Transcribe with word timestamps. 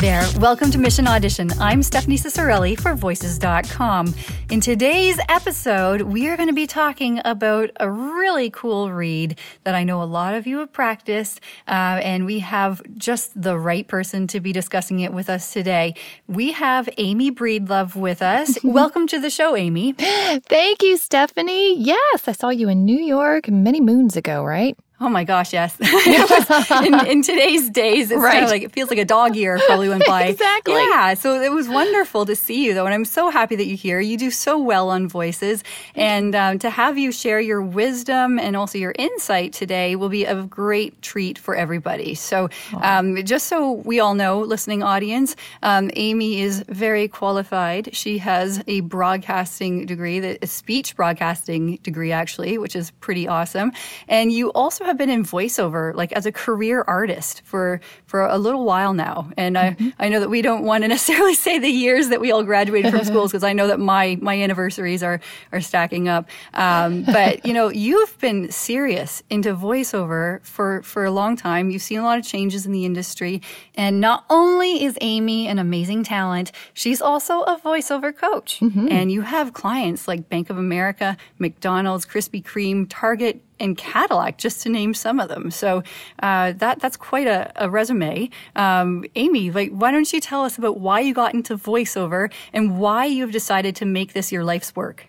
there. 0.00 0.26
Welcome 0.38 0.70
to 0.70 0.78
Mission 0.78 1.06
Audition. 1.06 1.50
I'm 1.60 1.82
Stephanie 1.82 2.16
Ciccarelli 2.16 2.80
for 2.80 2.94
Voices.com. 2.94 4.14
In 4.50 4.60
today's 4.60 5.20
episode, 5.28 6.00
we 6.02 6.26
are 6.28 6.38
going 6.38 6.48
to 6.48 6.54
be 6.54 6.66
talking 6.66 7.20
about 7.26 7.70
a 7.78 7.90
really 7.90 8.48
cool 8.48 8.90
read 8.90 9.38
that 9.64 9.74
I 9.74 9.84
know 9.84 10.02
a 10.02 10.04
lot 10.04 10.34
of 10.34 10.46
you 10.46 10.60
have 10.60 10.72
practiced, 10.72 11.40
uh, 11.68 12.00
and 12.02 12.24
we 12.24 12.38
have 12.38 12.80
just 12.96 13.40
the 13.40 13.58
right 13.58 13.86
person 13.86 14.26
to 14.28 14.40
be 14.40 14.52
discussing 14.52 15.00
it 15.00 15.12
with 15.12 15.28
us 15.28 15.52
today. 15.52 15.94
We 16.26 16.52
have 16.52 16.88
Amy 16.96 17.30
Breedlove 17.30 17.94
with 17.94 18.22
us. 18.22 18.56
Welcome 18.64 19.06
to 19.08 19.20
the 19.20 19.28
show, 19.28 19.54
Amy. 19.54 19.92
Thank 19.92 20.82
you, 20.82 20.96
Stephanie. 20.96 21.78
Yes, 21.78 22.26
I 22.26 22.32
saw 22.32 22.48
you 22.48 22.70
in 22.70 22.86
New 22.86 23.00
York 23.00 23.50
many 23.50 23.82
moons 23.82 24.16
ago, 24.16 24.42
right? 24.44 24.78
Oh 25.02 25.08
my 25.08 25.24
gosh, 25.24 25.54
yes. 25.54 25.74
in, 26.84 27.06
in, 27.06 27.22
today's 27.22 27.70
days, 27.70 28.10
it's 28.10 28.20
right. 28.20 28.32
kind 28.32 28.44
of 28.44 28.50
like 28.50 28.62
it 28.62 28.72
feels 28.72 28.90
like 28.90 28.98
a 28.98 29.04
dog 29.06 29.34
year 29.34 29.58
probably 29.66 29.88
went 29.88 30.04
by. 30.04 30.24
exactly. 30.26 30.74
Yeah. 30.74 31.14
So 31.14 31.40
it 31.40 31.50
was 31.50 31.70
wonderful 31.70 32.26
to 32.26 32.36
see 32.36 32.66
you 32.66 32.74
though, 32.74 32.84
and 32.84 32.92
I'm 32.92 33.06
so 33.06 33.30
happy 33.30 33.56
that 33.56 33.64
you're 33.64 33.78
here. 33.78 33.98
You 33.98 34.18
do 34.18 34.30
so 34.30 34.58
well 34.58 34.90
on 34.90 35.08
voices, 35.08 35.64
and 35.94 36.34
um, 36.34 36.58
to 36.58 36.68
have 36.68 36.98
you 36.98 37.12
share 37.12 37.40
your 37.40 37.62
wisdom 37.62 38.38
and 38.38 38.56
also 38.56 38.76
your 38.76 38.92
insight 38.98 39.54
today 39.54 39.96
will 39.96 40.10
be 40.10 40.26
a 40.26 40.42
great 40.42 41.00
treat 41.00 41.38
for 41.38 41.56
everybody. 41.56 42.14
So 42.14 42.50
um, 42.82 43.24
just 43.24 43.46
so 43.46 43.72
we 43.72 44.00
all 44.00 44.14
know, 44.14 44.40
listening 44.40 44.82
audience, 44.82 45.34
um, 45.62 45.90
Amy 45.96 46.42
is 46.42 46.62
very 46.68 47.08
qualified. 47.08 47.96
She 47.96 48.18
has 48.18 48.62
a 48.66 48.80
broadcasting 48.80 49.86
degree, 49.86 50.18
a 50.18 50.46
speech 50.46 50.94
broadcasting 50.94 51.76
degree 51.76 52.12
actually, 52.12 52.58
which 52.58 52.76
is 52.76 52.90
pretty 53.00 53.26
awesome, 53.26 53.72
and 54.06 54.30
you 54.30 54.52
also 54.52 54.89
have 54.90 54.98
been 54.98 55.10
in 55.10 55.24
voiceover 55.24 55.94
like 55.94 56.12
as 56.12 56.26
a 56.26 56.32
career 56.32 56.84
artist 56.86 57.42
for 57.44 57.80
for 58.06 58.26
a 58.26 58.38
little 58.38 58.64
while 58.64 58.92
now, 58.92 59.30
and 59.36 59.56
mm-hmm. 59.56 59.88
I 59.98 60.06
I 60.06 60.08
know 60.08 60.20
that 60.20 60.28
we 60.28 60.42
don't 60.42 60.64
want 60.64 60.82
to 60.82 60.88
necessarily 60.96 61.34
say 61.34 61.58
the 61.58 61.68
years 61.68 62.08
that 62.08 62.20
we 62.20 62.32
all 62.32 62.42
graduated 62.42 62.92
from 62.92 63.04
schools 63.10 63.30
because 63.30 63.44
I 63.44 63.52
know 63.52 63.68
that 63.68 63.80
my 63.80 64.18
my 64.20 64.40
anniversaries 64.40 65.02
are 65.02 65.20
are 65.52 65.60
stacking 65.60 66.08
up. 66.08 66.28
Um, 66.54 67.04
but 67.04 67.46
you 67.46 67.54
know, 67.54 67.68
you've 67.68 68.18
been 68.18 68.50
serious 68.50 69.22
into 69.30 69.54
voiceover 69.54 70.44
for 70.44 70.82
for 70.82 71.04
a 71.04 71.10
long 71.10 71.36
time. 71.36 71.70
You've 71.70 71.82
seen 71.82 72.00
a 72.00 72.04
lot 72.04 72.18
of 72.18 72.24
changes 72.24 72.66
in 72.66 72.72
the 72.72 72.84
industry, 72.84 73.40
and 73.76 74.00
not 74.00 74.24
only 74.28 74.84
is 74.84 74.98
Amy 75.00 75.46
an 75.46 75.58
amazing 75.58 76.04
talent, 76.04 76.52
she's 76.74 77.00
also 77.00 77.42
a 77.42 77.58
voiceover 77.58 78.14
coach, 78.14 78.58
mm-hmm. 78.60 78.88
and 78.90 79.12
you 79.12 79.22
have 79.22 79.52
clients 79.52 80.08
like 80.08 80.28
Bank 80.28 80.50
of 80.50 80.58
America, 80.58 81.16
McDonald's, 81.38 82.04
Krispy 82.04 82.42
Kreme, 82.42 82.86
Target 82.88 83.40
and 83.60 83.76
Cadillac, 83.76 84.38
just 84.38 84.62
to 84.62 84.68
name 84.68 84.94
some 84.94 85.20
of 85.20 85.28
them. 85.28 85.50
So 85.50 85.82
uh, 86.22 86.52
that 86.52 86.80
that's 86.80 86.96
quite 86.96 87.26
a, 87.26 87.52
a 87.56 87.70
resume. 87.70 88.30
Um, 88.56 89.04
Amy, 89.14 89.50
like, 89.50 89.70
why 89.70 89.90
don't 89.90 90.12
you 90.12 90.20
tell 90.20 90.44
us 90.44 90.58
about 90.58 90.80
why 90.80 91.00
you 91.00 91.14
got 91.14 91.34
into 91.34 91.56
voiceover 91.56 92.32
and 92.52 92.78
why 92.78 93.04
you've 93.04 93.32
decided 93.32 93.76
to 93.76 93.84
make 93.84 94.12
this 94.12 94.32
your 94.32 94.44
life's 94.44 94.74
work? 94.74 95.06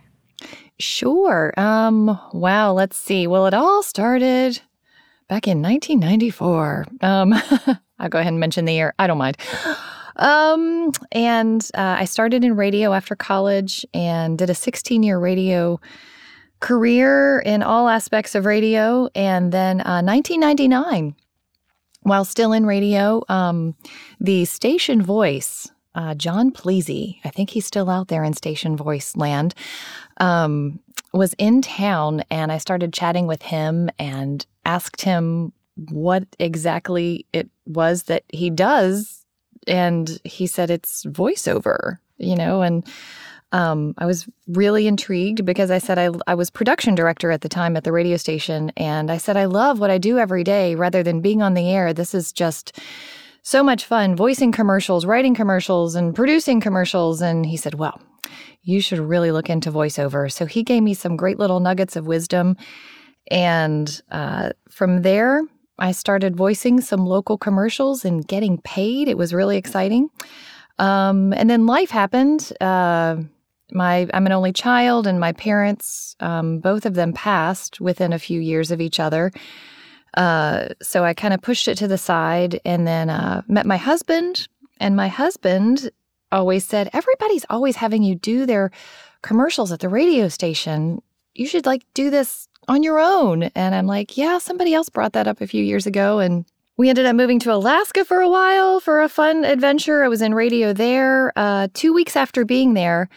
Sure. 0.79 1.53
Um, 1.57 2.19
wow. 2.33 2.73
Let's 2.73 2.97
see. 2.97 3.27
Well, 3.27 3.45
it 3.47 3.53
all 3.53 3.83
started 3.83 4.61
back 5.27 5.47
in 5.47 5.61
1994. 5.61 6.85
Um, 7.01 7.33
I'll 7.99 8.09
go 8.09 8.19
ahead 8.19 8.33
and 8.33 8.39
mention 8.39 8.65
the 8.65 8.73
year. 8.73 8.93
I 8.97 9.07
don't 9.07 9.19
mind. 9.19 9.37
Um, 10.15 10.91
and 11.11 11.67
uh, 11.73 11.95
I 11.99 12.05
started 12.05 12.43
in 12.43 12.55
radio 12.55 12.93
after 12.93 13.15
college 13.15 13.85
and 13.93 14.37
did 14.37 14.49
a 14.49 14.55
16 14.55 15.03
year 15.03 15.19
radio 15.19 15.79
career 16.61 17.39
in 17.39 17.61
all 17.61 17.89
aspects 17.89 18.33
of 18.35 18.45
radio. 18.45 19.09
And 19.13 19.51
then 19.51 19.81
uh, 19.81 20.01
1999, 20.01 21.15
while 22.03 22.23
still 22.23 22.53
in 22.53 22.65
radio, 22.65 23.23
um, 23.27 23.75
the 24.19 24.45
station 24.45 25.01
voice, 25.01 25.69
uh, 25.93 26.15
John 26.15 26.51
Pleasy, 26.51 27.19
I 27.25 27.29
think 27.29 27.49
he's 27.49 27.65
still 27.65 27.89
out 27.89 28.07
there 28.07 28.23
in 28.23 28.33
station 28.33 28.77
voice 28.77 29.17
land, 29.17 29.53
um, 30.17 30.79
was 31.13 31.33
in 31.33 31.61
town. 31.61 32.23
And 32.31 32.51
I 32.51 32.59
started 32.59 32.93
chatting 32.93 33.27
with 33.27 33.41
him 33.41 33.89
and 33.99 34.45
asked 34.63 35.01
him 35.01 35.51
what 35.89 36.23
exactly 36.39 37.25
it 37.33 37.49
was 37.65 38.03
that 38.03 38.23
he 38.29 38.49
does. 38.49 39.25
And 39.67 40.19
he 40.23 40.47
said 40.47 40.69
it's 40.69 41.05
voiceover, 41.05 41.97
you 42.17 42.35
know, 42.35 42.61
and 42.61 42.85
um, 43.51 43.93
I 43.97 44.05
was 44.05 44.27
really 44.47 44.87
intrigued 44.87 45.45
because 45.45 45.71
I 45.71 45.77
said 45.77 45.99
I, 45.99 46.09
I 46.27 46.35
was 46.35 46.49
production 46.49 46.95
director 46.95 47.31
at 47.31 47.41
the 47.41 47.49
time 47.49 47.75
at 47.75 47.83
the 47.83 47.91
radio 47.91 48.17
station. 48.17 48.71
And 48.77 49.11
I 49.11 49.17
said, 49.17 49.35
I 49.35 49.45
love 49.45 49.79
what 49.79 49.91
I 49.91 49.97
do 49.97 50.17
every 50.17 50.43
day 50.43 50.75
rather 50.75 51.03
than 51.03 51.21
being 51.21 51.41
on 51.41 51.53
the 51.53 51.69
air. 51.69 51.93
This 51.93 52.13
is 52.13 52.31
just 52.31 52.79
so 53.43 53.63
much 53.63 53.85
fun 53.85 54.15
voicing 54.15 54.51
commercials, 54.51 55.05
writing 55.05 55.35
commercials, 55.35 55.95
and 55.95 56.15
producing 56.15 56.61
commercials. 56.61 57.21
And 57.21 57.45
he 57.45 57.57
said, 57.57 57.73
Well, 57.73 57.99
you 58.63 58.79
should 58.79 58.99
really 58.99 59.31
look 59.31 59.49
into 59.49 59.71
voiceover. 59.71 60.31
So 60.31 60.45
he 60.45 60.63
gave 60.63 60.83
me 60.83 60.93
some 60.93 61.17
great 61.17 61.39
little 61.39 61.59
nuggets 61.59 61.95
of 61.95 62.07
wisdom. 62.07 62.55
And 63.29 64.01
uh, 64.11 64.51
from 64.69 65.01
there, 65.01 65.41
I 65.79 65.91
started 65.91 66.35
voicing 66.35 66.79
some 66.79 67.05
local 67.05 67.37
commercials 67.37 68.05
and 68.05 68.25
getting 68.27 68.59
paid. 68.59 69.07
It 69.07 69.17
was 69.17 69.33
really 69.33 69.57
exciting. 69.57 70.09
Um, 70.77 71.33
and 71.33 71.49
then 71.49 71.65
life 71.65 71.89
happened. 71.89 72.53
Uh, 72.61 73.17
my 73.71 74.07
I'm 74.13 74.25
an 74.25 74.31
only 74.31 74.53
child, 74.53 75.07
and 75.07 75.19
my 75.19 75.31
parents, 75.33 76.15
um, 76.19 76.59
both 76.59 76.85
of 76.85 76.93
them 76.95 77.13
passed 77.13 77.79
within 77.81 78.13
a 78.13 78.19
few 78.19 78.39
years 78.39 78.71
of 78.71 78.81
each 78.81 78.99
other. 78.99 79.31
Uh, 80.15 80.69
so 80.81 81.03
I 81.03 81.13
kind 81.13 81.33
of 81.33 81.41
pushed 81.41 81.67
it 81.67 81.77
to 81.77 81.87
the 81.87 81.97
side, 81.97 82.59
and 82.65 82.85
then 82.85 83.09
uh, 83.09 83.41
met 83.47 83.65
my 83.65 83.77
husband. 83.77 84.47
And 84.79 84.95
my 84.95 85.07
husband 85.07 85.89
always 86.31 86.65
said, 86.65 86.89
"Everybody's 86.93 87.45
always 87.49 87.77
having 87.77 88.03
you 88.03 88.15
do 88.15 88.45
their 88.45 88.71
commercials 89.21 89.71
at 89.71 89.79
the 89.79 89.89
radio 89.89 90.27
station. 90.27 91.01
You 91.35 91.47
should 91.47 91.65
like 91.65 91.83
do 91.93 92.09
this 92.09 92.47
on 92.67 92.83
your 92.83 92.99
own." 92.99 93.43
And 93.55 93.75
I'm 93.75 93.87
like, 93.87 94.17
"Yeah, 94.17 94.37
somebody 94.37 94.73
else 94.73 94.89
brought 94.89 95.13
that 95.13 95.27
up 95.27 95.41
a 95.41 95.47
few 95.47 95.63
years 95.63 95.85
ago, 95.85 96.19
and." 96.19 96.45
We 96.77 96.89
ended 96.89 97.05
up 97.05 97.15
moving 97.15 97.37
to 97.41 97.53
Alaska 97.53 98.03
for 98.03 98.21
a 98.21 98.29
while 98.29 98.79
for 98.79 99.03
a 99.03 99.09
fun 99.09 99.45
adventure. 99.45 100.03
I 100.03 100.07
was 100.07 100.23
in 100.23 100.33
radio 100.33 100.73
there. 100.73 101.31
Uh, 101.35 101.67
two 101.75 101.93
weeks 101.93 102.15
after 102.15 102.43
being 102.43 102.73
there, 102.73 103.07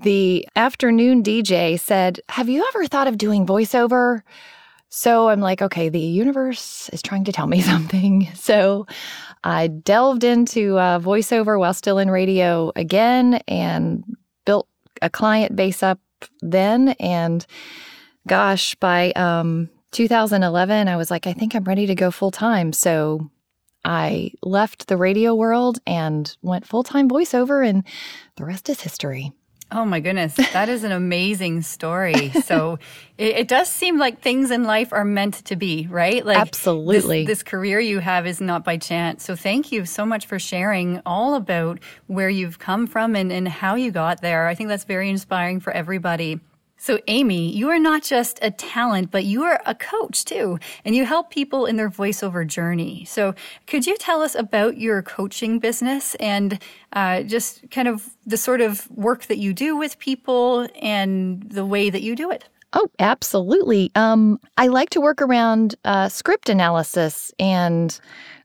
the 0.00 0.46
afternoon 0.54 1.22
DJ 1.22 1.78
said, 1.78 2.20
Have 2.28 2.48
you 2.48 2.66
ever 2.68 2.86
thought 2.86 3.08
of 3.08 3.18
doing 3.18 3.46
voiceover? 3.46 4.22
So 4.90 5.28
I'm 5.28 5.40
like, 5.40 5.60
okay, 5.60 5.88
the 5.88 6.00
universe 6.00 6.88
is 6.92 7.02
trying 7.02 7.24
to 7.24 7.32
tell 7.32 7.46
me 7.46 7.60
something. 7.72 8.28
So 8.34 8.86
I 9.44 9.66
delved 9.68 10.24
into 10.24 10.78
uh, 10.78 10.98
voiceover 10.98 11.58
while 11.58 11.74
still 11.74 11.98
in 11.98 12.10
radio 12.10 12.72
again 12.74 13.40
and 13.46 14.04
built 14.44 14.68
a 15.02 15.10
client 15.10 15.56
base 15.56 15.82
up 15.82 16.00
then. 16.40 16.90
And 17.00 17.44
gosh, 18.26 18.74
by 18.76 19.12
um, 19.12 19.68
2011, 19.92 20.88
I 20.88 20.96
was 20.96 21.10
like, 21.10 21.26
I 21.26 21.32
think 21.32 21.54
I'm 21.54 21.64
ready 21.64 21.86
to 21.86 21.94
go 21.94 22.10
full 22.10 22.30
time. 22.30 22.72
So 22.72 23.30
I 23.84 24.32
left 24.42 24.88
the 24.88 24.96
radio 24.96 25.34
world 25.34 25.78
and 25.86 26.34
went 26.42 26.66
full 26.66 26.82
time 26.82 27.08
voiceover, 27.08 27.66
and 27.66 27.84
the 28.36 28.44
rest 28.44 28.68
is 28.68 28.80
history. 28.80 29.32
Oh 29.70 29.84
my 29.84 30.00
goodness, 30.00 30.34
that 30.34 30.70
is 30.70 30.82
an 30.82 30.92
amazing 30.92 31.60
story. 31.60 32.30
So 32.30 32.78
it, 33.18 33.36
it, 33.36 33.48
does 33.48 33.68
seem 33.68 33.98
like 33.98 34.22
things 34.22 34.50
in 34.50 34.64
life 34.64 34.94
are 34.94 35.04
meant 35.04 35.44
to 35.44 35.56
be, 35.56 35.86
right? 35.90 36.24
Like 36.24 36.38
absolutely, 36.38 37.26
this, 37.26 37.40
this, 37.40 37.42
career 37.42 37.78
you 37.78 37.98
have 37.98 38.26
is 38.26 38.40
not 38.40 38.64
by 38.64 38.78
chance. 38.78 39.24
So 39.24 39.36
thank 39.36 39.70
you 39.70 39.84
so 39.84 40.06
much 40.06 40.24
for 40.24 40.38
sharing 40.38 41.02
all 41.04 41.34
about 41.34 41.80
where 42.06 42.30
you've 42.30 42.58
come 42.58 42.86
from 42.86 43.14
and, 43.14 43.30
and 43.30 43.46
how 43.46 43.74
you 43.74 43.90
got 43.90 44.22
there. 44.22 44.46
I 44.46 44.54
think 44.54 44.70
that's 44.70 44.84
very 44.84 45.10
inspiring 45.10 45.60
for 45.60 45.70
everybody. 45.70 46.40
So, 46.80 47.00
Amy, 47.08 47.50
you 47.50 47.68
are 47.70 47.78
not 47.78 48.04
just 48.04 48.38
a 48.40 48.52
talent, 48.52 49.10
but 49.10 49.24
you 49.24 49.42
are 49.42 49.60
a 49.66 49.74
coach 49.74 50.24
too, 50.24 50.60
and 50.84 50.94
you 50.94 51.04
help 51.04 51.28
people 51.28 51.66
in 51.66 51.74
their 51.74 51.90
voiceover 51.90 52.46
journey. 52.46 53.04
So, 53.04 53.34
could 53.66 53.84
you 53.84 53.96
tell 53.96 54.22
us 54.22 54.36
about 54.36 54.78
your 54.78 55.02
coaching 55.02 55.58
business 55.58 56.14
and 56.16 56.62
uh, 56.92 57.24
just 57.24 57.68
kind 57.72 57.88
of 57.88 58.10
the 58.26 58.36
sort 58.36 58.60
of 58.60 58.88
work 58.92 59.24
that 59.26 59.38
you 59.38 59.52
do 59.52 59.76
with 59.76 59.98
people 59.98 60.68
and 60.80 61.42
the 61.42 61.66
way 61.66 61.90
that 61.90 62.02
you 62.02 62.14
do 62.14 62.30
it? 62.30 62.44
Oh, 62.72 62.88
absolutely. 63.00 63.90
Um, 63.96 64.38
I 64.56 64.68
like 64.68 64.90
to 64.90 65.00
work 65.00 65.20
around 65.20 65.74
uh, 65.84 66.08
script 66.08 66.48
analysis 66.48 67.32
and 67.40 67.98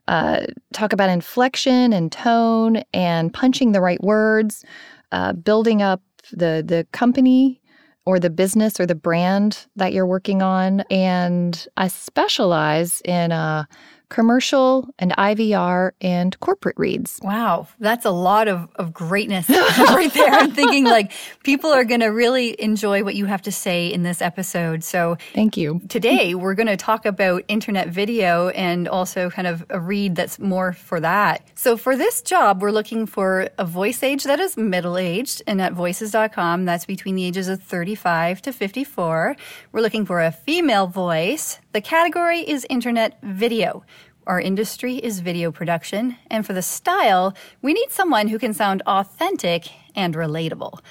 uh, 0.08 0.46
talk 0.74 0.92
about 0.92 1.10
inflection 1.10 1.94
and 1.94 2.12
tone 2.12 2.84
and 2.94 3.32
punching 3.32 3.74
the 3.74 3.82
right 3.82 4.02
words, 4.04 4.66
uh, 5.12 5.34
building 5.34 5.84
up 5.84 6.02
the 6.32 6.64
the 6.66 6.88
company 6.94 7.62
or 8.06 8.20
the 8.20 8.30
business 8.30 8.80
or 8.80 8.86
the 8.86 8.96
brand 8.96 9.66
that 9.76 9.94
you're 9.94 10.06
working 10.06 10.42
on. 10.42 10.82
And 10.90 11.68
I 11.78 11.88
specialize 11.88 13.02
in 13.06 13.32
uh, 13.32 13.66
commercial 14.10 14.90
and 15.00 15.12
IVR 15.12 15.92
and 16.02 16.40
corporate 16.40 16.76
reads. 16.78 17.20
Wow, 17.24 17.68
that's 17.80 18.06
a 18.06 18.12
lot 18.12 18.48
of, 18.48 18.70
of 18.76 18.94
greatness 18.94 19.50
right 19.50 20.14
there. 20.14 20.30
I'm 20.30 20.52
thinking 20.52 20.86
like 20.86 21.12
people 21.44 21.72
are 21.72 21.84
going 21.84 22.02
to 22.02 22.08
really 22.08 22.60
enjoy 22.62 23.04
what 23.04 23.16
you 23.16 23.26
have 23.26 23.42
to 23.44 23.52
say 23.52 23.88
in 23.88 24.04
this 24.04 24.22
episode. 24.22 24.84
So 24.84 25.18
thank 25.34 25.58
you. 25.58 25.82
Today, 25.90 26.36
we're 26.36 26.54
going 26.54 26.68
to 26.68 26.78
talk 26.78 27.06
about 27.06 27.44
internet 27.48 27.90
video 27.90 28.50
and 28.50 28.88
also 28.88 29.30
kind 29.30 29.48
of 29.48 29.66
a 29.70 29.80
read 29.80 30.16
that's 30.16 30.40
more 30.40 30.74
for 30.74 31.00
that. 31.00 31.48
So 31.56 31.78
for 31.78 31.96
this 31.96 32.22
job, 32.22 32.62
we're 32.62 32.72
looking 32.72 33.06
for 33.06 33.50
a 33.58 33.66
voice 33.66 34.04
age 34.04 34.24
that 34.26 34.40
is 34.40 34.58
middle 34.58 34.98
aged 34.98 35.42
and 35.48 35.62
at 35.62 35.74
voices.com, 35.74 36.66
that's 36.66 36.86
between 36.86 37.16
the 37.16 37.26
ages 37.26 37.48
of 37.48 37.62
35 37.62 38.42
to 38.44 38.54
54. 38.54 39.36
We're 39.72 39.82
looking 39.82 40.06
for 40.06 40.22
a 40.22 40.32
female 40.32 40.88
voice. 40.88 41.60
The 41.74 41.82
category 41.82 42.42
is 42.42 42.68
internet 42.70 43.18
video. 43.24 43.84
Our 44.28 44.40
industry 44.40 44.98
is 44.98 45.22
video 45.22 45.52
production, 45.52 46.18
and 46.30 46.46
for 46.46 46.54
the 46.54 46.62
style, 46.62 47.34
we 47.64 47.74
need 47.74 47.90
someone 47.90 48.28
who 48.28 48.38
can 48.38 48.54
sound 48.54 48.84
authentic 48.86 49.70
and 49.96 50.14
relatable. 50.14 50.82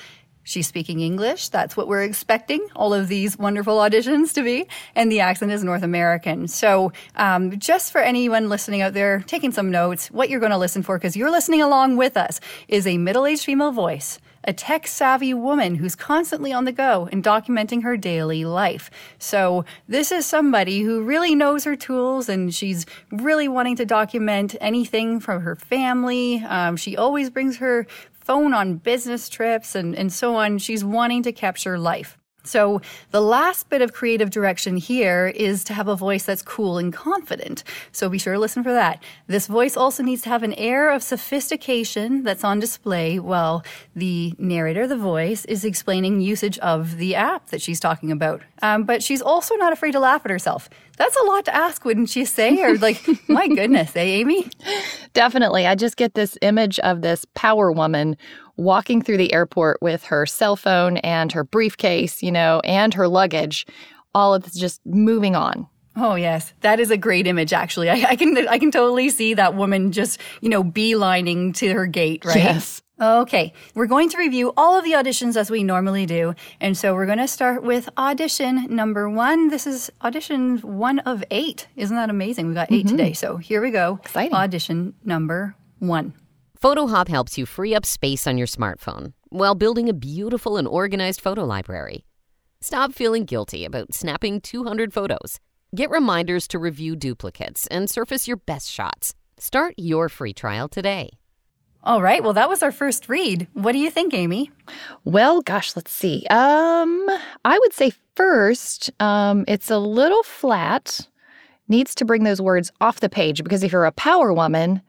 She's 0.43 0.67
speaking 0.67 0.99
English. 0.99 1.51
That's 1.51 1.77
what 1.77 1.87
we're 1.87 2.03
expecting 2.03 2.67
all 2.75 2.93
of 2.93 3.07
these 3.07 3.39
wonderful 3.39 3.77
auditions 3.77 4.35
to 4.35 4.43
be. 4.43 4.67
And 4.97 5.11
the 5.11 5.21
accent 5.21 5.53
is 5.53 5.63
North 5.63 5.85
American. 5.85 6.49
So, 6.49 6.91
um, 7.15 7.61
just 7.61 7.93
for 7.93 8.01
anyone 8.01 8.49
listening 8.49 8.83
out 8.83 8.93
there, 8.93 9.23
taking 9.29 9.53
some 9.53 9.71
notes, 9.71 10.11
what 10.11 10.31
you're 10.31 10.41
going 10.41 10.51
to 10.51 10.59
listen 10.59 10.83
for, 10.83 10.99
because 10.99 11.17
you're 11.17 11.31
listening 11.31 11.63
along 11.63 11.97
with 11.97 12.17
us, 12.17 12.41
is 12.67 12.89
a 12.89 12.99
middle 12.99 13.25
aged 13.25 13.45
female 13.45 13.71
voice 13.71 14.19
a 14.45 14.53
tech 14.53 14.87
savvy 14.87 15.35
woman 15.35 15.77
who's 15.77 15.95
constantly 15.95 16.53
on 16.53 16.65
the 16.65 16.73
go 16.73 17.09
and 17.13 17.23
documenting 17.23 17.83
her 17.83 17.97
daily 17.97 18.45
life. 18.45 18.91
So, 19.19 19.65
this 19.89 20.13
is 20.13 20.27
somebody 20.27 20.81
who 20.81 21.03
really 21.03 21.35
knows 21.35 21.65
her 21.65 21.77
tools 21.77 22.29
and 22.29 22.55
she's 22.55 22.87
really 23.11 23.49
wanting 23.49 23.77
to 23.77 23.85
document 23.85 24.57
anything 24.61 25.21
from 25.21 25.43
her 25.43 25.57
family. 25.57 26.43
Um, 26.45 26.77
she 26.77 26.97
always 26.97 27.31
brings 27.31 27.59
her 27.59 27.87
phone 28.13 28.55
on 28.55 28.77
business 28.77 29.29
trips 29.29 29.75
and, 29.75 29.95
and 29.97 30.13
so 30.13 30.37
on. 30.37 30.59
She's 30.59 30.85
wanting 30.85 31.23
to 31.25 31.33
capture 31.33 31.79
life. 31.79 32.19
So, 32.45 32.81
the 33.11 33.21
last 33.21 33.69
bit 33.69 33.83
of 33.83 33.93
creative 33.93 34.31
direction 34.31 34.77
here 34.77 35.33
is 35.35 35.65
to 35.65 35.75
have 35.75 35.89
a 35.89 35.97
voice 35.97 36.25
that's 36.25 36.43
cool 36.43 36.79
and 36.79 36.93
confident. 36.93 37.63
So, 37.93 38.09
be 38.09 38.19
sure 38.19 38.35
to 38.35 38.39
listen 38.39 38.63
for 38.63 38.73
that. 38.73 39.03
This 39.27 39.47
voice 39.47 39.77
also 39.77 40.03
needs 40.03 40.23
to 40.23 40.29
have 40.29 40.43
an 40.43 40.53
air 40.55 40.91
of 40.91 41.03
sophistication 41.03 42.23
that's 42.25 42.45
on 42.45 42.59
display 42.59 43.19
while 43.19 43.65
the 43.95 44.35
narrator, 44.39 44.87
the 44.87 44.97
voice, 44.97 45.45
is 45.45 45.65
explaining 45.65 46.21
usage 46.21 46.59
of 46.59 46.97
the 46.97 47.15
app 47.15 47.49
that 47.49 47.63
she's 47.63 47.81
talking 47.81 48.11
about. 48.11 48.43
Um, 48.63 48.85
but 48.85 49.03
she's 49.03 49.23
also 49.23 49.55
not 49.57 49.73
afraid 49.73 49.93
to 49.93 50.01
laugh 50.01 50.23
at 50.25 50.31
herself. 50.31 50.69
That's 50.97 51.17
a 51.17 51.25
lot 51.25 51.45
to 51.47 51.55
ask, 51.55 51.85
wouldn't 51.85 52.15
you 52.15 52.27
say? 52.27 52.63
Or, 52.63 52.77
like, 52.79 53.05
my 53.29 53.49
goodness, 53.49 53.97
eh, 53.97 54.01
Amy? 54.01 54.49
Definitely. 55.15 55.67
I 55.67 55.75
just 55.75 55.97
get 55.97 56.15
this 56.15 56.37
image 56.43 56.79
of 56.81 57.03
this 57.03 57.25
power 57.35 57.73
woman 57.73 58.17
walking 58.57 59.03
through 59.03 59.17
the 59.17 59.33
airport 59.33 59.81
with 59.81 60.05
her 60.05 60.27
cell 60.27 60.57
phone 60.57 60.99
and 60.99 61.33
her 61.33 61.45
briefcase, 61.45 62.23
you 62.23 62.33
know, 62.33 62.61
and 62.65 62.95
her 62.95 63.09
luggage, 63.09 63.67
all 64.15 64.35
of 64.35 64.45
this 64.45 64.55
just 64.55 64.81
moving 64.85 65.35
on. 65.35 65.67
Oh 65.95 66.15
yes, 66.15 66.55
that 66.61 66.81
is 66.81 66.91
a 66.91 66.97
great 66.97 67.27
image. 67.27 67.53
Actually, 67.53 67.91
I, 67.91 68.05
I, 68.11 68.17
can 68.17 68.49
I 68.49 68.59
can 68.59 68.71
totally 68.71 69.11
see 69.11 69.35
that 69.35 69.55
woman 69.55 69.93
just 69.93 70.21
you 70.41 70.49
know 70.49 70.65
beelining 70.65 71.55
to 71.57 71.73
her 71.73 71.87
gate, 71.87 72.25
right? 72.25 72.37
Yes. 72.37 72.83
Okay, 73.01 73.53
we're 73.75 73.87
going 73.87 74.09
to 74.11 74.19
review 74.19 74.53
all 74.57 74.79
of 74.79 74.85
the 74.85 74.93
auditions 74.93 75.37
as 75.37 75.51
we 75.51 75.65
normally 75.65 76.07
do, 76.07 76.35
and 76.61 76.77
so 76.77 76.95
we're 76.95 77.07
going 77.07 77.19
to 77.19 77.27
start 77.27 77.65
with 77.65 77.89
audition 77.99 78.75
number 78.75 79.11
one. 79.11 79.49
This 79.49 79.67
is 79.67 79.91
audition 80.03 80.59
one 80.59 81.01
of 81.01 81.25
eight. 81.31 81.67
Isn't 81.75 81.97
that 81.97 82.11
amazing? 82.11 82.47
We 82.47 82.55
got 82.55 82.71
8 82.71 82.87
mm-hmm. 82.87 82.97
today, 82.97 83.13
so 83.13 83.39
here 83.39 83.61
we 83.61 83.73
go. 83.73 83.99
Exciting. 84.03 84.35
Audition 84.35 84.95
number 85.05 85.57
one. 85.81 86.15
PhotoHop 86.63 87.09
helps 87.09 87.37
you 87.37 87.45
free 87.45 87.75
up 87.75 87.85
space 87.85 88.25
on 88.25 88.39
your 88.39 88.47
smartphone 88.47 89.15
while 89.31 89.57
building 89.57 89.89
a 89.89 89.93
beautiful 89.93 90.57
and 90.57 90.69
organized 90.69 91.21
photo 91.21 91.45
library. 91.45 92.05
Stop 92.61 92.93
feeling 92.93 93.25
guilty 93.25 93.65
about 93.65 93.93
snapping 93.93 94.41
200 94.41 94.95
photos. 94.95 95.41
Get 95.75 95.91
reminders 95.91 96.47
to 96.47 96.61
review 96.61 96.95
duplicates 96.95 97.67
and 97.67 97.91
surface 97.91 98.29
your 98.29 98.37
best 98.37 98.71
shots. 98.71 99.13
Start 99.39 99.75
your 99.77 100.09
free 100.09 100.33
trial 100.33 100.69
today. 100.69 101.11
All 101.83 102.01
right. 102.01 102.23
Well, 102.23 102.35
that 102.35 102.49
was 102.49 102.63
our 102.63 102.71
first 102.71 103.09
read. 103.09 103.49
What 103.55 103.73
do 103.73 103.79
you 103.79 103.91
think, 103.91 104.15
Amy? 104.15 104.53
Well, 105.05 105.43
gosh, 105.43 105.75
let's 105.75 105.91
see. 105.91 106.25
Um, 106.31 107.09
I 107.45 107.59
would 107.59 107.73
say 107.73 107.91
first, 108.15 108.89
um, 109.01 109.45
it's 109.49 109.69
a 109.69 109.79
little 109.79 110.23
flat. 110.23 111.09
Needs 111.67 111.93
to 111.97 112.05
bring 112.05 112.23
those 112.23 112.41
words 112.41 112.71
off 112.81 113.01
the 113.01 113.09
page 113.09 113.43
because 113.43 113.65
if 113.65 113.73
you're 113.73 113.85
a 113.85 113.91
power 113.91 114.33
woman, 114.33 114.81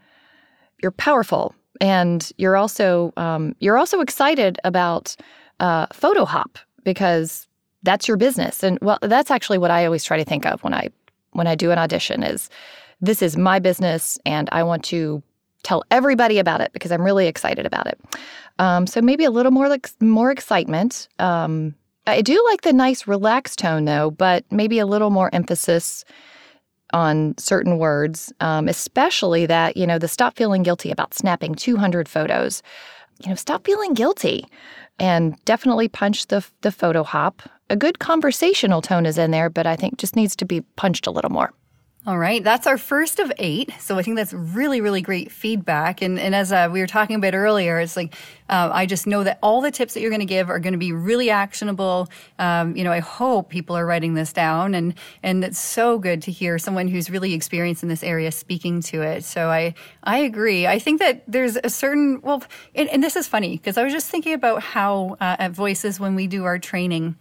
you're 0.80 0.92
powerful 0.92 1.56
and 1.84 2.32
you're 2.38 2.56
also 2.56 3.12
um, 3.18 3.56
you're 3.60 3.78
also 3.78 4.00
excited 4.00 4.58
about 4.64 5.18
uh, 5.60 5.86
PhotoHop 5.88 6.56
because 6.86 7.46
that's 7.84 8.08
your 8.08 8.16
business. 8.16 8.64
And 8.64 8.80
well, 8.82 8.98
that's 9.02 9.30
actually 9.30 9.58
what 9.58 9.70
I 9.70 9.86
always 9.86 10.06
try 10.06 10.16
to 10.16 10.24
think 10.24 10.46
of 10.46 10.64
when 10.64 10.74
I 10.74 10.88
when 11.34 11.46
I 11.46 11.56
do 11.56 11.72
an 11.72 11.78
audition 11.78 12.24
is 12.24 12.50
this 13.02 13.22
is 13.22 13.36
my 13.36 13.60
business 13.60 14.18
and 14.26 14.48
I 14.54 14.64
want 14.64 14.86
to 14.86 15.22
tell 15.64 15.84
everybody 15.92 16.40
about 16.40 16.62
it 16.62 16.72
because 16.72 16.92
I'm 16.92 17.04
really 17.04 17.28
excited 17.28 17.66
about 17.66 17.88
it. 17.88 18.00
Um, 18.60 18.88
so 18.88 19.02
maybe 19.02 19.26
a 19.26 19.32
little 19.32 19.52
more 19.52 19.68
like 19.68 19.90
more 20.00 20.32
excitement. 20.32 21.10
Um, 21.20 21.76
I 22.08 22.22
do 22.22 22.42
like 22.50 22.62
the 22.62 22.72
nice 22.72 23.08
relaxed 23.08 23.60
tone 23.60 23.84
though, 23.84 24.10
but 24.10 24.46
maybe 24.50 24.80
a 24.80 24.86
little 24.86 25.10
more 25.10 25.30
emphasis 25.34 26.06
on 26.94 27.36
certain 27.38 27.78
words, 27.78 28.31
um, 28.40 28.68
especially 28.68 29.45
that, 29.48 29.75
you 29.75 29.86
know, 29.86 30.00
the 30.00 30.07
stop 30.07 30.38
feeling 30.38 30.63
guilty 30.63 30.92
about 30.92 31.13
snapping 31.13 31.56
200 31.56 32.07
photos. 32.07 32.62
You 33.24 33.30
know, 33.30 33.36
stop 33.36 33.66
feeling 33.66 33.94
guilty 33.94 34.45
and 35.00 35.36
definitely 35.45 35.88
punch 35.88 36.28
the, 36.28 36.45
the 36.62 36.69
PhotoHop. 36.69 37.40
A 37.69 37.75
good 37.75 38.00
conversational 38.00 38.81
tone 38.81 39.06
is 39.06 39.18
in 39.18 39.31
there, 39.31 39.50
but 39.50 39.66
I 39.66 39.75
think 39.75 39.98
just 39.98 40.16
needs 40.16 40.36
to 40.38 40.45
be 40.45 40.62
punched 40.75 41.07
a 41.07 41.12
little 41.12 41.31
more. 41.31 41.51
All 42.06 42.18
right, 42.18 42.44
that's 42.44 42.68
our 42.68 42.78
first 42.78 43.20
of 43.20 43.32
eight. 43.38 43.72
So 43.80 43.98
I 43.98 44.02
think 44.02 44.18
that's 44.18 44.34
really, 44.34 44.82
really 44.82 45.00
great 45.00 45.32
feedback. 45.32 46.02
And, 46.02 46.20
and 46.20 46.36
as 46.36 46.52
uh, 46.52 46.68
we 46.70 46.82
were 46.82 46.88
talking 46.88 47.16
about 47.16 47.34
earlier, 47.34 47.80
it's 47.80 47.96
like 47.96 48.14
uh, 48.50 48.72
I 48.74 48.86
just 48.86 49.08
know 49.08 49.24
that 49.24 49.40
all 49.42 49.62
the 49.62 49.72
tips 49.72 49.94
that 49.94 50.02
you're 50.02 50.10
going 50.10 50.20
to 50.20 50.26
give 50.26 50.50
are 50.50 50.60
going 50.60 50.74
to 50.74 50.78
be 50.78 50.92
really 50.92 51.30
actionable. 51.30 52.10
Um, 52.40 52.76
you 52.76 52.84
know, 52.84 52.92
I 52.92 53.00
hope 53.00 53.48
people 53.48 53.78
are 53.78 53.86
writing 53.86 54.16
this 54.16 54.34
down, 54.34 54.76
and 54.76 54.96
and 55.24 55.46
it's 55.46 55.60
so 55.60 55.98
good 55.98 56.22
to 56.24 56.32
hear 56.32 56.60
someone 56.60 56.90
who's 56.90 57.10
really 57.10 57.34
experienced 57.34 57.84
in 57.84 57.90
this 57.90 58.04
area 58.04 58.34
speaking 58.34 58.82
to 58.82 59.02
it. 59.02 59.24
So 59.24 59.50
I 59.50 59.74
I 60.04 60.18
agree. 60.18 60.68
I 60.68 60.80
think 60.80 61.00
that 61.00 61.24
there's 61.26 61.58
a 61.64 61.70
certain 61.70 62.20
well, 62.22 62.44
and, 62.76 62.90
and 62.90 63.02
this 63.02 63.16
is 63.16 63.30
funny 63.30 63.56
because 63.56 63.78
I 63.78 63.84
was 63.84 63.94
just 63.94 64.10
thinking 64.10 64.34
about 64.34 64.62
how 64.62 65.16
uh, 65.22 65.38
at 65.40 65.52
Voices 65.54 66.02
when 66.02 66.16
we 66.16 66.28
do 66.28 66.44
our 66.44 66.60
training 66.60 67.16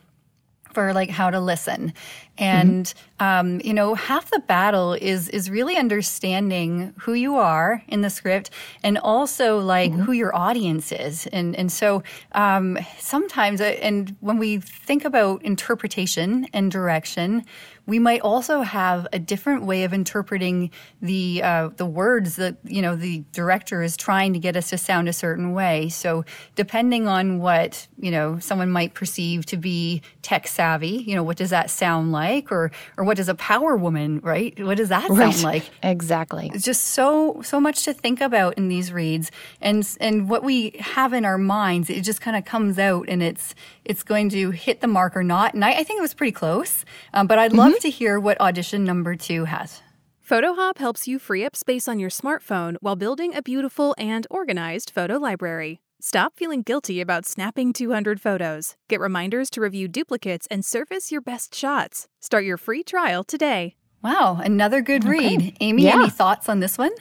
for 0.72 0.92
like 0.92 1.10
how 1.10 1.30
to 1.30 1.40
listen 1.40 1.92
and 2.38 2.86
mm-hmm. 3.20 3.24
um, 3.24 3.60
you 3.62 3.74
know 3.74 3.94
half 3.94 4.30
the 4.30 4.40
battle 4.40 4.94
is 4.94 5.28
is 5.28 5.50
really 5.50 5.76
understanding 5.76 6.94
who 6.98 7.12
you 7.12 7.36
are 7.36 7.82
in 7.88 8.00
the 8.00 8.10
script 8.10 8.50
and 8.82 8.98
also 8.98 9.58
like 9.58 9.92
mm-hmm. 9.92 10.02
who 10.02 10.12
your 10.12 10.34
audience 10.34 10.92
is 10.92 11.26
and 11.28 11.54
and 11.56 11.70
so 11.70 12.02
um, 12.32 12.78
sometimes 12.98 13.60
uh, 13.60 13.64
and 13.64 14.16
when 14.20 14.38
we 14.38 14.58
think 14.58 15.04
about 15.04 15.42
interpretation 15.42 16.46
and 16.52 16.70
direction 16.70 17.44
we 17.86 17.98
might 17.98 18.20
also 18.20 18.62
have 18.62 19.06
a 19.12 19.18
different 19.18 19.64
way 19.64 19.84
of 19.84 19.92
interpreting 19.92 20.70
the 21.00 21.42
uh, 21.42 21.70
the 21.76 21.86
words 21.86 22.36
that 22.36 22.56
you 22.64 22.80
know 22.80 22.94
the 22.94 23.24
director 23.32 23.82
is 23.82 23.96
trying 23.96 24.32
to 24.32 24.38
get 24.38 24.56
us 24.56 24.70
to 24.70 24.78
sound 24.78 25.08
a 25.08 25.12
certain 25.12 25.52
way. 25.52 25.88
So 25.88 26.24
depending 26.54 27.08
on 27.08 27.38
what 27.38 27.88
you 27.98 28.10
know 28.10 28.38
someone 28.38 28.70
might 28.70 28.94
perceive 28.94 29.46
to 29.46 29.56
be 29.56 30.02
tech 30.22 30.46
savvy, 30.46 31.04
you 31.06 31.14
know 31.14 31.22
what 31.22 31.36
does 31.36 31.50
that 31.50 31.70
sound 31.70 32.12
like, 32.12 32.52
or 32.52 32.70
or 32.96 33.04
what 33.04 33.16
does 33.16 33.28
a 33.28 33.34
power 33.34 33.76
woman 33.76 34.20
right? 34.20 34.58
What 34.64 34.76
does 34.76 34.90
that 34.90 35.08
right. 35.10 35.32
sound 35.32 35.42
like? 35.42 35.70
Exactly. 35.82 36.50
It's 36.54 36.64
just 36.64 36.88
so 36.88 37.42
so 37.42 37.60
much 37.60 37.84
to 37.84 37.92
think 37.92 38.20
about 38.20 38.56
in 38.56 38.68
these 38.68 38.92
reads, 38.92 39.30
and 39.60 39.86
and 40.00 40.28
what 40.28 40.44
we 40.44 40.70
have 40.78 41.12
in 41.12 41.24
our 41.24 41.38
minds, 41.38 41.90
it 41.90 42.02
just 42.02 42.20
kind 42.20 42.36
of 42.36 42.44
comes 42.44 42.78
out, 42.78 43.06
and 43.08 43.22
it's 43.22 43.54
it's 43.84 44.02
going 44.02 44.28
to 44.30 44.50
hit 44.50 44.80
the 44.80 44.86
mark 44.86 45.16
or 45.16 45.24
not. 45.24 45.54
And 45.54 45.64
I, 45.64 45.72
I 45.72 45.84
think 45.84 45.98
it 45.98 46.02
was 46.02 46.14
pretty 46.14 46.32
close, 46.32 46.84
um, 47.14 47.26
but 47.26 47.38
I'd 47.38 47.52
love 47.52 47.71
love 47.72 47.78
mm-hmm. 47.80 47.88
to 47.88 47.90
hear 47.90 48.20
what 48.20 48.40
audition 48.40 48.84
number 48.84 49.16
two 49.16 49.44
has. 49.46 49.82
PhotoHop 50.28 50.78
helps 50.78 51.08
you 51.08 51.18
free 51.18 51.44
up 51.44 51.56
space 51.56 51.88
on 51.88 51.98
your 51.98 52.10
smartphone 52.10 52.76
while 52.80 52.96
building 52.96 53.34
a 53.34 53.42
beautiful 53.42 53.94
and 53.98 54.26
organized 54.30 54.90
photo 54.90 55.16
library. 55.16 55.80
Stop 56.00 56.34
feeling 56.36 56.62
guilty 56.62 57.00
about 57.00 57.26
snapping 57.26 57.72
200 57.72 58.20
photos. 58.20 58.76
Get 58.88 59.00
reminders 59.00 59.50
to 59.50 59.60
review 59.60 59.88
duplicates 59.88 60.46
and 60.50 60.64
surface 60.64 61.12
your 61.12 61.20
best 61.20 61.54
shots. 61.54 62.08
Start 62.20 62.44
your 62.44 62.56
free 62.56 62.82
trial 62.82 63.22
today. 63.24 63.76
Wow, 64.02 64.40
another 64.42 64.80
good 64.80 65.02
okay. 65.02 65.10
read. 65.10 65.56
Amy, 65.60 65.84
yeah. 65.84 65.94
any 65.94 66.10
thoughts 66.10 66.48
on 66.48 66.60
this 66.60 66.76
one? 66.76 66.92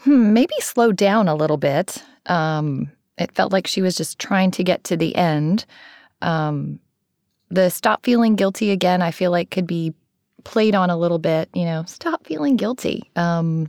Hmm, 0.00 0.32
maybe 0.32 0.54
slow 0.60 0.92
down 0.92 1.28
a 1.28 1.34
little 1.34 1.56
bit. 1.56 2.02
Um, 2.26 2.90
it 3.16 3.32
felt 3.32 3.52
like 3.52 3.66
she 3.66 3.82
was 3.82 3.94
just 3.94 4.18
trying 4.18 4.50
to 4.52 4.64
get 4.64 4.84
to 4.84 4.96
the 4.96 5.14
end. 5.16 5.64
Um, 6.20 6.80
the 7.52 7.68
stop 7.70 8.04
feeling 8.04 8.34
guilty 8.34 8.70
again, 8.70 9.02
I 9.02 9.10
feel 9.10 9.30
like 9.30 9.50
could 9.50 9.66
be 9.66 9.92
played 10.44 10.74
on 10.74 10.90
a 10.90 10.96
little 10.96 11.18
bit, 11.18 11.48
you 11.54 11.64
know, 11.64 11.84
stop 11.86 12.26
feeling 12.26 12.56
guilty. 12.56 13.10
Um, 13.14 13.68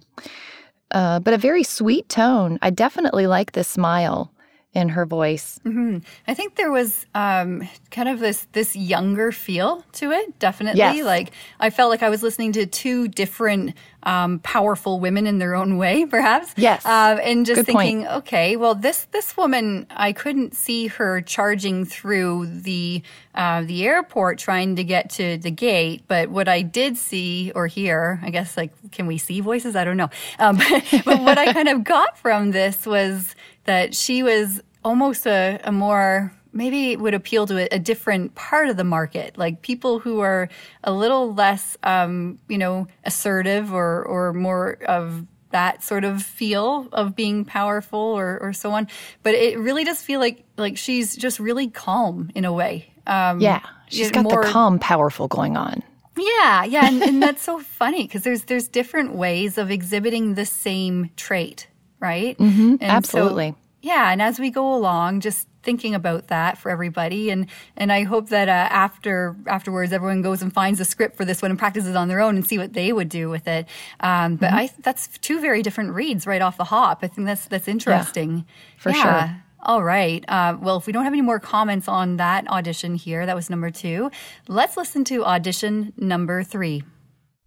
uh, 0.91 1.19
but 1.19 1.33
a 1.33 1.37
very 1.37 1.63
sweet 1.63 2.07
tone. 2.07 2.57
I 2.61 2.69
definitely 2.69 3.27
like 3.27 3.51
the 3.51 3.63
smile 3.63 4.31
in 4.73 4.89
her 4.89 5.05
voice. 5.05 5.59
Mm-hmm. 5.65 5.99
I 6.27 6.33
think 6.33 6.55
there 6.55 6.71
was 6.71 7.05
um, 7.13 7.67
kind 7.91 8.09
of 8.09 8.19
this 8.19 8.47
this 8.53 8.75
younger 8.75 9.31
feel 9.31 9.83
to 9.93 10.11
it. 10.11 10.39
Definitely, 10.39 10.79
yes. 10.79 11.05
like 11.05 11.31
I 11.59 11.69
felt 11.69 11.89
like 11.89 12.01
I 12.01 12.09
was 12.09 12.23
listening 12.23 12.53
to 12.53 12.65
two 12.65 13.07
different 13.07 13.75
um, 14.01 14.39
powerful 14.39 14.99
women 14.99 15.27
in 15.27 15.37
their 15.37 15.53
own 15.53 15.77
way, 15.77 16.05
perhaps. 16.09 16.53
Yes, 16.57 16.85
uh, 16.85 17.19
and 17.21 17.45
just 17.45 17.59
Good 17.59 17.65
thinking, 17.67 18.05
point. 18.05 18.17
okay, 18.17 18.55
well, 18.55 18.73
this 18.73 19.05
this 19.11 19.37
woman, 19.37 19.85
I 19.91 20.11
couldn't 20.11 20.55
see 20.55 20.87
her 20.87 21.21
charging 21.21 21.85
through 21.85 22.47
the 22.47 23.03
uh, 23.35 23.61
the 23.61 23.85
airport 23.85 24.39
trying 24.39 24.75
to 24.77 24.83
get 24.83 25.11
to 25.11 25.37
the 25.37 25.51
gate, 25.51 26.03
but 26.07 26.29
what 26.29 26.47
I 26.47 26.63
did 26.63 26.97
see 26.97 27.51
or 27.53 27.67
hear, 27.67 28.19
I 28.23 28.31
guess, 28.31 28.57
like, 28.57 28.71
can 28.91 29.05
we 29.05 29.19
see 29.19 29.39
voices? 29.39 29.75
I 29.75 29.83
don't 29.83 29.97
know, 29.97 30.09
um, 30.39 30.57
but 31.05 31.21
what 31.21 31.37
I 31.37 31.53
kind 31.53 31.69
of 31.69 31.83
got 31.83 32.17
from 32.17 32.51
this 32.51 32.87
was 32.87 33.35
that 33.65 33.95
she 33.95 34.23
was 34.23 34.61
almost 34.83 35.25
a, 35.25 35.59
a 35.63 35.71
more 35.71 36.33
maybe 36.53 36.91
it 36.91 36.99
would 36.99 37.13
appeal 37.13 37.47
to 37.47 37.57
a, 37.57 37.75
a, 37.75 37.79
different 37.79 38.35
part 38.35 38.69
of 38.69 38.77
the 38.77 38.83
market, 38.83 39.37
like 39.37 39.63
people 39.63 39.97
who 39.97 40.19
are 40.19 40.49
a 40.83 40.93
little 40.93 41.33
less, 41.33 41.75
um, 41.81 42.37
you 42.47 42.57
know, 42.57 42.87
assertive 43.03 43.73
or 43.73 44.03
or 44.03 44.33
more 44.33 44.77
of 44.87 45.25
that 45.53 45.83
sort 45.83 46.03
of 46.03 46.21
feel 46.21 46.87
of 46.91 47.15
being 47.15 47.45
powerful 47.45 47.99
or, 47.99 48.39
or 48.41 48.53
so 48.53 48.71
on. 48.71 48.87
But 49.21 49.35
it 49.35 49.57
really 49.57 49.83
does 49.83 50.01
feel 50.01 50.19
like 50.19 50.43
like 50.57 50.77
she's 50.77 51.15
just 51.15 51.39
really 51.39 51.69
calm 51.69 52.29
in 52.35 52.45
a 52.45 52.53
way. 52.53 52.91
Um, 53.07 53.39
yeah, 53.39 53.61
she's 53.87 54.11
got 54.11 54.23
more, 54.23 54.43
the 54.43 54.51
calm, 54.51 54.79
powerful 54.79 55.27
going 55.27 55.57
on. 55.57 55.81
Yeah, 56.17 56.63
yeah, 56.63 56.87
and, 56.87 57.01
and 57.01 57.23
that's 57.23 57.41
so 57.41 57.59
funny 57.59 58.03
because 58.03 58.23
there's 58.23 58.43
there's 58.43 58.67
different 58.67 59.15
ways 59.15 59.57
of 59.57 59.71
exhibiting 59.71 60.35
the 60.35 60.45
same 60.45 61.09
trait, 61.15 61.67
right? 62.03 62.37
Mm-hmm, 62.37 62.75
absolutely. 62.81 63.51
So, 63.51 63.57
yeah, 63.81 64.11
and 64.11 64.21
as 64.21 64.39
we 64.39 64.49
go 64.49 64.75
along, 64.75 65.21
just 65.21 65.47
thinking 65.63 65.95
about 65.95 66.27
that 66.27 66.57
for 66.57 66.69
everybody, 66.69 67.29
and 67.29 67.47
and 67.75 67.91
I 67.91 68.03
hope 68.03 68.29
that 68.29 68.47
uh, 68.47 68.51
after 68.51 69.35
afterwards, 69.47 69.91
everyone 69.91 70.21
goes 70.21 70.41
and 70.41 70.53
finds 70.53 70.79
a 70.79 70.85
script 70.85 71.17
for 71.17 71.25
this 71.25 71.41
one 71.41 71.51
and 71.51 71.59
practices 71.59 71.95
on 71.95 72.07
their 72.07 72.21
own 72.21 72.35
and 72.35 72.45
see 72.45 72.57
what 72.57 72.73
they 72.73 72.93
would 72.93 73.09
do 73.09 73.29
with 73.29 73.47
it. 73.47 73.67
Um, 73.99 74.35
but 74.35 74.47
mm-hmm. 74.47 74.57
I 74.57 74.69
that's 74.79 75.17
two 75.19 75.41
very 75.41 75.61
different 75.63 75.93
reads 75.93 76.27
right 76.27 76.41
off 76.41 76.57
the 76.57 76.65
hop. 76.65 76.99
I 77.01 77.07
think 77.07 77.25
that's 77.25 77.47
that's 77.47 77.67
interesting. 77.67 78.37
Yeah, 78.37 78.43
for 78.77 78.89
yeah. 78.91 79.01
sure. 79.01 79.43
All 79.65 79.83
right. 79.83 80.25
Uh, 80.27 80.57
well, 80.61 80.77
if 80.77 80.87
we 80.87 80.93
don't 80.93 81.05
have 81.05 81.13
any 81.13 81.21
more 81.21 81.39
comments 81.39 81.87
on 81.87 82.17
that 82.17 82.47
audition 82.49 82.95
here, 82.95 83.25
that 83.25 83.35
was 83.35 83.49
number 83.49 83.71
two. 83.71 84.11
Let's 84.49 84.75
listen 84.75 85.05
to 85.05 85.23
audition 85.23 85.93
number 85.95 86.43
three. 86.43 86.83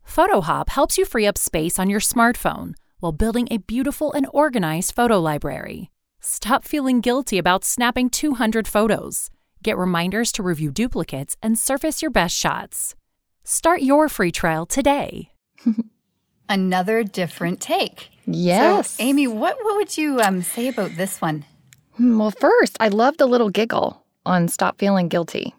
PhotoHop 0.08 0.70
helps 0.70 0.96
you 0.96 1.04
free 1.04 1.26
up 1.26 1.36
space 1.36 1.78
on 1.78 1.90
your 1.90 2.00
smartphone 2.00 2.74
while 3.06 3.12
building 3.12 3.46
a 3.52 3.58
beautiful 3.58 4.12
and 4.12 4.26
organized 4.32 4.92
photo 4.92 5.20
library. 5.20 5.92
Stop 6.20 6.64
feeling 6.64 7.00
guilty 7.00 7.38
about 7.38 7.64
snapping 7.64 8.10
200 8.10 8.66
photos. 8.66 9.30
Get 9.62 9.78
reminders 9.78 10.32
to 10.32 10.42
review 10.42 10.72
duplicates 10.72 11.36
and 11.40 11.56
surface 11.56 12.02
your 12.02 12.10
best 12.10 12.34
shots. 12.34 12.96
Start 13.44 13.82
your 13.82 14.08
free 14.08 14.32
trial 14.32 14.66
today. 14.66 15.30
Another 16.48 17.04
different 17.04 17.60
take. 17.60 18.10
Yes. 18.26 18.90
So, 18.90 19.04
Amy, 19.04 19.28
what, 19.28 19.56
what 19.62 19.76
would 19.76 19.96
you 19.96 20.20
um, 20.20 20.42
say 20.42 20.66
about 20.66 20.96
this 20.96 21.20
one? 21.20 21.44
Well, 22.00 22.32
first, 22.32 22.76
I 22.80 22.88
love 22.88 23.18
the 23.18 23.26
little 23.26 23.50
giggle 23.50 24.02
on 24.24 24.48
Stop 24.48 24.80
Feeling 24.80 25.06
Guilty. 25.06 25.54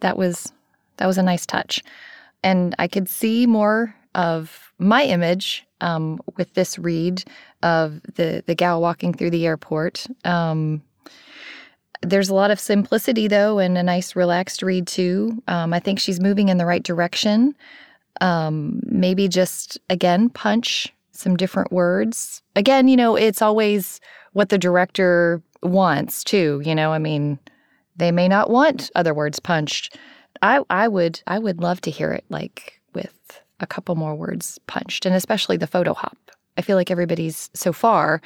That 0.00 0.18
was 0.18 0.52
that 0.96 1.06
was 1.06 1.16
a 1.16 1.22
nice 1.22 1.46
touch. 1.46 1.80
And 2.42 2.74
I 2.80 2.88
could 2.88 3.08
see 3.08 3.46
more 3.46 3.94
of 4.16 4.72
my 4.80 5.04
image 5.04 5.64
um, 5.80 6.20
with 6.36 6.54
this 6.54 6.78
read 6.78 7.24
of 7.62 8.00
the 8.14 8.42
the 8.46 8.54
gal 8.54 8.80
walking 8.80 9.12
through 9.12 9.30
the 9.30 9.46
airport. 9.46 10.06
Um, 10.24 10.82
there's 12.02 12.28
a 12.28 12.34
lot 12.34 12.50
of 12.50 12.60
simplicity 12.60 13.28
though, 13.28 13.58
and 13.58 13.76
a 13.76 13.82
nice 13.82 14.14
relaxed 14.14 14.62
read 14.62 14.86
too. 14.86 15.42
Um, 15.48 15.72
I 15.72 15.80
think 15.80 15.98
she's 15.98 16.20
moving 16.20 16.48
in 16.48 16.58
the 16.58 16.66
right 16.66 16.82
direction. 16.82 17.54
Um, 18.20 18.80
maybe 18.84 19.28
just 19.28 19.78
again 19.90 20.28
punch 20.30 20.92
some 21.12 21.36
different 21.36 21.72
words. 21.72 22.42
Again, 22.54 22.88
you 22.88 22.96
know, 22.96 23.16
it's 23.16 23.42
always 23.42 24.00
what 24.32 24.50
the 24.50 24.58
director 24.58 25.42
wants 25.62 26.22
too. 26.22 26.62
You 26.64 26.74
know, 26.74 26.92
I 26.92 26.98
mean, 26.98 27.38
they 27.96 28.12
may 28.12 28.28
not 28.28 28.50
want 28.50 28.90
other 28.94 29.12
words 29.14 29.40
punched. 29.40 29.96
I 30.42 30.60
I 30.70 30.88
would 30.88 31.20
I 31.26 31.38
would 31.38 31.60
love 31.60 31.80
to 31.82 31.90
hear 31.90 32.12
it 32.12 32.24
like 32.28 32.80
with 32.94 33.40
a 33.60 33.66
couple 33.66 33.94
more 33.94 34.14
words 34.14 34.58
punched, 34.66 35.06
and 35.06 35.14
especially 35.14 35.56
the 35.56 35.66
PhotoHop. 35.66 36.14
I 36.56 36.62
feel 36.62 36.76
like 36.76 36.90
everybody's 36.90 37.50
so 37.54 37.72
far 37.72 38.20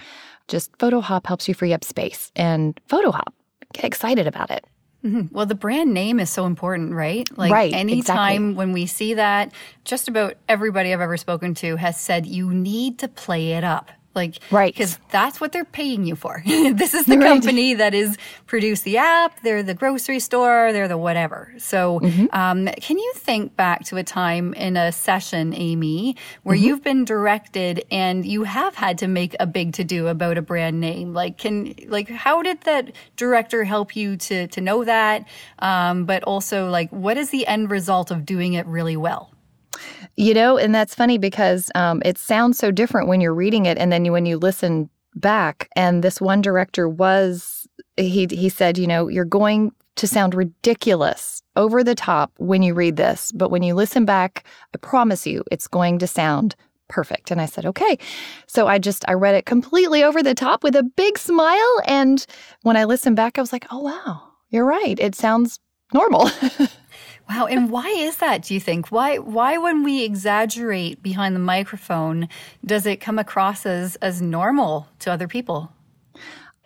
just 0.48 0.76
PhotoHop 0.78 1.26
helps 1.26 1.48
you 1.48 1.54
free 1.54 1.72
up 1.72 1.84
space 1.84 2.32
and 2.36 2.78
PhotoHop. 2.88 3.32
Get 3.72 3.84
excited 3.84 4.26
about 4.26 4.50
it. 4.50 4.64
Mm-hmm. 5.04 5.34
Well, 5.34 5.46
the 5.46 5.54
brand 5.54 5.92
name 5.92 6.20
is 6.20 6.30
so 6.30 6.46
important, 6.46 6.92
right? 6.92 7.26
Like 7.36 7.50
right, 7.50 7.72
anytime 7.72 8.50
exactly. 8.50 8.54
when 8.54 8.72
we 8.72 8.86
see 8.86 9.14
that, 9.14 9.52
just 9.84 10.06
about 10.08 10.34
everybody 10.48 10.92
I've 10.92 11.00
ever 11.00 11.16
spoken 11.16 11.54
to 11.56 11.76
has 11.76 11.98
said 11.98 12.24
you 12.26 12.52
need 12.52 12.98
to 13.00 13.08
play 13.08 13.52
it 13.52 13.64
up. 13.64 13.90
Like, 14.14 14.38
right. 14.50 14.72
Because 14.72 14.98
that's 15.10 15.40
what 15.40 15.52
they're 15.52 15.64
paying 15.64 16.04
you 16.04 16.16
for. 16.16 16.42
this 16.46 16.94
is 16.94 17.06
the 17.06 17.16
right. 17.16 17.28
company 17.28 17.74
that 17.74 17.94
is 17.94 18.16
produced 18.46 18.84
the 18.84 18.98
app. 18.98 19.40
They're 19.42 19.62
the 19.62 19.74
grocery 19.74 20.20
store. 20.20 20.72
They're 20.72 20.88
the 20.88 20.98
whatever. 20.98 21.54
So, 21.58 22.00
mm-hmm. 22.00 22.26
um, 22.32 22.66
can 22.66 22.98
you 22.98 23.12
think 23.16 23.56
back 23.56 23.84
to 23.86 23.96
a 23.96 24.04
time 24.04 24.52
in 24.54 24.76
a 24.76 24.92
session, 24.92 25.54
Amy, 25.54 26.16
where 26.42 26.56
mm-hmm. 26.56 26.64
you've 26.64 26.84
been 26.84 27.04
directed 27.04 27.84
and 27.90 28.26
you 28.26 28.44
have 28.44 28.74
had 28.74 28.98
to 28.98 29.08
make 29.08 29.34
a 29.40 29.46
big 29.46 29.72
to 29.74 29.84
do 29.84 30.08
about 30.08 30.36
a 30.36 30.42
brand 30.42 30.80
name? 30.80 31.14
Like, 31.14 31.38
can 31.38 31.74
like 31.88 32.08
how 32.08 32.42
did 32.42 32.60
that 32.62 32.92
director 33.16 33.64
help 33.64 33.96
you 33.96 34.16
to 34.16 34.46
to 34.48 34.60
know 34.60 34.84
that? 34.84 35.26
Um, 35.58 36.04
but 36.04 36.22
also, 36.24 36.68
like, 36.68 36.90
what 36.90 37.16
is 37.16 37.30
the 37.30 37.46
end 37.46 37.70
result 37.70 38.10
of 38.10 38.26
doing 38.26 38.54
it 38.54 38.66
really 38.66 38.96
well? 38.96 39.30
You 40.16 40.34
know, 40.34 40.58
and 40.58 40.74
that's 40.74 40.94
funny 40.94 41.16
because 41.16 41.70
um, 41.74 42.02
it 42.04 42.18
sounds 42.18 42.58
so 42.58 42.70
different 42.70 43.08
when 43.08 43.20
you're 43.20 43.34
reading 43.34 43.66
it, 43.66 43.78
and 43.78 43.90
then 43.90 44.04
you, 44.04 44.12
when 44.12 44.26
you 44.26 44.36
listen 44.36 44.90
back. 45.14 45.68
And 45.74 46.02
this 46.02 46.20
one 46.20 46.42
director 46.42 46.88
was 46.88 47.66
he 47.96 48.26
he 48.30 48.48
said, 48.48 48.78
you 48.78 48.86
know, 48.86 49.08
you're 49.08 49.24
going 49.24 49.72
to 49.96 50.06
sound 50.06 50.34
ridiculous, 50.34 51.42
over 51.56 51.84
the 51.84 51.94
top 51.94 52.32
when 52.38 52.62
you 52.62 52.74
read 52.74 52.96
this, 52.96 53.32
but 53.32 53.50
when 53.50 53.62
you 53.62 53.74
listen 53.74 54.04
back, 54.04 54.44
I 54.74 54.78
promise 54.78 55.26
you, 55.26 55.44
it's 55.50 55.68
going 55.68 55.98
to 55.98 56.06
sound 56.06 56.54
perfect. 56.88 57.30
And 57.30 57.40
I 57.40 57.46
said, 57.46 57.66
okay. 57.66 57.98
So 58.46 58.66
I 58.66 58.78
just 58.78 59.04
I 59.08 59.14
read 59.14 59.34
it 59.34 59.46
completely 59.46 60.02
over 60.02 60.22
the 60.22 60.34
top 60.34 60.62
with 60.62 60.76
a 60.76 60.82
big 60.82 61.18
smile, 61.18 61.80
and 61.86 62.24
when 62.62 62.76
I 62.76 62.84
listened 62.84 63.16
back, 63.16 63.38
I 63.38 63.40
was 63.40 63.52
like, 63.52 63.66
oh 63.70 63.80
wow, 63.80 64.22
you're 64.50 64.64
right. 64.64 64.98
It 64.98 65.14
sounds 65.14 65.58
normal. 65.92 66.30
Wow, 67.32 67.46
and 67.46 67.70
why 67.70 67.88
is 67.88 68.18
that, 68.18 68.42
do 68.42 68.52
you 68.52 68.60
think? 68.60 68.92
Why 68.92 69.16
why 69.16 69.56
when 69.56 69.84
we 69.84 70.04
exaggerate 70.04 71.02
behind 71.02 71.34
the 71.34 71.40
microphone 71.40 72.28
does 72.62 72.84
it 72.84 73.00
come 73.00 73.18
across 73.18 73.64
as 73.64 73.96
as 73.96 74.20
normal 74.20 74.88
to 74.98 75.10
other 75.10 75.26
people? 75.26 75.72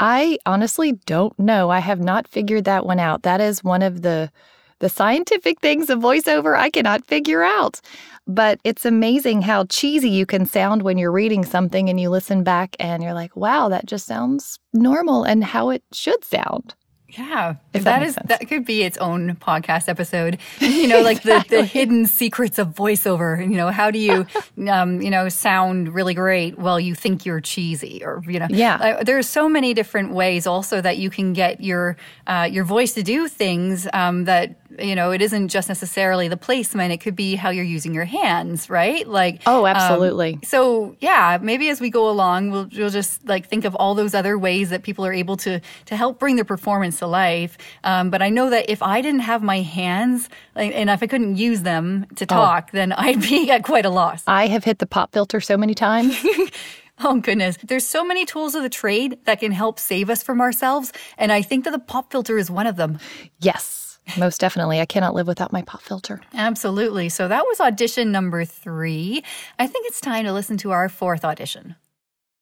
I 0.00 0.38
honestly 0.44 0.92
don't 1.06 1.38
know. 1.38 1.70
I 1.70 1.78
have 1.78 2.00
not 2.00 2.26
figured 2.26 2.64
that 2.64 2.84
one 2.84 2.98
out. 2.98 3.22
That 3.22 3.40
is 3.40 3.62
one 3.62 3.82
of 3.82 4.02
the 4.02 4.32
the 4.80 4.88
scientific 4.88 5.60
things 5.60 5.88
of 5.88 6.00
voiceover 6.00 6.58
I 6.58 6.70
cannot 6.70 7.06
figure 7.06 7.44
out. 7.44 7.80
But 8.26 8.58
it's 8.64 8.84
amazing 8.84 9.42
how 9.42 9.66
cheesy 9.66 10.10
you 10.10 10.26
can 10.26 10.46
sound 10.46 10.82
when 10.82 10.98
you're 10.98 11.12
reading 11.12 11.44
something 11.44 11.88
and 11.88 12.00
you 12.00 12.10
listen 12.10 12.42
back 12.42 12.74
and 12.80 13.04
you're 13.04 13.14
like, 13.14 13.36
wow, 13.36 13.68
that 13.68 13.86
just 13.86 14.04
sounds 14.06 14.58
normal 14.72 15.22
and 15.22 15.44
how 15.44 15.70
it 15.70 15.84
should 15.92 16.24
sound. 16.24 16.74
Yeah, 17.16 17.54
if 17.72 17.84
that, 17.84 18.00
that 18.00 18.06
is 18.06 18.14
sense. 18.14 18.28
that 18.28 18.48
could 18.48 18.64
be 18.64 18.82
its 18.82 18.98
own 18.98 19.36
podcast 19.36 19.88
episode. 19.88 20.38
You 20.60 20.88
know, 20.88 21.00
like 21.00 21.18
exactly. 21.18 21.56
the, 21.56 21.62
the 21.62 21.66
hidden 21.66 22.06
secrets 22.06 22.58
of 22.58 22.68
voiceover. 22.68 23.40
You 23.40 23.56
know, 23.56 23.70
how 23.70 23.90
do 23.90 23.98
you, 23.98 24.26
um, 24.70 25.00
you 25.00 25.10
know, 25.10 25.28
sound 25.28 25.94
really 25.94 26.14
great 26.14 26.58
while 26.58 26.78
you 26.78 26.94
think 26.94 27.24
you're 27.24 27.40
cheesy, 27.40 28.02
or 28.04 28.22
you 28.26 28.38
know, 28.38 28.48
yeah. 28.50 28.76
Uh, 28.76 29.04
there's 29.04 29.28
so 29.28 29.48
many 29.48 29.74
different 29.74 30.12
ways 30.12 30.46
also 30.46 30.80
that 30.80 30.98
you 30.98 31.10
can 31.10 31.32
get 31.32 31.60
your 31.60 31.96
uh, 32.26 32.48
your 32.50 32.64
voice 32.64 32.92
to 32.94 33.02
do 33.02 33.28
things 33.28 33.88
um, 33.92 34.24
that 34.24 34.56
you 34.78 34.94
know, 34.94 35.10
it 35.10 35.22
isn't 35.22 35.48
just 35.48 35.68
necessarily 35.68 36.28
the 36.28 36.36
placement. 36.36 36.92
It 36.92 36.98
could 36.98 37.16
be 37.16 37.34
how 37.34 37.50
you're 37.50 37.64
using 37.64 37.94
your 37.94 38.04
hands, 38.04 38.68
right? 38.70 39.06
Like, 39.06 39.42
oh, 39.46 39.66
um, 39.66 39.76
absolutely. 39.76 40.34
Um, 40.34 40.40
so 40.44 40.96
yeah, 41.00 41.38
maybe 41.40 41.68
as 41.68 41.80
we 41.80 41.90
go 41.90 42.08
along, 42.08 42.50
we'll, 42.50 42.68
we'll 42.76 42.90
just 42.90 43.26
like 43.26 43.48
think 43.48 43.64
of 43.64 43.74
all 43.74 43.94
those 43.94 44.14
other 44.14 44.38
ways 44.38 44.70
that 44.70 44.82
people 44.82 45.04
are 45.06 45.12
able 45.12 45.36
to 45.38 45.60
to 45.86 45.96
help 45.96 46.18
bring 46.18 46.36
their 46.36 46.44
performance 46.44 46.98
to 46.98 47.06
life. 47.06 47.58
Um, 47.84 48.10
but 48.10 48.22
I 48.22 48.28
know 48.28 48.50
that 48.50 48.70
if 48.70 48.82
I 48.82 49.00
didn't 49.00 49.20
have 49.20 49.42
my 49.42 49.60
hands, 49.60 50.28
like, 50.54 50.72
and 50.74 50.90
if 50.90 51.02
I 51.02 51.06
couldn't 51.06 51.36
use 51.36 51.62
them 51.62 52.06
to 52.16 52.24
oh. 52.24 52.26
talk, 52.26 52.68
oh. 52.68 52.76
then 52.76 52.92
I'd 52.92 53.20
be 53.22 53.50
at 53.50 53.64
quite 53.64 53.86
a 53.86 53.90
loss. 53.90 54.22
I 54.26 54.46
have 54.48 54.64
hit 54.64 54.78
the 54.78 54.86
pop 54.86 55.12
filter 55.12 55.40
so 55.40 55.56
many 55.56 55.74
times. 55.74 56.16
Oh, 57.04 57.20
goodness. 57.20 57.58
There's 57.62 57.86
so 57.86 58.04
many 58.04 58.24
tools 58.24 58.54
of 58.54 58.62
the 58.62 58.70
trade 58.70 59.18
that 59.24 59.40
can 59.40 59.52
help 59.52 59.78
save 59.78 60.08
us 60.08 60.22
from 60.22 60.40
ourselves. 60.40 60.92
And 61.18 61.30
I 61.30 61.42
think 61.42 61.64
that 61.64 61.72
the 61.72 61.78
pop 61.78 62.10
filter 62.10 62.38
is 62.38 62.50
one 62.50 62.66
of 62.66 62.76
them. 62.76 62.98
Yes. 63.38 63.85
Most 64.18 64.40
definitely. 64.40 64.80
I 64.80 64.86
cannot 64.86 65.14
live 65.14 65.26
without 65.26 65.52
my 65.52 65.62
pop 65.62 65.82
filter. 65.82 66.20
Absolutely. 66.34 67.08
So 67.08 67.28
that 67.28 67.44
was 67.44 67.60
audition 67.60 68.12
number 68.12 68.44
three. 68.44 69.22
I 69.58 69.66
think 69.66 69.86
it's 69.86 70.00
time 70.00 70.24
to 70.24 70.32
listen 70.32 70.56
to 70.58 70.70
our 70.70 70.88
fourth 70.88 71.24
audition. 71.24 71.76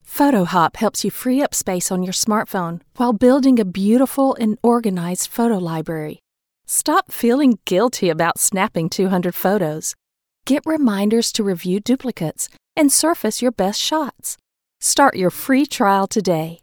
PhotoHop 0.06 0.76
helps 0.76 1.04
you 1.04 1.10
free 1.10 1.42
up 1.42 1.54
space 1.54 1.90
on 1.90 2.02
your 2.02 2.12
smartphone 2.12 2.80
while 2.96 3.12
building 3.12 3.58
a 3.58 3.64
beautiful 3.64 4.34
and 4.34 4.58
organized 4.62 5.28
photo 5.28 5.58
library. 5.58 6.20
Stop 6.66 7.10
feeling 7.10 7.58
guilty 7.64 8.08
about 8.08 8.38
snapping 8.38 8.88
200 8.88 9.34
photos. 9.34 9.94
Get 10.46 10.62
reminders 10.66 11.32
to 11.32 11.42
review 11.42 11.80
duplicates 11.80 12.48
and 12.76 12.92
surface 12.92 13.40
your 13.40 13.52
best 13.52 13.80
shots. 13.80 14.36
Start 14.80 15.16
your 15.16 15.30
free 15.30 15.64
trial 15.66 16.06
today. 16.06 16.60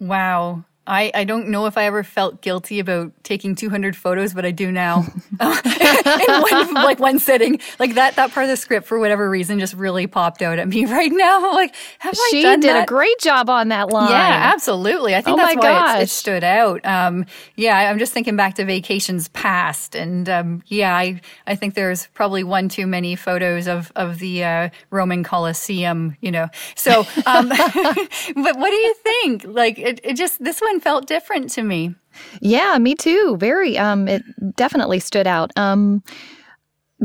Wow. 0.00 0.64
I, 0.86 1.10
I 1.14 1.24
don't 1.24 1.48
know 1.48 1.66
if 1.66 1.78
I 1.78 1.84
ever 1.84 2.02
felt 2.04 2.42
guilty 2.42 2.78
about 2.78 3.12
taking 3.24 3.54
200 3.54 3.96
photos, 3.96 4.34
but 4.34 4.44
I 4.44 4.50
do 4.50 4.70
now. 4.70 5.06
in 5.40 6.42
one, 6.42 6.74
like 6.74 6.98
one 6.98 7.18
sitting, 7.18 7.60
like 7.78 7.94
that 7.94 8.16
that 8.16 8.32
part 8.32 8.44
of 8.44 8.50
the 8.50 8.56
script 8.56 8.86
for 8.86 8.98
whatever 8.98 9.28
reason 9.30 9.58
just 9.58 9.74
really 9.74 10.06
popped 10.06 10.42
out 10.42 10.58
at 10.58 10.68
me 10.68 10.84
right 10.94 11.10
now. 11.12 11.48
I'm 11.48 11.54
like, 11.54 11.74
have 12.00 12.14
she 12.30 12.40
I 12.40 12.42
done 12.42 12.60
did 12.60 12.70
that? 12.70 12.84
a 12.84 12.86
great 12.86 13.18
job 13.18 13.48
on 13.48 13.68
that 13.68 13.90
line. 13.90 14.10
Yeah, 14.10 14.52
absolutely. 14.54 15.14
I 15.14 15.22
think 15.22 15.38
Oh 15.38 15.42
that's 15.42 15.56
my 15.56 15.60
why 15.60 16.00
it 16.00 16.10
stood 16.10 16.44
out. 16.44 16.84
Um, 16.84 17.26
yeah, 17.56 17.90
I'm 17.90 17.98
just 17.98 18.12
thinking 18.12 18.36
back 18.36 18.54
to 18.56 18.64
vacations 18.64 19.28
past, 19.28 19.94
and 19.94 20.28
um, 20.28 20.62
yeah, 20.66 20.94
I 20.94 21.20
I 21.46 21.56
think 21.56 21.74
there's 21.74 22.06
probably 22.08 22.44
one 22.44 22.68
too 22.68 22.86
many 22.86 23.16
photos 23.16 23.66
of 23.66 23.90
of 23.96 24.18
the 24.18 24.44
uh, 24.44 24.68
Roman 24.90 25.24
Colosseum. 25.24 26.16
You 26.20 26.30
know, 26.30 26.48
so 26.74 27.06
um, 27.26 27.48
but 27.48 28.58
what 28.58 28.70
do 28.70 28.76
you 28.76 28.94
think? 28.94 29.44
Like, 29.46 29.78
it, 29.78 30.00
it 30.04 30.14
just 30.14 30.42
this 30.42 30.60
one 30.60 30.73
felt 30.80 31.06
different 31.06 31.50
to 31.50 31.62
me. 31.62 31.94
Yeah, 32.40 32.78
me 32.78 32.94
too. 32.94 33.36
Very. 33.38 33.76
Um, 33.78 34.08
it 34.08 34.22
definitely 34.56 35.00
stood 35.00 35.26
out. 35.26 35.50
Um, 35.56 36.02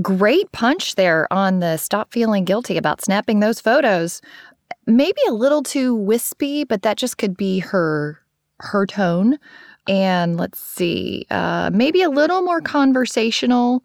great 0.01 0.51
punch 0.51 0.95
there 0.95 1.31
on 1.31 1.59
the 1.59 1.77
stop 1.77 2.11
feeling 2.13 2.45
guilty 2.45 2.77
about 2.77 3.01
snapping 3.01 3.39
those 3.39 3.59
photos. 3.59 4.21
Maybe 4.85 5.21
a 5.27 5.33
little 5.33 5.63
too 5.63 5.95
wispy, 5.95 6.63
but 6.63 6.81
that 6.83 6.97
just 6.97 7.17
could 7.17 7.35
be 7.35 7.59
her 7.59 8.19
her 8.61 8.85
tone. 8.85 9.37
And 9.87 10.37
let's 10.37 10.59
see, 10.59 11.25
uh, 11.31 11.71
maybe 11.73 12.03
a 12.03 12.09
little 12.09 12.41
more 12.41 12.61
conversational 12.61 13.83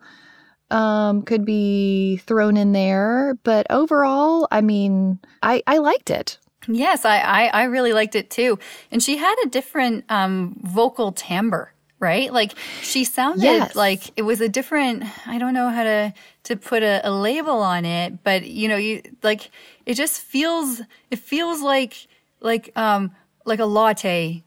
um, 0.71 1.23
could 1.23 1.45
be 1.45 2.19
thrown 2.19 2.57
in 2.57 2.73
there. 2.73 3.38
But 3.43 3.67
overall, 3.71 4.47
I 4.50 4.61
mean, 4.61 5.19
I, 5.43 5.62
I 5.67 5.79
liked 5.79 6.11
it. 6.11 6.38
Yes, 6.68 7.04
I, 7.04 7.18
I, 7.18 7.47
I 7.47 7.62
really 7.64 7.92
liked 7.92 8.14
it 8.14 8.30
too. 8.30 8.59
And 8.90 9.02
she 9.02 9.16
had 9.16 9.35
a 9.44 9.49
different 9.49 10.04
um, 10.09 10.56
vocal 10.62 11.12
timbre, 11.12 11.73
right? 11.99 12.33
Like 12.33 12.52
she 12.83 13.04
sounded 13.04 13.42
Yes. 13.42 13.76
like 13.76 14.11
it 14.16 14.23
was 14.23 14.40
a 14.40 14.49
different, 14.49 15.04
I 15.26 15.38
don't 15.38 15.54
know 15.54 15.68
how 15.68 15.83
to, 15.85 16.14
to 16.44 16.56
put 16.56 16.83
a, 16.83 17.00
a 17.06 17.11
label 17.11 17.61
on 17.61 17.85
it, 17.85 18.23
but 18.25 18.47
you 18.47 18.68
know, 18.68 18.76
you 18.76 19.02
like, 19.23 19.50
it 19.87 19.94
just 19.94 20.21
feels, 20.21 20.80
it 21.11 21.18
feels 21.18 21.61
like, 21.62 22.06
like, 22.40 22.71
um, 22.76 23.11
like 23.44 23.59
a 23.61 23.66
latte. 23.66 24.42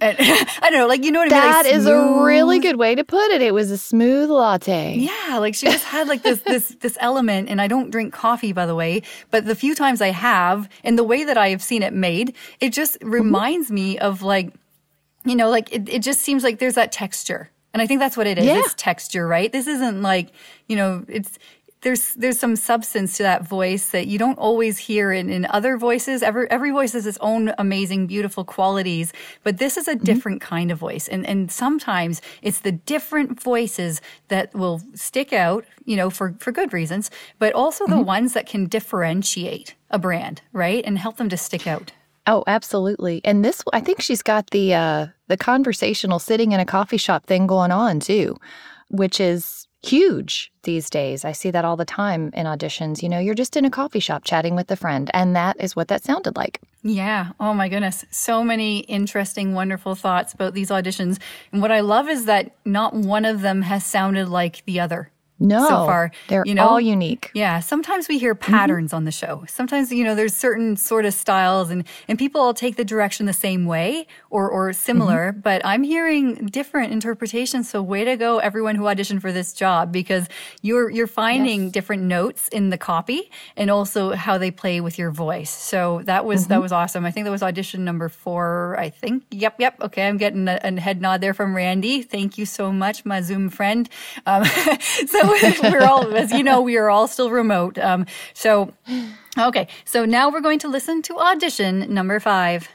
And, 0.00 0.16
I 0.20 0.70
don't 0.70 0.74
know, 0.74 0.86
like, 0.86 1.04
you 1.04 1.10
know 1.10 1.18
what 1.18 1.32
I 1.32 1.34
mean? 1.34 1.40
That 1.50 1.64
Like 1.66 1.74
is 1.74 1.86
a 1.86 2.22
really 2.22 2.60
good 2.60 2.76
way 2.76 2.94
to 2.94 3.02
put 3.04 3.30
it. 3.32 3.42
It 3.42 3.52
was 3.52 3.70
a 3.70 3.78
smooth 3.78 4.30
latte. 4.30 4.96
Yeah, 4.96 5.38
like 5.38 5.54
she 5.54 5.66
just 5.66 5.84
had 5.84 6.06
like 6.08 6.22
this 6.22 6.40
this 6.42 6.68
this 6.80 6.96
element 7.00 7.48
and 7.48 7.60
I 7.60 7.66
don't 7.66 7.90
drink 7.90 8.12
coffee 8.14 8.52
by 8.52 8.64
the 8.66 8.74
way, 8.76 9.02
but 9.30 9.44
the 9.44 9.54
few 9.56 9.74
times 9.74 10.00
I 10.00 10.08
have 10.08 10.68
and 10.84 10.96
the 10.98 11.04
way 11.04 11.24
that 11.24 11.36
I 11.36 11.48
have 11.48 11.62
seen 11.62 11.82
it 11.82 11.92
made, 11.92 12.34
it 12.60 12.72
just 12.72 12.98
Mm-hmm. 13.00 13.10
reminds 13.10 13.70
me 13.70 13.98
of 13.98 14.22
like 14.22 14.52
you 15.24 15.34
know, 15.36 15.50
like 15.50 15.72
it, 15.72 15.88
it 15.88 16.02
just 16.02 16.20
seems 16.22 16.42
like 16.44 16.58
there's 16.58 16.74
that 16.74 16.92
texture. 16.92 17.50
And 17.74 17.82
I 17.82 17.86
think 17.86 18.00
that's 18.00 18.16
what 18.16 18.26
it 18.26 18.38
is. 18.38 18.46
Yeah. 18.46 18.60
It's 18.60 18.74
texture, 18.74 19.26
right? 19.28 19.52
This 19.52 19.66
isn't 19.66 20.00
like, 20.00 20.30
you 20.68 20.76
know, 20.76 21.04
it's 21.06 21.38
there's 21.82 22.14
there's 22.14 22.38
some 22.38 22.56
substance 22.56 23.16
to 23.16 23.22
that 23.22 23.46
voice 23.46 23.90
that 23.90 24.06
you 24.06 24.18
don't 24.18 24.38
always 24.38 24.78
hear 24.78 25.12
in, 25.12 25.30
in 25.30 25.46
other 25.46 25.76
voices. 25.76 26.22
Every 26.22 26.50
every 26.50 26.70
voice 26.70 26.92
has 26.92 27.06
its 27.06 27.18
own 27.20 27.52
amazing, 27.58 28.06
beautiful 28.06 28.44
qualities, 28.44 29.12
but 29.44 29.58
this 29.58 29.76
is 29.76 29.86
a 29.86 29.94
different 29.94 30.40
kind 30.40 30.70
of 30.70 30.78
voice. 30.78 31.08
And 31.08 31.26
and 31.26 31.50
sometimes 31.50 32.20
it's 32.42 32.60
the 32.60 32.72
different 32.72 33.40
voices 33.40 34.00
that 34.28 34.54
will 34.54 34.80
stick 34.94 35.32
out, 35.32 35.64
you 35.84 35.96
know, 35.96 36.10
for 36.10 36.34
for 36.38 36.52
good 36.52 36.72
reasons, 36.72 37.10
but 37.38 37.52
also 37.54 37.86
the 37.86 38.00
ones 38.00 38.32
that 38.32 38.46
can 38.46 38.66
differentiate 38.66 39.74
a 39.90 39.98
brand, 39.98 40.42
right? 40.52 40.84
And 40.84 40.98
help 40.98 41.16
them 41.16 41.28
to 41.28 41.36
stick 41.36 41.66
out. 41.66 41.92
Oh, 42.26 42.44
absolutely. 42.46 43.22
And 43.24 43.42
this, 43.42 43.62
I 43.72 43.80
think 43.80 44.02
she's 44.02 44.22
got 44.22 44.50
the 44.50 44.74
uh, 44.74 45.06
the 45.28 45.36
conversational 45.36 46.18
sitting 46.18 46.52
in 46.52 46.60
a 46.60 46.66
coffee 46.66 46.96
shop 46.96 47.24
thing 47.26 47.46
going 47.46 47.70
on 47.70 48.00
too, 48.00 48.36
which 48.90 49.20
is 49.20 49.67
huge 49.82 50.52
these 50.62 50.90
days. 50.90 51.24
I 51.24 51.32
see 51.32 51.50
that 51.50 51.64
all 51.64 51.76
the 51.76 51.84
time 51.84 52.30
in 52.34 52.46
auditions. 52.46 53.02
You 53.02 53.08
know, 53.08 53.18
you're 53.18 53.34
just 53.34 53.56
in 53.56 53.64
a 53.64 53.70
coffee 53.70 54.00
shop 54.00 54.24
chatting 54.24 54.54
with 54.54 54.70
a 54.70 54.76
friend, 54.76 55.10
and 55.14 55.34
that 55.36 55.56
is 55.60 55.76
what 55.76 55.88
that 55.88 56.04
sounded 56.04 56.36
like. 56.36 56.60
Yeah. 56.82 57.32
Oh 57.40 57.54
my 57.54 57.68
goodness. 57.68 58.04
So 58.10 58.44
many 58.44 58.80
interesting, 58.80 59.54
wonderful 59.54 59.94
thoughts 59.94 60.32
about 60.32 60.54
these 60.54 60.70
auditions. 60.70 61.18
And 61.52 61.60
what 61.60 61.72
I 61.72 61.80
love 61.80 62.08
is 62.08 62.24
that 62.26 62.54
not 62.64 62.94
one 62.94 63.24
of 63.24 63.40
them 63.40 63.62
has 63.62 63.84
sounded 63.84 64.28
like 64.28 64.64
the 64.64 64.80
other. 64.80 65.10
No, 65.40 65.68
So 65.68 65.86
far, 65.86 66.10
they're 66.26 66.42
you 66.44 66.54
know? 66.54 66.66
all 66.66 66.80
unique. 66.80 67.30
Yeah, 67.32 67.60
sometimes 67.60 68.08
we 68.08 68.18
hear 68.18 68.34
mm-hmm. 68.34 68.52
patterns 68.52 68.92
on 68.92 69.04
the 69.04 69.12
show. 69.12 69.44
Sometimes, 69.46 69.92
you 69.92 70.02
know, 70.02 70.16
there's 70.16 70.34
certain 70.34 70.76
sort 70.76 71.04
of 71.04 71.14
styles 71.14 71.70
and, 71.70 71.84
and 72.08 72.18
people 72.18 72.40
all 72.40 72.54
take 72.54 72.76
the 72.76 72.84
direction 72.84 73.26
the 73.26 73.32
same 73.32 73.64
way 73.64 74.06
or, 74.30 74.50
or 74.50 74.72
similar, 74.72 75.30
mm-hmm. 75.30 75.40
but 75.40 75.64
I'm 75.64 75.84
hearing 75.84 76.46
different 76.46 76.92
interpretations. 76.92 77.70
So 77.70 77.80
way 77.82 78.04
to 78.04 78.16
go, 78.16 78.38
everyone 78.38 78.74
who 78.74 78.84
auditioned 78.84 79.20
for 79.20 79.30
this 79.30 79.52
job, 79.52 79.92
because 79.92 80.28
you're, 80.62 80.90
you're 80.90 81.06
finding 81.06 81.70
different 81.70 82.02
notes 82.02 82.48
in 82.48 82.70
the 82.70 82.78
copy 82.78 83.30
and 83.56 83.70
also 83.70 84.14
how 84.14 84.38
they 84.38 84.50
play 84.50 84.80
with 84.80 84.98
your 84.98 85.12
voice. 85.12 85.50
So 85.50 86.02
that 86.04 86.24
was, 86.24 86.48
that 86.48 86.54
mm-hmm. 86.54 86.62
was 86.62 86.72
awesome. 86.72 87.04
I 87.04 87.12
think 87.12 87.26
that 87.26 87.30
was 87.30 87.44
audition 87.44 87.84
number 87.84 88.08
four, 88.08 88.76
I 88.78 88.90
think. 88.90 89.24
Yep, 89.30 89.60
yep. 89.60 89.80
Okay. 89.82 90.08
I'm 90.08 90.16
getting 90.16 90.48
a, 90.48 90.58
a 90.64 90.80
head 90.80 91.00
nod 91.00 91.20
there 91.20 91.34
from 91.34 91.54
Randy. 91.54 92.02
Thank 92.02 92.38
you 92.38 92.46
so 92.46 92.72
much, 92.72 93.04
my 93.04 93.20
Zoom 93.20 93.50
friend. 93.50 93.88
Um, 94.26 94.44
so 95.06 95.27
we're 95.62 95.84
all, 95.84 96.14
as 96.16 96.32
you 96.32 96.42
know, 96.42 96.60
we 96.60 96.76
are 96.76 96.90
all 96.90 97.08
still 97.08 97.30
remote. 97.30 97.78
Um, 97.78 98.06
so, 98.34 98.72
okay. 99.38 99.68
So 99.84 100.04
now 100.04 100.30
we're 100.30 100.40
going 100.40 100.58
to 100.60 100.68
listen 100.68 101.02
to 101.02 101.18
audition 101.18 101.92
number 101.92 102.20
five. 102.20 102.68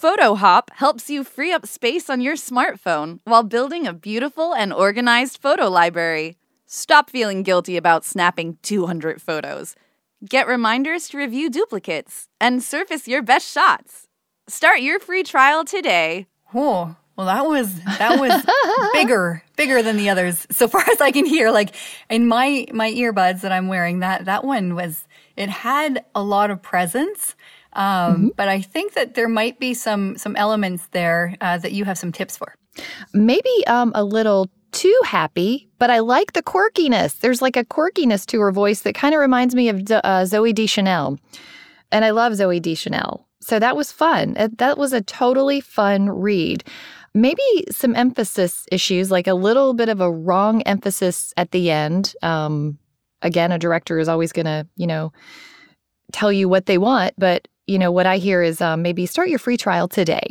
PhotoHop 0.00 0.70
helps 0.76 1.10
you 1.10 1.24
free 1.24 1.52
up 1.52 1.66
space 1.66 2.08
on 2.08 2.20
your 2.20 2.34
smartphone 2.34 3.20
while 3.24 3.42
building 3.42 3.86
a 3.86 3.92
beautiful 3.92 4.54
and 4.54 4.72
organized 4.72 5.38
photo 5.42 5.68
library. 5.68 6.38
Stop 6.66 7.10
feeling 7.10 7.42
guilty 7.42 7.76
about 7.76 8.04
snapping 8.04 8.56
200 8.62 9.20
photos. 9.20 9.74
Get 10.26 10.46
reminders 10.46 11.08
to 11.08 11.18
review 11.18 11.50
duplicates 11.50 12.28
and 12.40 12.62
surface 12.62 13.08
your 13.08 13.22
best 13.22 13.52
shots. 13.52 14.08
Start 14.48 14.80
your 14.80 14.98
free 15.00 15.22
trial 15.22 15.64
today. 15.64 16.26
Well, 17.20 17.26
that 17.26 17.44
was 17.44 17.74
that 17.98 18.18
was 18.18 18.46
bigger, 18.94 19.42
bigger 19.54 19.82
than 19.82 19.98
the 19.98 20.08
others, 20.08 20.46
so 20.50 20.66
far 20.66 20.82
as 20.90 21.02
I 21.02 21.10
can 21.10 21.26
hear. 21.26 21.50
Like 21.50 21.74
in 22.08 22.26
my 22.26 22.66
my 22.72 22.90
earbuds 22.90 23.42
that 23.42 23.52
I'm 23.52 23.68
wearing, 23.68 23.98
that 23.98 24.24
that 24.24 24.42
one 24.42 24.74
was 24.74 25.06
it 25.36 25.50
had 25.50 26.02
a 26.14 26.22
lot 26.22 26.50
of 26.50 26.62
presence. 26.62 27.34
Um, 27.74 28.32
But 28.34 28.48
I 28.48 28.62
think 28.62 28.94
that 28.94 29.16
there 29.16 29.28
might 29.28 29.60
be 29.60 29.74
some 29.74 30.16
some 30.16 30.34
elements 30.34 30.86
there 30.92 31.36
uh, 31.42 31.58
that 31.58 31.72
you 31.72 31.84
have 31.84 31.98
some 31.98 32.10
tips 32.10 32.38
for. 32.38 32.54
Maybe 33.12 33.66
um, 33.66 33.92
a 33.94 34.02
little 34.02 34.48
too 34.72 34.98
happy, 35.04 35.68
but 35.78 35.90
I 35.90 35.98
like 35.98 36.32
the 36.32 36.42
quirkiness. 36.42 37.20
There's 37.20 37.42
like 37.42 37.58
a 37.58 37.66
quirkiness 37.66 38.24
to 38.28 38.40
her 38.40 38.50
voice 38.50 38.80
that 38.80 38.94
kind 38.94 39.14
of 39.14 39.20
reminds 39.20 39.54
me 39.54 39.68
of 39.68 39.76
uh, 39.90 40.24
Zooey 40.24 40.54
Deschanel. 40.54 41.18
And 41.92 42.02
I 42.02 42.12
love 42.12 42.32
Zooey 42.32 42.62
Deschanel. 42.62 43.26
So 43.40 43.58
that 43.58 43.76
was 43.76 43.90
fun. 43.90 44.36
That 44.58 44.78
was 44.78 44.92
a 44.92 45.00
totally 45.00 45.60
fun 45.60 46.10
read. 46.10 46.62
Maybe 47.14 47.42
some 47.70 47.96
emphasis 47.96 48.66
issues, 48.70 49.10
like 49.10 49.26
a 49.26 49.34
little 49.34 49.74
bit 49.74 49.88
of 49.88 50.00
a 50.00 50.10
wrong 50.10 50.62
emphasis 50.62 51.34
at 51.36 51.50
the 51.50 51.70
end. 51.70 52.14
Um, 52.22 52.78
again, 53.22 53.52
a 53.52 53.58
director 53.58 53.98
is 53.98 54.08
always 54.08 54.32
going 54.32 54.46
to, 54.46 54.66
you 54.76 54.86
know, 54.86 55.12
tell 56.12 56.32
you 56.32 56.48
what 56.48 56.66
they 56.66 56.78
want. 56.78 57.14
But, 57.18 57.48
you 57.66 57.78
know, 57.78 57.90
what 57.90 58.06
I 58.06 58.18
hear 58.18 58.42
is 58.42 58.60
um, 58.60 58.82
maybe 58.82 59.06
start 59.06 59.28
your 59.28 59.38
free 59.38 59.56
trial 59.56 59.88
today. 59.88 60.28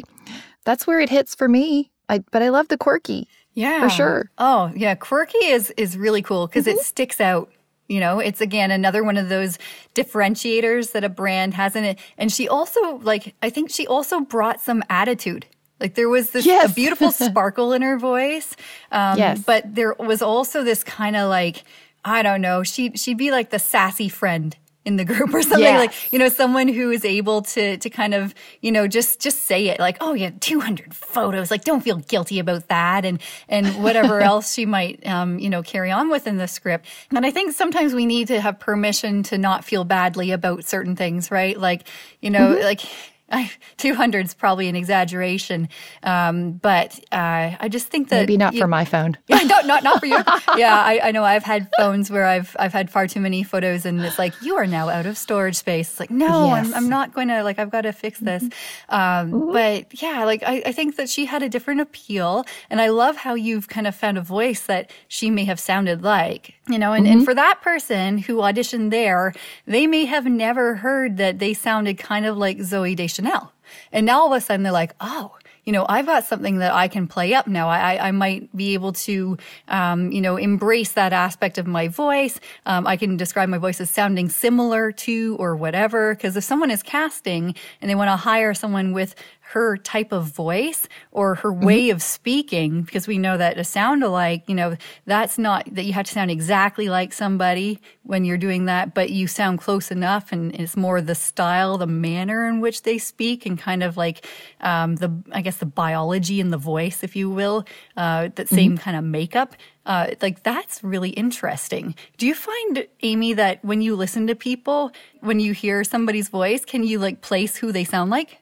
That's 0.63 0.87
where 0.87 0.99
it 0.99 1.09
hits 1.09 1.35
for 1.35 1.47
me. 1.47 1.91
I, 2.07 2.19
but 2.31 2.41
I 2.41 2.49
love 2.49 2.69
the 2.69 2.77
quirky. 2.77 3.27
Yeah, 3.53 3.81
For 3.83 3.89
sure. 3.89 4.31
Oh, 4.37 4.71
yeah, 4.75 4.95
quirky 4.95 5.37
is 5.39 5.71
is 5.71 5.97
really 5.97 6.21
cool 6.21 6.47
because 6.47 6.65
it 6.67 6.79
sticks 6.79 7.19
out. 7.19 7.51
You 7.87 7.99
know, 7.99 8.19
it's 8.19 8.39
again 8.39 8.71
another 8.71 9.03
one 9.03 9.17
of 9.17 9.29
those 9.29 9.57
differentiators 9.95 10.91
that 10.91 11.03
a 11.03 11.09
brand 11.09 11.55
has 11.55 11.75
in 11.75 11.83
it. 11.83 11.99
And 12.17 12.31
she 12.31 12.47
also 12.47 12.99
like 12.99 13.35
I 13.41 13.49
think 13.49 13.69
she 13.69 13.85
also 13.87 14.21
brought 14.21 14.61
some 14.61 14.83
attitude. 14.89 15.45
Like 15.79 15.95
there 15.95 16.09
was 16.09 16.31
this 16.31 16.45
Yes. 16.45 16.71
a 16.71 16.73
beautiful 16.73 17.11
sparkle 17.27 17.73
in 17.73 17.81
her 17.81 17.97
voice. 17.97 18.55
Um, 18.91 19.17
Yes. 19.17 19.39
but 19.45 19.63
there 19.75 19.93
was 19.99 20.21
also 20.21 20.63
this 20.63 20.83
kind 20.83 21.15
of 21.15 21.29
like 21.29 21.63
I 22.05 22.21
don't 22.23 22.41
know. 22.41 22.63
She 22.63 22.91
she'd 22.95 23.17
be 23.17 23.31
like 23.31 23.49
the 23.49 23.59
sassy 23.59 24.07
friend 24.09 24.55
in 24.85 24.95
the 24.95 25.03
group 25.03 25.33
or 25.33 25.41
something 25.41 25.59
Yes. 25.59 25.77
like, 25.77 26.13
you 26.13 26.17
know, 26.17 26.29
someone 26.29 26.69
who 26.69 26.89
is 26.89 27.03
able 27.03 27.41
to, 27.41 27.75
to 27.77 27.89
kind 27.89 28.13
of, 28.13 28.33
you 28.61 28.71
know, 28.71 28.87
just, 28.87 29.19
just 29.19 29.43
say 29.43 29.67
it 29.67 29.77
like, 29.77 29.97
oh 29.99 30.13
yeah, 30.13 30.31
200 30.39 30.93
photos. 30.95 31.51
Like, 31.51 31.65
don't 31.65 31.81
feel 31.81 31.97
guilty 31.97 32.39
about 32.39 32.69
that. 32.69 33.03
And, 33.03 33.21
and 33.49 33.83
whatever 33.83 34.21
else 34.31 34.53
she 34.53 34.65
might, 34.65 35.05
um, 35.05 35.37
you 35.37 35.49
know, 35.49 35.61
carry 35.61 35.91
on 35.91 36.09
with 36.09 36.25
in 36.27 36.37
the 36.37 36.47
script. 36.47 36.85
And 37.13 37.25
I 37.25 37.29
think 37.29 37.53
sometimes 37.53 37.93
we 37.93 38.05
need 38.05 38.29
to 38.29 38.39
have 38.39 38.57
permission 38.57 39.21
to 39.23 39.37
not 39.37 39.65
feel 39.65 39.83
badly 39.83 40.31
about 40.31 40.63
certain 40.63 40.95
things, 40.95 41.29
right? 41.29 41.59
Like, 41.59 41.85
you 42.21 42.29
know, 42.29 42.53
Mm-hmm. 42.55 42.63
like, 42.63 42.81
I, 43.31 43.51
200 43.77 44.25
is 44.25 44.33
probably 44.33 44.67
an 44.69 44.75
exaggeration. 44.75 45.69
Um, 46.03 46.53
but 46.53 46.99
uh, 47.11 47.55
I 47.59 47.67
just 47.69 47.87
think 47.87 48.09
that 48.09 48.21
Maybe 48.21 48.37
not 48.37 48.53
you- 48.53 48.59
for 48.61 48.67
my 48.67 48.85
phone. 48.85 49.17
yeah, 49.27 49.37
no, 49.43 49.61
not 49.61 49.83
not 49.83 49.99
for 49.99 50.05
you. 50.05 50.17
Yeah, 50.57 50.75
I, 50.75 50.99
I 51.03 51.11
know. 51.11 51.23
I've 51.23 51.43
had 51.43 51.69
phones 51.77 52.09
where 52.11 52.25
I've 52.25 52.55
I've 52.59 52.73
had 52.73 52.89
far 52.89 53.07
too 53.07 53.19
many 53.19 53.43
photos, 53.43 53.85
and 53.85 54.01
it's 54.01 54.17
like 54.19 54.33
you 54.41 54.55
are 54.55 54.65
now 54.67 54.89
out 54.89 55.05
of 55.05 55.17
storage 55.17 55.55
space. 55.55 55.89
It's 55.91 55.99
like 55.99 56.11
no, 56.11 56.47
Yes. 56.47 56.67
I'm 56.67 56.73
I'm 56.73 56.89
not 56.89 57.13
going 57.13 57.27
to 57.29 57.43
like 57.43 57.59
I've 57.59 57.69
got 57.71 57.81
to 57.81 57.93
fix 57.93 58.19
this. 58.19 58.43
Um, 58.89 59.51
but 59.51 60.01
yeah, 60.01 60.25
like 60.25 60.43
I, 60.43 60.63
I 60.65 60.71
think 60.71 60.95
that 60.97 61.09
she 61.09 61.25
had 61.25 61.43
a 61.43 61.49
different 61.49 61.81
appeal, 61.81 62.45
and 62.69 62.81
I 62.81 62.89
love 62.89 63.17
how 63.17 63.33
you've 63.35 63.67
kind 63.67 63.87
of 63.87 63.95
found 63.95 64.17
a 64.17 64.21
voice 64.21 64.61
that 64.65 64.91
she 65.07 65.29
may 65.29 65.45
have 65.45 65.59
sounded 65.59 66.03
like. 66.03 66.53
You 66.69 66.77
know, 66.77 66.93
and, 66.93 67.07
and 67.07 67.25
for 67.25 67.33
that 67.33 67.61
person 67.63 68.19
who 68.19 68.35
auditioned 68.37 68.91
there, 68.91 69.33
they 69.65 69.87
may 69.87 70.05
have 70.05 70.25
never 70.25 70.75
heard 70.75 71.17
that 71.17 71.39
they 71.39 71.55
sounded 71.55 71.97
kind 71.97 72.27
of 72.27 72.37
like 72.37 72.59
Zooey 72.59 72.95
Deschanel. 72.95 73.51
And 73.91 74.05
now 74.05 74.19
all 74.21 74.31
of 74.33 74.37
a 74.37 74.41
sudden 74.41 74.61
they're 74.63 74.71
like, 74.71 74.93
oh, 75.01 75.35
you 75.65 75.73
know, 75.73 75.85
I've 75.89 76.05
got 76.05 76.25
something 76.25 76.57
that 76.59 76.71
I 76.73 76.87
can 76.87 77.05
play 77.07 77.33
up 77.33 77.47
now. 77.47 77.69
I, 77.69 77.93
I- 77.95 78.07
I 78.07 78.11
might 78.11 78.55
be 78.55 78.73
able 78.75 78.93
to, 78.93 79.37
um, 79.67 80.11
you 80.11 80.21
know, 80.21 80.37
embrace 80.37 80.93
that 80.93 81.11
aspect 81.13 81.57
of 81.57 81.67
my 81.67 81.87
voice. 81.87 82.39
Um, 82.65 82.87
I 82.87 82.97
can 82.97 83.17
describe 83.17 83.49
my 83.49 83.57
voice 83.59 83.79
as 83.81 83.89
sounding 83.89 84.29
similar 84.29 84.91
to 84.91 85.35
or 85.39 85.55
whatever. 85.55 86.15
Because 86.15 86.35
if 86.37 86.43
someone 86.43 86.71
is 86.71 86.81
casting 86.81 87.53
and 87.81 87.89
they 87.89 87.95
want 87.95 88.09
to 88.09 88.15
hire 88.15 88.53
someone 88.53 88.93
with 88.93 89.13
her 89.53 89.77
type 89.77 90.11
of 90.11 90.25
voice 90.25 90.87
or 91.11 91.33
her 91.33 91.51
way 91.51 91.89
of 91.89 92.03
speaking, 92.03 92.83
because 92.83 93.07
we 93.07 93.17
know 93.17 93.35
that 93.35 93.57
a 93.57 93.63
sound 93.63 94.03
alike, 94.03 94.43
you 94.45 94.53
know, 94.53 94.77
that's 95.07 95.39
not 95.39 95.67
that 95.73 95.85
you 95.85 95.93
have 95.93 96.05
to 96.05 96.11
sound 96.11 96.29
exactly 96.29 96.87
like 96.87 97.11
somebody 97.11 97.81
when 98.03 98.25
you're 98.25 98.37
doing 98.37 98.65
that, 98.65 98.93
but 98.93 99.09
you 99.09 99.25
sound 99.25 99.57
close 99.57 99.89
enough 99.89 100.31
and 100.31 100.53
it's 100.53 100.77
more 100.77 101.01
the 101.01 101.15
style, 101.15 101.79
the 101.79 101.87
manner 101.87 102.47
in 102.47 102.61
which 102.61 102.83
they 102.83 102.99
speak 102.99 103.47
and 103.47 103.57
kind 103.57 103.81
of 103.81 103.97
like, 103.97 104.23
um, 104.61 104.97
the, 104.97 105.11
I 105.31 105.41
guess 105.41 105.57
the 105.57 105.65
biology 105.65 106.39
in 106.39 106.51
the 106.51 106.57
voice, 106.57 107.03
if 107.03 107.15
you 107.15 107.27
will, 107.27 107.65
uh, 107.97 108.29
that 108.35 108.49
same 108.49 108.77
kind 108.77 108.95
of 108.95 109.03
makeup. 109.03 109.55
Uh, 109.85 110.11
like 110.21 110.43
that's 110.43 110.83
really 110.83 111.09
interesting. 111.11 111.95
Do 112.17 112.27
you 112.27 112.35
find, 112.35 112.85
Amy, 113.01 113.33
that 113.33 113.63
when 113.65 113.81
you 113.81 113.95
listen 113.95 114.27
to 114.27 114.35
people, 114.35 114.91
when 115.21 115.39
you 115.39 115.53
hear 115.53 115.83
somebody's 115.83 116.29
voice, 116.29 116.63
can 116.63 116.83
you 116.83 116.99
like 116.99 117.21
place 117.21 117.55
who 117.55 117.71
they 117.71 117.83
sound 117.83 118.11
like? 118.11 118.37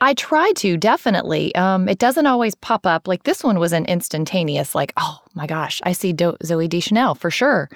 I 0.00 0.14
try 0.14 0.52
to 0.56 0.76
definitely. 0.76 1.54
Um, 1.56 1.88
it 1.88 1.98
doesn't 1.98 2.26
always 2.26 2.54
pop 2.54 2.86
up. 2.86 3.08
Like 3.08 3.24
this 3.24 3.42
one 3.42 3.58
was 3.58 3.72
an 3.72 3.86
instantaneous. 3.86 4.74
Like, 4.74 4.92
oh 4.96 5.18
my 5.34 5.46
gosh, 5.46 5.80
I 5.84 5.92
see 5.92 6.12
Do- 6.12 6.36
Zooey 6.44 6.68
Deschanel 6.68 7.14
for 7.14 7.30
sure. 7.30 7.68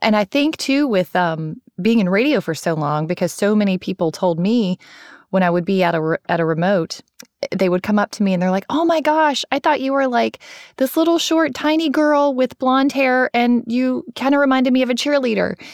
And 0.00 0.16
I 0.16 0.24
think 0.24 0.56
too 0.56 0.88
with 0.88 1.14
um, 1.14 1.60
being 1.82 1.98
in 1.98 2.08
radio 2.08 2.40
for 2.40 2.54
so 2.54 2.74
long, 2.74 3.06
because 3.06 3.32
so 3.32 3.54
many 3.54 3.76
people 3.76 4.10
told 4.10 4.38
me 4.38 4.78
when 5.30 5.42
I 5.42 5.50
would 5.50 5.64
be 5.64 5.82
at 5.82 5.94
a 5.94 6.18
at 6.28 6.40
a 6.40 6.44
remote, 6.44 7.00
they 7.54 7.68
would 7.68 7.82
come 7.82 7.98
up 7.98 8.10
to 8.12 8.22
me 8.22 8.32
and 8.32 8.42
they're 8.42 8.50
like, 8.50 8.66
"Oh 8.70 8.84
my 8.84 9.00
gosh, 9.00 9.44
I 9.50 9.58
thought 9.58 9.80
you 9.80 9.92
were 9.92 10.08
like 10.08 10.38
this 10.76 10.96
little 10.96 11.18
short, 11.18 11.54
tiny 11.54 11.90
girl 11.90 12.34
with 12.34 12.58
blonde 12.58 12.92
hair, 12.92 13.30
and 13.34 13.64
you 13.66 14.04
kind 14.14 14.34
of 14.34 14.40
reminded 14.40 14.72
me 14.72 14.82
of 14.82 14.90
a 14.90 14.94
cheerleader." 14.94 15.56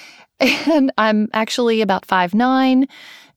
And 0.67 0.91
I'm 0.99 1.29
actually 1.33 1.83
about 1.83 2.05
five 2.05 2.35
nine, 2.35 2.89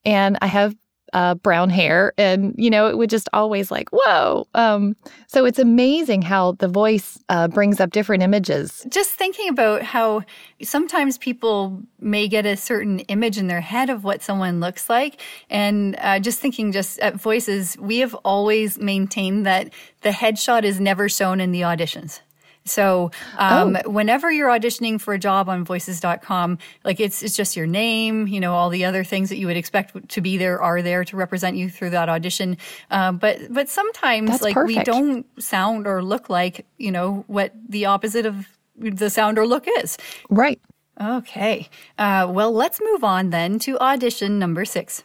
and 0.05 0.39
I 0.41 0.47
have 0.47 0.75
uh, 1.15 1.33
brown 1.35 1.69
hair, 1.69 2.13
and 2.17 2.53
you 2.57 2.69
know, 2.69 2.87
it 2.87 2.97
would 2.97 3.09
just 3.09 3.29
always 3.31 3.71
like, 3.71 3.87
"Whoa!" 3.91 4.47
Um, 4.53 4.97
so 5.27 5.45
it's 5.45 5.57
amazing 5.57 6.21
how 6.21 6.51
the 6.53 6.67
voice 6.67 7.23
uh, 7.29 7.47
brings 7.47 7.79
up 7.79 7.91
different 7.91 8.21
images. 8.21 8.85
just 8.89 9.11
thinking 9.11 9.47
about 9.47 9.81
how 9.81 10.23
sometimes 10.61 11.17
people 11.17 11.81
may 12.01 12.27
get 12.27 12.45
a 12.45 12.57
certain 12.57 12.99
image 12.99 13.37
in 13.37 13.47
their 13.47 13.61
head 13.61 13.89
of 13.89 14.03
what 14.03 14.21
someone 14.21 14.59
looks 14.59 14.89
like 14.89 15.21
and 15.49 15.95
uh, 15.99 16.19
just 16.19 16.39
thinking 16.39 16.71
just 16.73 16.99
at 16.99 17.15
voices 17.15 17.77
we 17.77 17.99
have 17.99 18.13
always 18.25 18.77
maintained 18.77 19.45
that 19.45 19.71
the 20.01 20.09
headshot 20.09 20.63
is 20.63 20.79
never 20.79 21.07
shown 21.07 21.39
in 21.39 21.51
the 21.51 21.61
auditions 21.61 22.19
so 22.65 23.11
um, 23.37 23.77
whenever 23.85 24.31
you're 24.31 24.49
auditioning 24.49 24.99
for 24.99 25.13
a 25.13 25.19
job 25.19 25.49
on 25.49 25.63
voices.com 25.63 26.57
like 26.83 26.99
it's, 26.99 27.23
it's 27.23 27.35
just 27.35 27.55
your 27.55 27.67
name 27.67 28.27
you 28.27 28.39
know 28.39 28.53
all 28.53 28.69
the 28.69 28.85
other 28.85 29.03
things 29.03 29.29
that 29.29 29.37
you 29.37 29.47
would 29.47 29.57
expect 29.57 30.09
to 30.09 30.21
be 30.21 30.37
there 30.37 30.61
are 30.61 30.81
there 30.81 31.03
to 31.05 31.15
represent 31.15 31.55
you 31.55 31.69
through 31.69 31.89
that 31.89 32.09
audition 32.09 32.57
um, 32.91 33.17
but 33.17 33.39
but 33.49 33.69
sometimes 33.69 34.29
That's 34.31 34.43
like 34.43 34.55
we 34.55 34.83
don't 34.83 35.25
sound 35.41 35.87
or 35.87 36.03
look 36.03 36.29
like 36.29 36.65
you 36.77 36.91
know 36.91 37.23
what 37.27 37.51
the 37.69 37.85
opposite 37.85 38.25
of 38.25 38.47
the 38.77 39.09
sound 39.09 39.37
or 39.37 39.47
look 39.47 39.65
is. 39.79 39.97
Right. 40.29 40.59
Okay. 40.99 41.69
Uh, 41.97 42.27
well, 42.29 42.51
let's 42.51 42.79
move 42.81 43.03
on 43.03 43.29
then 43.29 43.59
to 43.59 43.77
audition 43.79 44.39
number 44.39 44.65
six. 44.65 45.03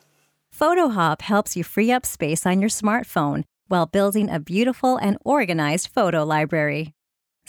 PhotoHop 0.56 1.22
helps 1.22 1.56
you 1.56 1.64
free 1.64 1.90
up 1.90 2.04
space 2.04 2.46
on 2.46 2.60
your 2.60 2.70
smartphone 2.70 3.44
while 3.68 3.86
building 3.86 4.28
a 4.28 4.40
beautiful 4.40 4.96
and 4.96 5.16
organized 5.24 5.88
photo 5.88 6.24
library. 6.24 6.92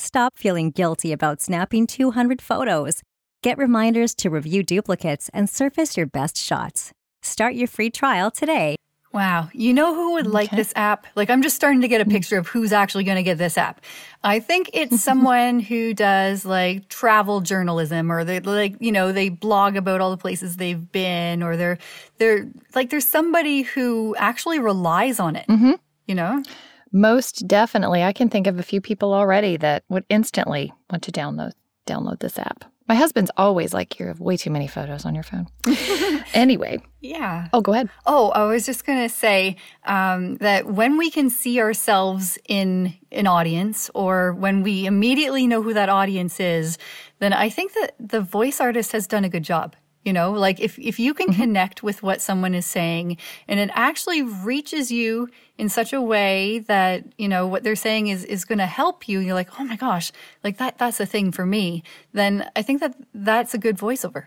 Stop 0.02 0.36
feeling 0.36 0.72
guilty 0.72 1.12
about 1.12 1.42
snapping 1.42 1.86
200 1.86 2.42
photos. 2.42 3.04
Get 3.44 3.60
reminders 3.60 4.16
to 4.16 4.32
review 4.32 4.64
duplicates 4.64 5.30
and 5.32 5.48
surface 5.48 5.96
your 5.96 6.08
best 6.08 6.40
shots. 6.40 6.92
Start 7.22 7.54
your 7.54 7.68
free 7.68 7.92
trial 7.92 8.32
today. 8.32 8.76
Wow. 9.14 9.50
You 9.54 9.76
know 9.76 9.94
who 9.94 10.14
would 10.14 10.26
like 10.26 10.50
this 10.50 10.74
app? 10.76 11.06
Like, 11.16 11.30
I'm 11.30 11.44
just 11.44 11.56
starting 11.56 11.82
to 11.82 11.88
get 11.88 12.02
a 12.02 12.06
mm. 12.06 12.10
picture 12.10 12.40
of 12.40 12.48
who's 12.48 12.74
actually 12.74 13.04
going 13.04 13.18
to 13.18 13.24
get 13.24 13.38
this 13.38 13.60
app. 13.60 13.82
I 14.24 14.40
think 14.40 14.72
it's 14.74 15.00
someone 15.04 15.60
who 15.60 15.94
does 15.94 16.46
like 16.46 16.90
travel 16.90 17.40
journalism 17.40 18.12
or 18.12 18.24
they 18.24 18.40
like, 18.40 18.78
you 18.80 18.92
know, 18.92 19.12
they 19.12 19.30
blog 19.30 19.76
about 19.76 20.02
all 20.02 20.10
the 20.10 20.18
places 20.18 20.58
they've 20.58 20.92
been 20.92 21.44
or 21.44 21.56
they're, 21.56 21.78
they're 22.18 22.48
like, 22.74 22.90
there's 22.90 23.08
somebody 23.08 23.62
who 23.62 24.16
actually 24.18 24.58
relies 24.58 25.20
on 25.20 25.36
it, 25.36 25.46
mm-hmm. 25.48 25.74
you 26.08 26.16
know? 26.16 26.42
Most 26.92 27.48
definitely. 27.48 28.04
I 28.04 28.14
can 28.14 28.30
think 28.30 28.48
of 28.48 28.60
a 28.60 28.64
few 28.64 28.82
people 28.82 29.14
already 29.14 29.58
that 29.58 29.84
would 29.90 30.06
instantly 30.10 30.74
want 30.90 31.04
to 31.04 31.12
download 31.12 31.52
download 31.88 32.20
this 32.20 32.38
app. 32.38 32.66
My 32.88 32.96
husband's 32.96 33.32
always 33.38 33.74
like, 33.74 34.00
you 34.00 34.08
have 34.08 34.20
way 34.20 34.36
too 34.38 34.50
many 34.52 34.68
photos 34.68 35.06
on 35.06 35.16
your 35.16 35.24
phone. 35.24 35.48
anyway, 36.34 36.80
Yeah. 37.00 37.48
oh, 37.54 37.62
go 37.62 37.74
ahead. 37.74 37.90
Oh, 38.06 38.30
I 38.30 38.44
was 38.44 38.66
just 38.66 38.86
going 38.86 39.02
to 39.02 39.10
say 39.14 39.56
um, 39.86 40.36
that 40.38 40.68
when 40.68 40.98
we 40.98 41.10
can 41.10 41.30
see 41.30 41.60
ourselves 41.62 42.38
in 42.48 42.94
an 43.12 43.28
audience 43.28 43.90
or 43.96 44.34
when 44.34 44.62
we 44.62 44.86
immediately 44.86 45.48
know 45.48 45.62
who 45.62 45.74
that 45.74 45.90
audience 45.90 46.40
is, 46.40 46.78
then 47.20 47.34
I 47.34 47.50
think 47.50 47.74
that 47.74 47.94
the 48.00 48.22
voice 48.22 48.60
artist 48.60 48.92
has 48.92 49.08
done 49.08 49.24
a 49.24 49.30
good 49.30 49.44
job. 49.44 49.76
You 50.04 50.14
know, 50.14 50.32
like 50.32 50.60
if, 50.60 50.80
if 50.80 51.00
you 51.00 51.14
can 51.14 51.32
connect 51.32 51.84
with 51.84 52.02
what 52.02 52.22
someone 52.22 52.56
is 52.56 52.66
saying 52.66 53.18
and 53.48 53.60
it 53.60 53.70
actually 53.74 54.24
reaches 54.24 54.92
you 54.92 55.30
in 55.60 55.70
such 55.70 55.94
a 55.94 56.02
way 56.02 56.60
that, 56.60 57.04
you 57.20 57.28
know, 57.28 57.46
what 57.46 57.64
they're 57.64 57.76
saying 57.76 58.08
is, 58.08 58.26
is 58.26 58.44
going 58.44 58.58
to 58.58 58.66
help 58.66 59.08
you, 59.08 59.20
you're 59.20 59.36
like, 59.36 59.60
oh 59.60 59.64
my 59.64 59.76
gosh, 59.76 60.12
like 60.44 60.58
that, 60.58 60.80
that's 60.80 61.00
a 61.00 61.06
thing 61.06 61.32
for 61.32 61.46
me, 61.46 61.84
then 62.14 62.50
I 62.56 62.64
think 62.64 62.80
that 62.80 62.96
that's 63.14 63.54
a 63.54 63.60
good 63.60 63.78
voiceover. 63.78 64.26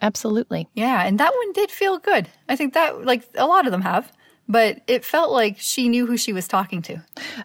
Absolutely. 0.00 0.68
Yeah, 0.74 1.04
and 1.04 1.20
that 1.20 1.34
one 1.34 1.52
did 1.52 1.70
feel 1.70 1.98
good. 1.98 2.28
I 2.48 2.56
think 2.56 2.72
that, 2.74 3.04
like, 3.04 3.28
a 3.36 3.46
lot 3.46 3.66
of 3.66 3.72
them 3.72 3.82
have, 3.82 4.10
but 4.48 4.80
it 4.86 5.04
felt 5.04 5.32
like 5.32 5.58
she 5.58 5.88
knew 5.88 6.06
who 6.06 6.16
she 6.16 6.32
was 6.32 6.48
talking 6.48 6.80
to. 6.82 7.02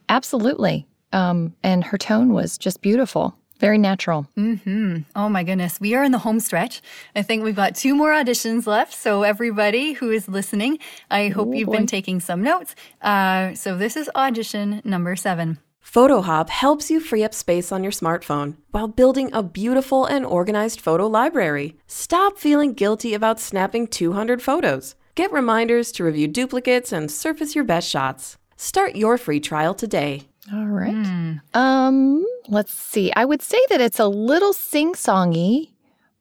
Absolutely. 0.07 0.87
Um, 1.11 1.55
and 1.61 1.83
her 1.83 1.97
tone 1.97 2.31
was 2.31 2.57
just 2.57 2.81
beautiful, 2.81 3.35
very 3.63 3.77
natural. 3.77 4.27
Mm-hmm. 4.37 4.97
Oh 5.15 5.29
my 5.29 5.43
goodness, 5.43 5.79
we 5.79 5.95
are 5.95 6.03
in 6.03 6.11
the 6.11 6.17
home 6.17 6.41
stretch. 6.41 6.81
I 7.15 7.21
think 7.21 7.43
we've 7.43 7.55
got 7.55 7.75
two 7.75 7.95
more 7.95 8.11
auditions 8.11 8.67
left. 8.67 8.93
So, 8.93 9.23
everybody 9.23 9.93
who 9.93 10.11
is 10.11 10.27
listening, 10.27 10.79
I 11.09 11.29
hope 11.29 11.55
you've 11.55 11.71
been 11.71 11.87
taking 11.87 12.19
some 12.19 12.43
notes. 12.43 12.75
Uh, 13.01 13.53
so, 13.53 13.77
this 13.77 13.95
is 13.95 14.09
audition 14.15 14.81
number 14.83 15.15
seven. 15.15 15.59
PhotoHop 15.81 16.49
helps 16.49 16.91
you 16.91 16.99
free 16.99 17.23
up 17.23 17.33
space 17.33 17.71
on 17.71 17.83
your 17.83 17.91
smartphone 17.91 18.55
while 18.71 18.89
building 18.89 19.29
a 19.31 19.41
beautiful 19.41 20.05
and 20.05 20.25
organized 20.25 20.81
photo 20.81 21.07
library. 21.07 21.77
Stop 21.87 22.37
feeling 22.37 22.73
guilty 22.73 23.13
about 23.13 23.39
snapping 23.39 23.87
200 23.87 24.41
photos. 24.41 24.95
Get 25.15 25.31
reminders 25.31 25.93
to 25.93 26.03
review 26.03 26.27
duplicates 26.27 26.91
and 26.91 27.09
surface 27.09 27.55
your 27.55 27.63
best 27.63 27.89
shots. 27.89 28.37
Start 28.57 28.95
your 28.95 29.17
free 29.17 29.39
trial 29.39 29.73
today. 29.73 30.27
All 30.51 30.65
right. 30.65 31.39
Um, 31.53 32.25
let's 32.49 32.73
see. 32.73 33.13
I 33.15 33.23
would 33.23 33.41
say 33.41 33.59
that 33.69 33.79
it's 33.79 33.99
a 33.99 34.07
little 34.07 34.51
sing-songy, 34.51 35.71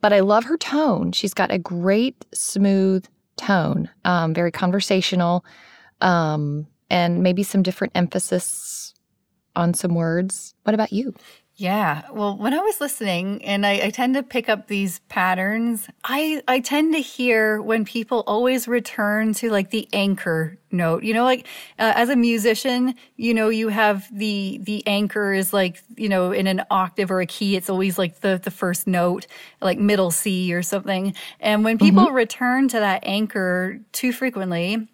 but 0.00 0.12
I 0.12 0.20
love 0.20 0.44
her 0.44 0.56
tone. 0.56 1.12
She's 1.12 1.34
got 1.34 1.50
a 1.50 1.58
great 1.58 2.24
smooth 2.32 3.04
tone, 3.36 3.90
um, 4.04 4.32
very 4.32 4.52
conversational, 4.52 5.44
um, 6.00 6.66
and 6.88 7.22
maybe 7.22 7.42
some 7.42 7.62
different 7.62 7.92
emphasis 7.96 8.94
on 9.56 9.74
some 9.74 9.94
words. 9.94 10.54
What 10.62 10.74
about 10.74 10.92
you? 10.92 11.14
Yeah. 11.56 12.04
Well, 12.10 12.36
when 12.36 12.54
I 12.54 12.60
was 12.60 12.80
listening, 12.80 13.44
and 13.44 13.66
I, 13.66 13.72
I, 13.84 13.90
tend 13.90 14.14
to 14.14 14.22
pick 14.22 14.48
up 14.48 14.68
these 14.68 15.00
patterns, 15.10 15.86
I, 16.02 16.42
I 16.48 16.60
tend 16.60 16.94
to 16.94 17.00
hear 17.00 17.60
when 17.60 17.84
people 17.84 18.24
always 18.26 18.66
return 18.66 19.34
to 19.34 19.50
like 19.50 19.68
the 19.68 19.86
anchor 19.92 20.58
note. 20.70 21.04
You 21.04 21.12
know, 21.12 21.24
like 21.24 21.46
uh, 21.78 21.92
as 21.94 22.08
a 22.08 22.16
musician, 22.16 22.94
you 23.16 23.34
know, 23.34 23.50
you 23.50 23.68
have 23.68 24.08
the 24.10 24.60
the 24.62 24.84
anchor 24.86 25.34
is 25.34 25.52
like 25.52 25.82
you 25.96 26.08
know 26.08 26.32
in 26.32 26.46
an 26.46 26.62
octave 26.70 27.10
or 27.10 27.20
a 27.20 27.26
key. 27.26 27.54
It's 27.54 27.68
always 27.68 27.98
like 27.98 28.20
the 28.20 28.40
the 28.42 28.50
first 28.50 28.86
note, 28.86 29.26
like 29.60 29.78
middle 29.78 30.10
C 30.10 30.54
or 30.54 30.62
something. 30.62 31.14
And 31.38 31.64
when 31.64 31.76
people 31.76 32.06
mm-hmm. 32.06 32.14
return 32.14 32.68
to 32.68 32.78
that 32.78 33.04
anchor 33.04 33.78
too 33.92 34.12
frequently, 34.12 34.88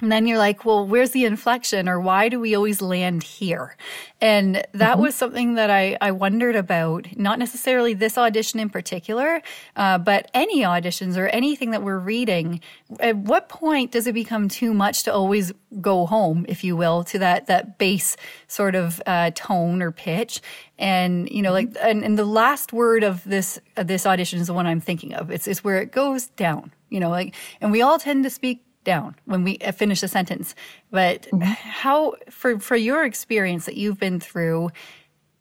and 0.00 0.12
then 0.12 0.26
you're 0.26 0.36
like, 0.36 0.66
well, 0.66 0.86
where's 0.86 1.12
the 1.12 1.24
inflection 1.24 1.88
or 1.88 1.98
why 1.98 2.28
do 2.28 2.38
we 2.38 2.54
always 2.54 2.82
land 2.82 3.22
here? 3.22 3.76
And 4.20 4.56
that 4.56 4.74
mm-hmm. 4.74 5.00
was 5.00 5.14
something 5.14 5.54
that 5.54 5.70
I, 5.70 5.96
I 6.02 6.10
wondered 6.10 6.54
about, 6.54 7.16
not 7.16 7.38
necessarily 7.38 7.94
this 7.94 8.18
audition 8.18 8.60
in 8.60 8.68
particular, 8.68 9.40
uh, 9.74 9.96
but 9.96 10.30
any 10.34 10.60
auditions 10.62 11.16
or 11.16 11.28
anything 11.28 11.70
that 11.70 11.82
we're 11.82 11.98
reading. 11.98 12.60
At 13.00 13.16
what 13.16 13.48
point 13.48 13.92
does 13.92 14.06
it 14.06 14.12
become 14.12 14.50
too 14.50 14.74
much 14.74 15.02
to 15.04 15.14
always 15.14 15.52
go 15.80 16.04
home, 16.04 16.44
if 16.46 16.62
you 16.62 16.76
will, 16.76 17.02
to 17.04 17.18
that, 17.20 17.46
that 17.46 17.78
base 17.78 18.18
sort 18.48 18.74
of 18.74 19.00
uh, 19.06 19.30
tone 19.34 19.80
or 19.80 19.92
pitch? 19.92 20.42
And, 20.78 21.26
you 21.30 21.40
know, 21.40 21.52
like, 21.52 21.70
mm-hmm. 21.70 21.86
and, 21.86 22.04
and 22.04 22.18
the 22.18 22.26
last 22.26 22.74
word 22.74 23.02
of 23.02 23.24
this, 23.24 23.58
uh, 23.78 23.82
this 23.82 24.04
audition 24.04 24.40
is 24.40 24.48
the 24.48 24.54
one 24.54 24.66
I'm 24.66 24.80
thinking 24.80 25.14
of. 25.14 25.30
It's, 25.30 25.48
it's 25.48 25.64
where 25.64 25.80
it 25.80 25.90
goes 25.90 26.26
down, 26.28 26.70
you 26.90 27.00
know, 27.00 27.08
like, 27.08 27.34
and 27.62 27.72
we 27.72 27.80
all 27.80 27.98
tend 27.98 28.24
to 28.24 28.30
speak 28.30 28.62
down 28.86 29.14
when 29.26 29.44
we 29.44 29.58
uh, 29.58 29.72
finish 29.72 30.02
a 30.02 30.08
sentence. 30.08 30.54
But 30.90 31.22
mm-hmm. 31.24 31.40
how, 31.42 32.14
for, 32.30 32.58
for 32.58 32.76
your 32.76 33.04
experience 33.04 33.66
that 33.66 33.76
you've 33.76 34.00
been 34.00 34.18
through, 34.18 34.70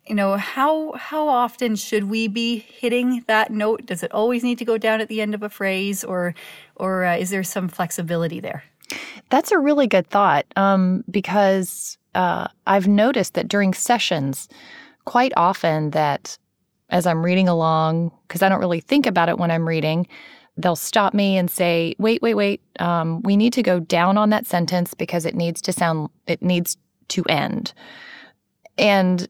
you 0.06 0.16
know, 0.16 0.36
how, 0.36 0.92
how 0.94 1.30
often 1.30 1.78
should 1.78 2.10
we 2.10 2.28
be 2.28 2.58
hitting 2.58 3.24
that 3.28 3.52
note? 3.52 3.86
Does 3.86 4.04
it 4.04 4.12
always 4.12 4.44
need 4.44 4.58
to 4.58 4.66
go 4.66 4.78
down 4.78 5.00
at 5.00 5.08
the 5.08 5.22
end 5.22 5.34
of 5.34 5.42
a 5.42 5.50
phrase 5.50 6.04
or, 6.04 6.36
or 6.76 7.06
uh, 7.06 7.16
is 7.16 7.30
there 7.30 7.44
some 7.44 7.70
flexibility 7.70 8.42
there? 8.42 8.66
That's 9.30 9.52
a 9.52 9.58
really 9.58 9.88
good 9.88 10.08
thought 10.08 10.46
um, 10.58 11.04
because 11.10 11.98
uh, 12.14 12.48
I've 12.68 12.88
noticed 12.88 13.34
that 13.36 13.48
during 13.48 13.74
sessions, 13.74 14.50
quite 15.06 15.32
often 15.38 15.92
that 15.92 16.38
as 16.90 17.08
I'm 17.08 17.26
reading 17.26 17.48
along, 17.48 18.12
because 18.28 18.44
I 18.44 18.50
don't 18.50 18.60
really 18.60 18.80
think 18.80 19.08
about 19.08 19.30
it 19.30 19.38
when 19.40 19.50
I'm 19.50 19.68
reading, 19.68 20.08
they'll 20.58 20.76
stop 20.76 21.13
me 21.13 21.38
and 21.38 21.50
say, 21.52 21.96
wait, 21.98 22.22
wait, 22.22 22.36
wait, 22.36 22.62
um, 22.80 23.22
we 23.24 23.36
need 23.36 23.54
to 23.54 23.63
go 23.63 23.80
down 23.80 24.18
on 24.18 24.30
that 24.30 24.46
sentence 24.46 24.94
because 24.94 25.26
it 25.26 25.36
needs 25.36 25.62
to 25.62 25.74
sound, 25.74 26.10
it 26.28 26.41
needs 26.41 26.78
to 27.10 27.24
end. 27.26 27.74
And 28.78 29.28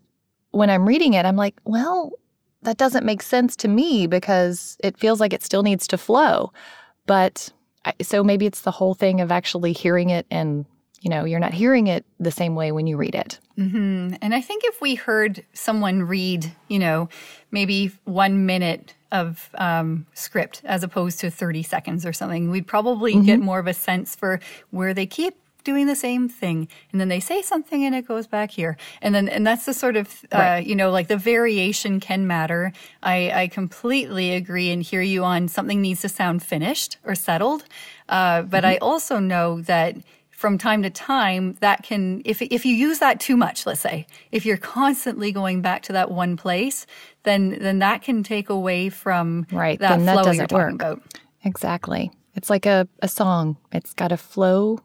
when 0.51 0.69
I'm 0.69 0.87
reading 0.87 1.13
it, 1.13 1.25
I'm 1.25 1.35
like, 1.35 1.55
well, 1.65 2.11
that 2.61 2.77
doesn't 2.77 3.05
make 3.05 3.21
sense 3.21 3.55
to 3.57 3.67
me 3.67 4.07
because 4.07 4.77
it 4.83 4.97
feels 4.97 5.19
like 5.19 5.33
it 5.33 5.43
still 5.43 5.63
needs 5.63 5.87
to 5.87 5.97
flow. 5.97 6.51
But 7.05 7.51
I, 7.85 7.93
so 8.01 8.23
maybe 8.23 8.45
it's 8.45 8.61
the 8.61 8.71
whole 8.71 8.93
thing 8.93 9.21
of 9.21 9.31
actually 9.31 9.73
hearing 9.73 10.09
it 10.09 10.25
and 10.29 10.65
you 11.01 11.09
know 11.09 11.23
you're 11.23 11.39
not 11.39 11.53
hearing 11.53 11.87
it 11.87 12.03
the 12.19 12.31
same 12.31 12.55
way 12.55 12.71
when 12.71 12.87
you 12.87 12.97
read 12.97 13.13
it 13.13 13.39
mm-hmm. 13.57 14.15
and 14.21 14.33
i 14.33 14.41
think 14.41 14.63
if 14.65 14.81
we 14.81 14.95
heard 14.95 15.45
someone 15.53 16.01
read 16.01 16.51
you 16.67 16.79
know 16.79 17.07
maybe 17.51 17.91
one 18.05 18.47
minute 18.47 18.95
of 19.21 19.49
um, 19.55 20.05
script 20.13 20.61
as 20.65 20.83
opposed 20.83 21.19
to 21.19 21.29
30 21.31 21.63
seconds 21.63 22.05
or 22.05 22.13
something 22.13 22.51
we'd 22.51 22.67
probably 22.67 23.13
mm-hmm. 23.13 23.25
get 23.25 23.39
more 23.39 23.59
of 23.59 23.67
a 23.67 23.73
sense 23.73 24.15
for 24.15 24.39
where 24.71 24.93
they 24.93 25.05
keep 25.05 25.35
doing 25.63 25.87
the 25.87 25.95
same 25.95 26.29
thing 26.29 26.67
and 26.91 27.01
then 27.01 27.09
they 27.09 27.19
say 27.19 27.41
something 27.41 27.83
and 27.83 27.95
it 27.95 28.07
goes 28.07 28.27
back 28.27 28.51
here 28.51 28.77
and 29.01 29.15
then 29.15 29.27
and 29.27 29.45
that's 29.45 29.65
the 29.65 29.73
sort 29.73 29.97
of 29.97 30.23
uh, 30.31 30.37
right. 30.37 30.65
you 30.67 30.75
know 30.75 30.91
like 30.91 31.07
the 31.07 31.17
variation 31.17 31.99
can 31.99 32.27
matter 32.27 32.71
i 33.03 33.31
i 33.31 33.47
completely 33.47 34.33
agree 34.33 34.69
and 34.69 34.83
hear 34.83 35.01
you 35.01 35.23
on 35.23 35.47
something 35.47 35.81
needs 35.81 36.01
to 36.01 36.07
sound 36.07 36.43
finished 36.43 36.97
or 37.03 37.15
settled 37.15 37.65
uh, 38.09 38.43
but 38.43 38.63
mm-hmm. 38.63 38.73
i 38.73 38.77
also 38.77 39.19
know 39.19 39.59
that 39.61 39.95
from 40.35 40.57
time 40.57 40.83
to 40.83 40.89
time 40.89 41.55
that 41.61 41.83
can 41.83 42.21
if 42.25 42.41
if 42.41 42.65
you 42.65 42.75
use 42.75 42.99
that 42.99 43.19
too 43.19 43.37
much 43.37 43.65
let's 43.65 43.79
say 43.79 44.05
if 44.31 44.45
you're 44.45 44.57
constantly 44.57 45.31
going 45.31 45.61
back 45.61 45.81
to 45.81 45.93
that 45.93 46.11
one 46.11 46.35
place 46.35 46.85
then 47.23 47.57
then 47.59 47.79
that 47.79 48.01
can 48.01 48.21
take 48.21 48.49
away 48.49 48.89
from 48.89 49.47
right 49.51 49.79
that 49.79 49.97
then 49.97 50.03
flow 50.03 50.23
that 50.23 50.25
doesn't 50.25 50.51
work. 50.51 50.73
about. 50.73 51.01
Exactly. 51.43 52.11
It's 52.33 52.49
like 52.49 52.65
a, 52.65 52.87
a 53.01 53.07
song. 53.07 53.55
It's 53.71 53.93
got 53.93 54.09
to 54.09 54.17
flow 54.17 54.79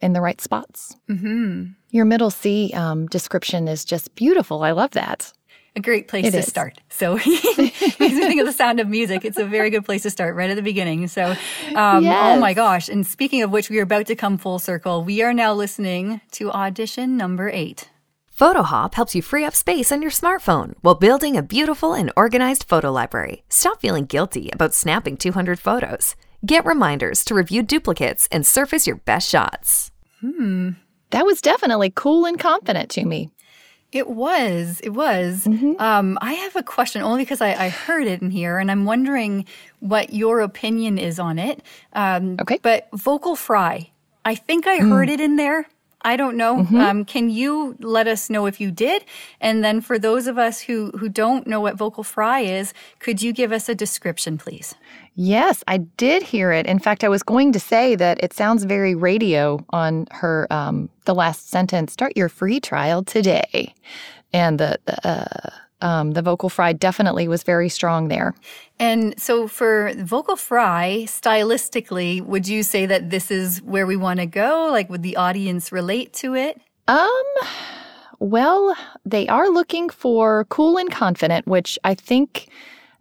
in 0.00 0.12
the 0.12 0.20
right 0.20 0.40
spots. 0.40 0.96
Mm-hmm. 1.08 1.72
your 1.90 2.04
middle 2.04 2.30
c 2.30 2.72
um, 2.74 3.06
description 3.06 3.68
is 3.68 3.84
just 3.84 4.14
beautiful. 4.14 4.62
I 4.62 4.72
love 4.72 4.90
that 4.92 5.32
a 5.76 5.80
great 5.80 6.08
place 6.08 6.26
it 6.26 6.32
to 6.32 6.38
is. 6.38 6.46
start. 6.46 6.78
So, 6.88 7.14
makes 7.26 7.26
me 7.26 8.10
think 8.10 8.40
of 8.40 8.46
the 8.46 8.52
sound 8.52 8.80
of 8.80 8.88
music. 8.88 9.24
It's 9.24 9.38
a 9.38 9.44
very 9.44 9.70
good 9.70 9.84
place 9.84 10.02
to 10.02 10.10
start 10.10 10.34
right 10.34 10.50
at 10.50 10.56
the 10.56 10.62
beginning. 10.62 11.06
So, 11.08 11.34
um, 11.74 12.04
yes. 12.04 12.36
oh 12.36 12.40
my 12.40 12.54
gosh. 12.54 12.88
And 12.88 13.06
speaking 13.06 13.42
of 13.42 13.50
which, 13.50 13.70
we 13.70 13.78
are 13.78 13.84
about 13.84 14.06
to 14.06 14.16
come 14.16 14.38
full 14.38 14.58
circle. 14.58 15.04
We 15.04 15.22
are 15.22 15.32
now 15.32 15.54
listening 15.54 16.20
to 16.32 16.50
audition 16.50 17.16
number 17.16 17.48
eight. 17.50 17.88
PhotoHop 18.40 18.94
helps 18.94 19.14
you 19.14 19.20
free 19.20 19.44
up 19.44 19.54
space 19.54 19.92
on 19.92 20.00
your 20.00 20.10
smartphone 20.10 20.72
while 20.80 20.94
building 20.94 21.36
a 21.36 21.42
beautiful 21.42 21.92
and 21.92 22.10
organized 22.16 22.64
photo 22.64 22.90
library. 22.90 23.44
Stop 23.50 23.82
feeling 23.82 24.06
guilty 24.06 24.48
about 24.50 24.72
snapping 24.72 25.18
200 25.18 25.58
photos. 25.58 26.16
Get 26.46 26.64
reminders 26.64 27.22
to 27.26 27.34
review 27.34 27.62
duplicates 27.62 28.28
and 28.32 28.46
surface 28.46 28.86
your 28.86 28.96
best 28.96 29.28
shots. 29.28 29.90
Hmm. 30.22 30.70
That 31.10 31.26
was 31.26 31.42
definitely 31.42 31.90
cool 31.90 32.24
and 32.24 32.38
confident 32.38 32.88
to 32.92 33.04
me. 33.04 33.30
It 33.92 34.08
was. 34.08 34.80
It 34.80 34.90
was. 34.90 35.44
Mm-hmm. 35.44 35.72
Um, 35.78 36.18
I 36.20 36.34
have 36.34 36.54
a 36.54 36.62
question 36.62 37.02
only 37.02 37.22
because 37.22 37.40
I, 37.40 37.54
I, 37.54 37.68
heard 37.70 38.06
it 38.06 38.22
in 38.22 38.30
here, 38.30 38.58
and 38.58 38.70
I'm 38.70 38.84
wondering 38.84 39.46
what 39.80 40.12
your 40.12 40.40
opinion 40.40 40.96
is 40.96 41.18
on 41.18 41.38
it. 41.38 41.62
Um, 41.92 42.36
okay. 42.40 42.60
But 42.62 42.88
vocal 42.92 43.34
fry, 43.34 43.90
I 44.24 44.36
think 44.36 44.66
I 44.66 44.78
heard 44.78 45.08
mm. 45.08 45.12
it 45.12 45.20
in 45.20 45.36
there. 45.36 45.66
I 46.02 46.16
don't 46.16 46.36
know. 46.36 46.58
Mm-hmm. 46.58 46.76
Um, 46.76 47.04
can 47.04 47.30
you 47.30 47.76
let 47.80 48.06
us 48.06 48.30
know 48.30 48.46
if 48.46 48.60
you 48.60 48.70
did? 48.70 49.04
And 49.40 49.62
then 49.62 49.80
for 49.80 49.98
those 49.98 50.26
of 50.26 50.38
us 50.38 50.60
who, 50.60 50.90
who 50.98 51.08
don't 51.08 51.46
know 51.46 51.60
what 51.60 51.76
vocal 51.76 52.04
fry 52.04 52.40
is, 52.40 52.72
could 52.98 53.20
you 53.20 53.32
give 53.32 53.52
us 53.52 53.68
a 53.68 53.74
description, 53.74 54.38
please? 54.38 54.74
Yes, 55.14 55.62
I 55.68 55.78
did 55.78 56.22
hear 56.22 56.52
it. 56.52 56.66
In 56.66 56.78
fact, 56.78 57.04
I 57.04 57.08
was 57.08 57.22
going 57.22 57.52
to 57.52 57.60
say 57.60 57.96
that 57.96 58.22
it 58.22 58.32
sounds 58.32 58.64
very 58.64 58.94
radio 58.94 59.64
on 59.70 60.06
her, 60.10 60.46
um, 60.50 60.88
the 61.04 61.14
last 61.14 61.50
sentence 61.50 61.92
start 61.92 62.16
your 62.16 62.28
free 62.28 62.60
trial 62.60 63.02
today. 63.02 63.74
And 64.32 64.58
the, 64.58 64.78
the 64.86 65.08
uh, 65.08 65.50
um, 65.82 66.12
the 66.12 66.22
vocal 66.22 66.48
fry 66.48 66.72
definitely 66.72 67.28
was 67.28 67.42
very 67.42 67.68
strong 67.68 68.08
there. 68.08 68.34
And 68.78 69.18
so, 69.20 69.48
for 69.48 69.92
vocal 69.96 70.36
fry, 70.36 71.04
stylistically, 71.06 72.22
would 72.22 72.48
you 72.48 72.62
say 72.62 72.86
that 72.86 73.10
this 73.10 73.30
is 73.30 73.62
where 73.62 73.86
we 73.86 73.96
want 73.96 74.20
to 74.20 74.26
go? 74.26 74.68
Like, 74.70 74.88
would 74.90 75.02
the 75.02 75.16
audience 75.16 75.72
relate 75.72 76.12
to 76.14 76.34
it? 76.34 76.60
Um, 76.88 77.24
well, 78.18 78.76
they 79.04 79.26
are 79.28 79.48
looking 79.48 79.88
for 79.90 80.44
cool 80.46 80.76
and 80.76 80.90
confident, 80.90 81.46
which 81.46 81.78
I 81.84 81.94
think 81.94 82.48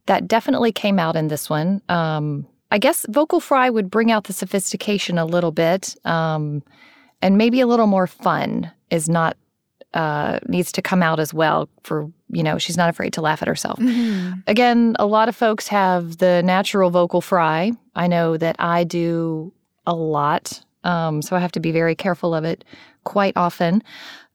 that 0.05 0.27
definitely 0.27 0.71
came 0.71 0.99
out 0.99 1.15
in 1.15 1.27
this 1.27 1.49
one. 1.49 1.81
Um, 1.89 2.47
I 2.71 2.77
guess 2.77 3.05
vocal 3.09 3.39
fry 3.39 3.69
would 3.69 3.89
bring 3.89 4.11
out 4.11 4.25
the 4.25 4.33
sophistication 4.33 5.17
a 5.17 5.25
little 5.25 5.51
bit, 5.51 5.95
um, 6.05 6.63
and 7.21 7.37
maybe 7.37 7.61
a 7.61 7.67
little 7.67 7.87
more 7.87 8.07
fun 8.07 8.71
is 8.89 9.09
not 9.09 9.37
uh, 9.93 10.39
needs 10.47 10.71
to 10.73 10.81
come 10.81 11.01
out 11.01 11.19
as 11.19 11.33
well 11.33 11.67
for 11.83 12.11
you 12.29 12.43
know 12.43 12.57
she's 12.57 12.77
not 12.77 12.89
afraid 12.89 13.13
to 13.13 13.21
laugh 13.21 13.41
at 13.41 13.47
herself. 13.47 13.79
Mm-hmm. 13.79 14.39
again 14.47 14.95
a 14.99 15.05
lot 15.05 15.29
of 15.29 15.35
folks 15.35 15.67
have 15.67 16.17
the 16.17 16.41
natural 16.43 16.89
vocal 16.89 17.21
fry. 17.21 17.71
I 17.95 18.07
know 18.07 18.37
that 18.37 18.55
i 18.59 18.83
do 18.83 19.51
a 19.85 19.93
lot 19.93 20.61
um, 20.83 21.21
so 21.21 21.35
i 21.35 21.39
have 21.39 21.51
to 21.53 21.59
be 21.59 21.71
very 21.71 21.95
careful 21.95 22.33
of 22.33 22.45
it 22.45 22.63
quite 23.03 23.33
often. 23.35 23.83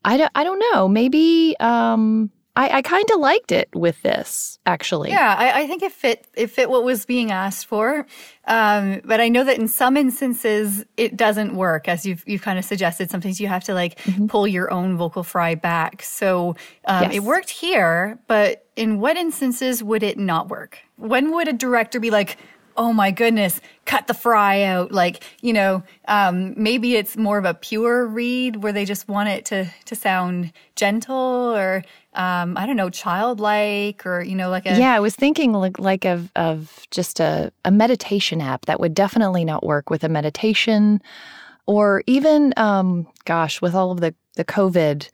I 0.04 0.16
don't, 0.16 0.30
I 0.34 0.44
don't 0.44 0.62
know. 0.72 0.86
Maybe 0.88 1.56
um, 1.60 2.30
I, 2.56 2.78
I 2.78 2.82
kind 2.82 3.10
of 3.12 3.18
liked 3.18 3.50
it 3.50 3.68
with 3.74 4.00
this, 4.02 4.60
actually. 4.64 5.10
Yeah, 5.10 5.34
I, 5.36 5.62
I, 5.62 5.66
think 5.66 5.82
it 5.82 5.90
fit 5.90 6.24
it 6.34 6.48
fit 6.48 6.70
what 6.70 6.84
was 6.84 7.04
being 7.04 7.32
asked 7.32 7.66
for, 7.66 8.06
um, 8.46 9.00
but 9.04 9.20
I 9.20 9.28
know 9.28 9.42
that 9.42 9.58
in 9.58 9.66
some 9.66 9.96
instances 9.96 10.84
it 10.96 11.16
doesn't 11.16 11.56
work, 11.56 11.88
as 11.88 12.06
you've 12.06 12.22
you've 12.28 12.42
kind 12.42 12.56
of 12.56 12.64
suggested. 12.64 13.10
Sometimes 13.10 13.40
you 13.40 13.48
have 13.48 13.64
to 13.64 13.74
like 13.74 13.98
mm-hmm. 13.98 14.26
pull 14.26 14.46
your 14.46 14.70
own 14.70 14.96
vocal 14.96 15.24
fry 15.24 15.56
back. 15.56 16.02
So 16.02 16.54
um, 16.84 17.04
yes. 17.04 17.14
it 17.14 17.22
worked 17.24 17.50
here, 17.50 18.20
but 18.28 18.64
in 18.76 19.00
what 19.00 19.16
instances 19.16 19.82
would 19.82 20.04
it 20.04 20.16
not 20.16 20.48
work? 20.48 20.78
When 20.96 21.32
would 21.32 21.48
a 21.48 21.52
director 21.52 21.98
be 21.98 22.10
like, 22.10 22.38
oh 22.76 22.92
my 22.92 23.10
goodness, 23.10 23.60
cut 23.84 24.06
the 24.06 24.14
fry 24.14 24.62
out. 24.62 24.92
Like, 24.92 25.22
you 25.40 25.52
know, 25.52 25.82
um, 26.08 26.54
maybe 26.56 26.96
it's 26.96 27.16
more 27.16 27.38
of 27.38 27.44
a 27.44 27.54
pure 27.54 28.06
read 28.06 28.56
where 28.62 28.72
they 28.72 28.84
just 28.84 29.08
want 29.08 29.28
it 29.28 29.44
to, 29.46 29.70
to 29.86 29.94
sound 29.94 30.52
gentle 30.74 31.54
or, 31.54 31.84
um, 32.14 32.56
I 32.56 32.66
don't 32.66 32.76
know, 32.76 32.90
childlike 32.90 34.06
or, 34.06 34.22
you 34.22 34.34
know, 34.34 34.50
like 34.50 34.66
a. 34.66 34.78
Yeah, 34.78 34.94
I 34.94 35.00
was 35.00 35.14
thinking 35.14 35.52
like, 35.52 35.78
like 35.78 36.04
of, 36.04 36.30
of 36.36 36.86
just 36.90 37.20
a, 37.20 37.52
a 37.64 37.70
meditation 37.70 38.40
app 38.40 38.66
that 38.66 38.80
would 38.80 38.94
definitely 38.94 39.44
not 39.44 39.64
work 39.64 39.90
with 39.90 40.04
a 40.04 40.08
meditation 40.08 41.00
or 41.66 42.02
even, 42.06 42.54
um, 42.56 43.06
gosh, 43.24 43.60
with 43.60 43.74
all 43.74 43.90
of 43.90 44.00
the, 44.00 44.14
the 44.36 44.44
COVID 44.44 45.08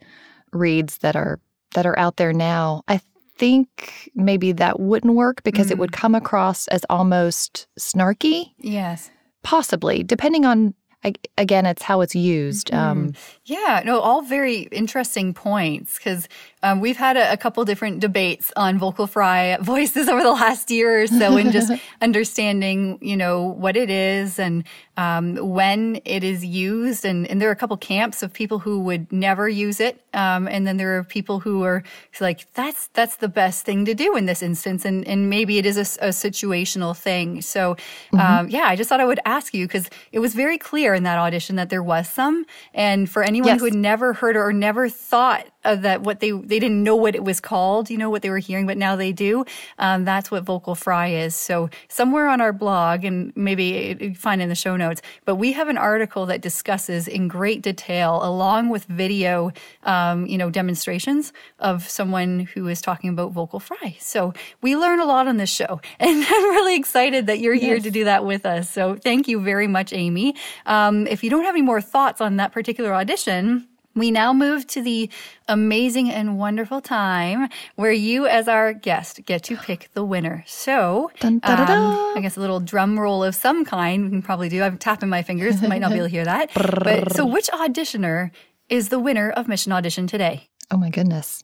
reads 0.53 0.97
that 0.99 1.15
are, 1.15 1.39
that 1.73 1.85
are 1.85 1.97
out 1.97 2.17
there 2.17 2.33
now. 2.33 2.83
I 2.87 3.01
think 3.37 4.11
maybe 4.13 4.51
that 4.51 4.79
wouldn't 4.79 5.15
work 5.15 5.43
because 5.43 5.71
it 5.71 5.77
would 5.77 5.91
come 5.91 6.13
across 6.13 6.67
as 6.67 6.85
almost 6.89 7.67
snarky. 7.79 8.53
Yes. 8.59 9.09
Possibly, 9.43 10.03
depending 10.03 10.45
on 10.45 10.75
I, 11.03 11.13
again, 11.37 11.65
it's 11.65 11.81
how 11.81 12.01
it's 12.01 12.13
used. 12.13 12.71
Um, 12.73 13.13
Yeah, 13.45 13.81
no, 13.83 13.99
all 13.99 14.21
very 14.21 14.61
interesting 14.71 15.33
points 15.33 15.97
because 15.97 16.29
um, 16.61 16.79
we've 16.79 16.97
had 16.97 17.17
a, 17.17 17.33
a 17.33 17.37
couple 17.37 17.65
different 17.65 17.99
debates 17.99 18.51
on 18.55 18.77
vocal 18.77 19.07
fry 19.07 19.57
voices 19.61 20.07
over 20.07 20.21
the 20.21 20.31
last 20.31 20.69
year 20.69 21.01
or 21.01 21.07
so, 21.07 21.37
and 21.37 21.51
just 21.51 21.71
understanding, 22.01 22.99
you 23.01 23.17
know, 23.17 23.41
what 23.43 23.75
it 23.75 23.89
is 23.89 24.37
and 24.37 24.63
um, 25.01 25.25
when 25.59 25.99
it 26.15 26.23
is 26.23 26.39
used. 26.45 27.03
And, 27.09 27.19
and 27.29 27.35
there 27.41 27.49
are 27.49 27.57
a 27.59 27.61
couple 27.63 27.77
camps 27.77 28.17
of 28.23 28.29
people 28.41 28.59
who 28.65 28.75
would 28.87 29.05
never 29.11 29.45
use 29.65 29.79
it, 29.87 29.95
um, 30.13 30.47
and 30.53 30.61
then 30.67 30.77
there 30.77 30.91
are 30.97 31.03
people 31.17 31.37
who 31.45 31.55
are 31.69 31.79
like, 32.19 32.39
"That's 32.53 32.81
that's 32.97 33.15
the 33.25 33.27
best 33.41 33.65
thing 33.67 33.85
to 33.85 33.93
do 34.05 34.09
in 34.19 34.25
this 34.31 34.41
instance," 34.49 34.81
and 34.89 34.97
and 35.11 35.19
maybe 35.29 35.53
it 35.61 35.65
is 35.65 35.77
a 35.77 36.11
situational 36.25 36.93
thing. 37.07 37.41
So, 37.41 37.75
um, 38.13 38.43
yeah, 38.49 38.65
I 38.71 38.75
just 38.75 38.87
thought 38.89 38.99
I 38.99 39.05
would 39.05 39.19
ask 39.25 39.53
you 39.53 39.63
because 39.67 39.87
it 40.11 40.19
was 40.19 40.33
very 40.43 40.57
clear 40.69 40.93
in 40.93 41.03
that 41.03 41.17
audition 41.25 41.55
that 41.55 41.69
there 41.69 41.83
was 41.83 42.05
some, 42.09 42.45
and 42.73 43.09
for 43.09 43.23
anyone 43.23 43.47
Yes. 43.53 43.59
who 43.59 43.65
had 43.65 43.73
never 43.91 44.13
heard 44.13 44.35
or 44.35 44.51
never 44.53 44.89
thought 44.89 45.45
of 45.63 45.81
that 45.83 46.01
what 46.01 46.19
they 46.19 46.31
they 46.31 46.59
didn't 46.59 46.83
know 46.83 46.95
what 46.95 47.15
it 47.15 47.23
was 47.23 47.39
called 47.39 47.89
you 47.89 47.97
know 47.97 48.09
what 48.09 48.21
they 48.21 48.29
were 48.29 48.39
hearing 48.39 48.65
but 48.67 48.77
now 48.77 48.95
they 48.95 49.11
do. 49.11 49.45
Um, 49.77 50.05
that's 50.05 50.31
what 50.31 50.43
vocal 50.43 50.75
fry 50.75 51.07
is. 51.09 51.35
So 51.35 51.69
somewhere 51.87 52.27
on 52.27 52.41
our 52.41 52.53
blog 52.53 53.03
and 53.03 53.31
maybe 53.35 53.73
it- 53.75 54.01
you 54.01 54.15
find 54.15 54.41
in 54.41 54.49
the 54.49 54.55
show 54.55 54.75
notes 54.75 55.01
but 55.25 55.35
we 55.35 55.51
have 55.53 55.67
an 55.67 55.77
article 55.77 56.25
that 56.27 56.41
discusses 56.41 57.07
in 57.07 57.27
great 57.27 57.61
detail 57.61 58.19
along 58.23 58.69
with 58.69 58.85
video 58.85 59.51
um, 59.83 60.25
you 60.25 60.37
know 60.37 60.49
demonstrations 60.49 61.33
of 61.59 61.87
someone 61.87 62.41
who 62.53 62.67
is 62.67 62.81
talking 62.81 63.09
about 63.09 63.31
vocal 63.31 63.59
fry. 63.59 63.95
So 63.99 64.33
we 64.61 64.75
learn 64.75 64.99
a 64.99 65.05
lot 65.05 65.27
on 65.27 65.37
this 65.37 65.49
show 65.49 65.79
and 65.99 66.25
i'm 66.27 66.43
really 66.51 66.75
excited 66.75 67.27
that 67.27 67.39
you're 67.39 67.53
here 67.53 67.79
to 67.79 67.91
do 67.91 68.03
that 68.05 68.25
with 68.25 68.45
us. 68.45 68.69
So 68.69 68.95
thank 68.95 69.27
you 69.27 69.39
very 69.41 69.67
much 69.67 69.93
amie. 69.93 70.35
Um, 70.65 71.07
if 71.07 71.23
you 71.23 71.29
don't 71.29 71.43
have 71.43 71.55
any 71.55 71.61
more 71.61 71.81
thoughts 71.81 72.21
on 72.21 72.37
that 72.37 72.51
particular 72.51 72.93
audition 72.93 73.67
we 73.95 74.11
now 74.11 74.33
move 74.33 74.67
to 74.67 74.81
the 74.81 75.09
amazing 75.47 76.09
and 76.09 76.37
wonderful 76.37 76.81
time 76.81 77.49
where 77.75 77.91
you, 77.91 78.27
as 78.27 78.47
our 78.47 78.73
guest, 78.73 79.25
get 79.25 79.43
to 79.43 79.57
pick 79.57 79.89
the 79.93 80.03
winner. 80.03 80.43
So, 80.47 81.11
Dun, 81.19 81.39
da, 81.39 81.55
da, 81.55 81.65
da. 81.65 81.73
um, 81.73 82.17
I 82.17 82.21
guess 82.21 82.37
a 82.37 82.39
little 82.39 82.59
drum 82.59 82.99
roll 82.99 83.23
of 83.23 83.35
some 83.35 83.65
kind 83.65 84.03
we 84.05 84.09
can 84.09 84.21
probably 84.21 84.49
do. 84.49 84.63
I'm 84.63 84.77
tapping 84.77 85.09
my 85.09 85.23
fingers, 85.23 85.61
might 85.61 85.79
not 85.79 85.89
be 85.89 85.95
able 85.97 86.05
to 86.05 86.11
hear 86.11 86.25
that. 86.25 86.51
but 86.83 87.13
so, 87.13 87.25
which 87.25 87.47
auditioner 87.47 88.31
is 88.69 88.89
the 88.89 88.99
winner 88.99 89.29
of 89.31 89.47
Mission 89.47 89.71
Audition 89.71 90.07
today? 90.07 90.47
oh 90.71 90.77
my 90.77 90.89
goodness. 90.89 91.43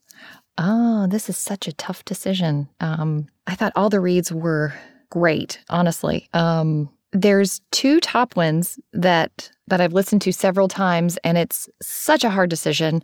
Oh, 0.58 1.06
this 1.08 1.30
is 1.30 1.38
such 1.38 1.68
a 1.68 1.74
tough 1.74 2.04
decision. 2.06 2.70
Um, 2.80 3.28
I 3.46 3.56
thought 3.56 3.74
all 3.76 3.90
the 3.90 4.00
reads 4.00 4.32
were 4.32 4.74
great, 5.10 5.60
honestly. 5.70 6.30
Um, 6.34 6.90
there's 7.22 7.62
two 7.72 8.00
top 8.00 8.36
ones 8.36 8.80
that 8.94 9.52
that 9.68 9.82
I've 9.82 9.94
listened 9.94 10.22
to 10.22 10.32
several 10.32 10.68
times, 10.68 11.18
and 11.24 11.38
it's 11.38 11.68
such 11.82 12.24
a 12.24 12.30
hard 12.30 12.50
decision. 12.50 13.04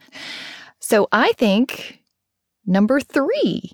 So 0.79 1.07
I 1.11 1.31
think 1.33 2.01
number 2.65 2.99
three. 2.99 3.71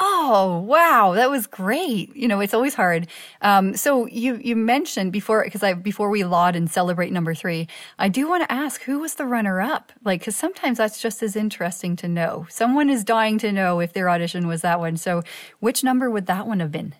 Oh 0.00 0.64
wow, 0.66 1.12
that 1.14 1.30
was 1.30 1.46
great. 1.46 2.14
You 2.16 2.26
know, 2.26 2.40
it's 2.40 2.54
always 2.54 2.74
hard. 2.74 3.06
Um, 3.42 3.76
so 3.76 4.06
you 4.06 4.40
you 4.42 4.56
mentioned 4.56 5.12
before 5.12 5.44
because 5.44 5.62
I 5.62 5.74
before 5.74 6.10
we 6.10 6.24
laud 6.24 6.56
and 6.56 6.68
celebrate 6.68 7.12
number 7.12 7.34
three, 7.34 7.68
I 7.98 8.08
do 8.08 8.28
want 8.28 8.42
to 8.42 8.52
ask 8.52 8.82
who 8.82 8.98
was 9.00 9.14
the 9.14 9.26
runner 9.26 9.60
up? 9.60 9.92
Like, 10.04 10.20
because 10.20 10.34
sometimes 10.34 10.78
that's 10.78 11.00
just 11.00 11.22
as 11.22 11.36
interesting 11.36 11.94
to 11.96 12.08
know. 12.08 12.46
Someone 12.48 12.90
is 12.90 13.04
dying 13.04 13.38
to 13.38 13.52
know 13.52 13.80
if 13.80 13.92
their 13.92 14.08
audition 14.08 14.48
was 14.48 14.62
that 14.62 14.80
one. 14.80 14.96
So, 14.96 15.22
which 15.60 15.84
number 15.84 16.10
would 16.10 16.26
that 16.26 16.46
one 16.46 16.60
have 16.60 16.72
been? 16.72 16.94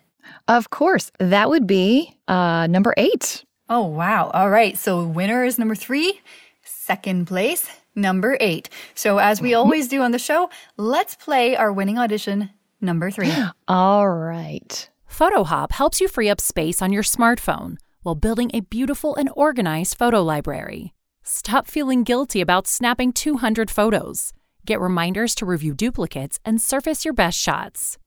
Of 0.47 0.69
course, 0.69 1.11
that 1.19 1.49
would 1.49 1.67
be 1.67 2.17
uh, 2.27 2.67
number 2.67 2.93
eight. 2.97 3.45
Oh 3.69 3.85
wow! 3.85 4.29
All 4.33 4.49
right, 4.49 4.77
so 4.77 5.03
winner 5.03 5.43
is 5.43 5.57
number 5.57 5.75
three. 5.75 6.21
Second 6.63 7.27
place, 7.27 7.67
number 7.95 8.37
eight. 8.39 8.69
So 8.93 9.17
as 9.17 9.41
we 9.41 9.53
always 9.53 9.87
do 9.87 10.01
on 10.01 10.11
the 10.11 10.19
show, 10.19 10.49
let's 10.77 11.15
play 11.15 11.55
our 11.55 11.71
winning 11.71 11.97
audition 11.97 12.51
number 12.81 13.09
three. 13.09 13.33
All 13.67 14.07
right. 14.09 14.89
PhotoHop 15.09 15.71
helps 15.71 16.01
you 16.01 16.07
free 16.07 16.29
up 16.29 16.41
space 16.41 16.81
on 16.81 16.91
your 16.91 17.03
smartphone 17.03 17.77
while 18.03 18.15
building 18.15 18.51
a 18.53 18.59
beautiful 18.59 19.15
and 19.15 19.29
organized 19.35 19.97
photo 19.97 20.21
library. 20.21 20.93
Stop 21.23 21.67
feeling 21.67 22.03
guilty 22.03 22.41
about 22.41 22.67
snapping 22.67 23.11
200 23.11 23.71
photos. 23.71 24.31
Get 24.65 24.79
reminders 24.79 25.33
to 25.35 25.45
review 25.45 25.73
duplicates 25.73 26.39
and 26.45 26.61
surface 26.61 27.03
your 27.03 27.15
best 27.15 27.39
shots. 27.39 27.97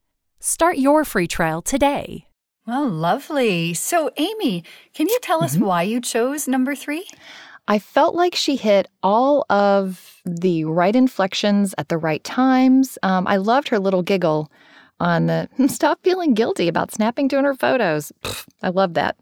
Start 0.41 0.79
your 0.79 1.05
free 1.05 1.27
trial 1.27 1.61
today. 1.63 2.27
Well, 2.65 2.89
lovely. 2.89 3.75
So, 3.75 4.11
Amie, 4.17 4.63
can 4.95 5.09
you 5.09 5.19
tell 5.21 5.43
us 5.43 5.57
why 5.57 5.83
you 5.83 6.01
chose 6.01 6.47
number 6.47 6.77
three? 6.77 7.09
I 7.67 7.79
felt 7.81 8.15
like 8.15 8.35
she 8.35 8.55
hit 8.55 8.89
all 9.03 9.45
of 9.51 10.21
the 10.25 10.65
right 10.65 10.95
inflections 10.95 11.75
at 11.77 11.89
the 11.89 11.99
right 11.99 12.23
times. 12.23 12.99
Um, 13.03 13.27
I 13.27 13.37
loved 13.37 13.69
her 13.69 13.79
little 13.81 14.03
giggle 14.03 14.51
on 15.01 15.27
the 15.27 15.49
stop 15.69 16.01
feeling 16.03 16.35
guilty 16.35 16.69
about 16.69 16.93
snapping 16.93 17.29
200 17.29 17.59
photos. 17.59 18.13
Pfft, 18.23 18.47
I 18.63 18.69
love 18.69 18.95
that. 18.95 19.17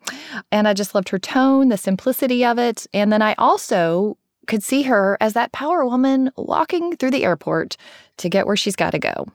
And 0.53 0.69
I 0.69 0.75
just 0.75 0.95
loved 0.95 1.09
her 1.09 1.19
tone, 1.19 1.71
the 1.71 1.79
simplicity 1.79 2.45
of 2.45 2.59
it. 2.59 2.87
And 2.93 3.11
then 3.11 3.23
I 3.23 3.35
also 3.39 4.19
could 4.47 4.63
see 4.63 4.83
her 4.83 5.17
as 5.21 5.33
that 5.33 5.53
power 5.53 5.85
woman 5.87 6.31
walking 6.37 6.95
through 6.97 7.11
the 7.11 7.25
airport 7.25 7.77
to 8.19 8.29
get 8.29 8.47
where 8.47 8.57
she's 8.57 8.77
got 8.77 8.91
to 8.91 8.99
go. 8.99 9.27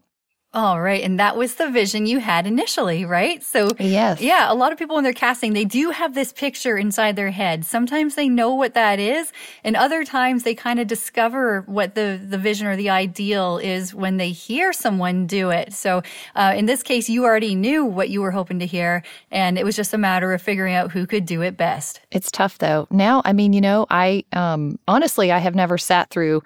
All 0.53 0.81
right. 0.81 1.01
And 1.01 1.17
that 1.17 1.37
was 1.37 1.55
the 1.55 1.69
vision 1.69 2.05
you 2.05 2.19
had 2.19 2.45
initially, 2.45 3.05
right? 3.05 3.41
So, 3.41 3.69
Yes. 3.79 4.19
yeah, 4.19 4.51
a 4.51 4.53
lot 4.53 4.73
of 4.73 4.77
people 4.77 4.95
when 4.95 5.03
they're 5.05 5.13
casting, 5.13 5.53
they 5.53 5.63
do 5.63 5.91
have 5.91 6.13
this 6.13 6.33
picture 6.33 6.77
inside 6.77 7.15
their 7.15 7.31
head. 7.31 7.63
Sometimes 7.63 8.15
they 8.15 8.27
know 8.27 8.53
what 8.53 8.73
that 8.73 8.99
is, 8.99 9.31
and 9.63 9.77
other 9.77 10.03
times 10.03 10.43
they 10.43 10.53
kind 10.53 10.81
of 10.81 10.87
discover 10.87 11.61
what 11.67 11.95
the, 11.95 12.19
the 12.21 12.37
vision 12.37 12.67
or 12.67 12.75
the 12.75 12.89
ideal 12.89 13.59
is 13.59 13.93
when 13.95 14.17
they 14.17 14.31
hear 14.31 14.73
someone 14.73 15.25
do 15.25 15.51
it. 15.51 15.71
So, 15.71 16.01
uh, 16.35 16.53
in 16.53 16.65
this 16.65 16.83
case, 16.83 17.07
you 17.07 17.23
already 17.23 17.55
knew 17.55 17.85
what 17.85 18.09
you 18.09 18.19
were 18.19 18.31
hoping 18.31 18.59
to 18.59 18.65
hear, 18.65 19.03
and 19.31 19.57
it 19.57 19.63
was 19.63 19.77
just 19.77 19.93
a 19.93 19.97
matter 19.97 20.33
of 20.33 20.41
figuring 20.41 20.73
out 20.73 20.91
who 20.91 21.07
could 21.07 21.25
do 21.25 21.41
it 21.41 21.55
best. 21.55 22.01
It's 22.11 22.29
tough 22.29 22.57
though. 22.57 22.87
Now, 22.91 23.21
I 23.23 23.31
mean, 23.31 23.53
you 23.53 23.61
know, 23.61 23.85
I 23.89 24.25
um 24.33 24.77
honestly 24.85 25.31
I 25.31 25.37
have 25.37 25.55
never 25.55 25.77
sat 25.77 26.09
through 26.09 26.43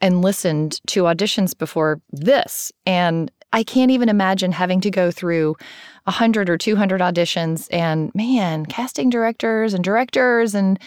and 0.00 0.22
listened 0.22 0.80
to 0.86 1.02
auditions 1.04 1.58
before 1.58 2.00
this 2.12 2.70
and 2.86 3.32
I 3.52 3.62
can't 3.62 3.90
even 3.90 4.08
imagine 4.08 4.52
having 4.52 4.80
to 4.82 4.90
go 4.90 5.10
through 5.10 5.56
100 6.04 6.48
or 6.48 6.58
200 6.58 7.00
auditions 7.00 7.68
and 7.70 8.14
man, 8.14 8.66
casting 8.66 9.10
directors 9.10 9.74
and 9.74 9.84
directors 9.84 10.54
and 10.54 10.78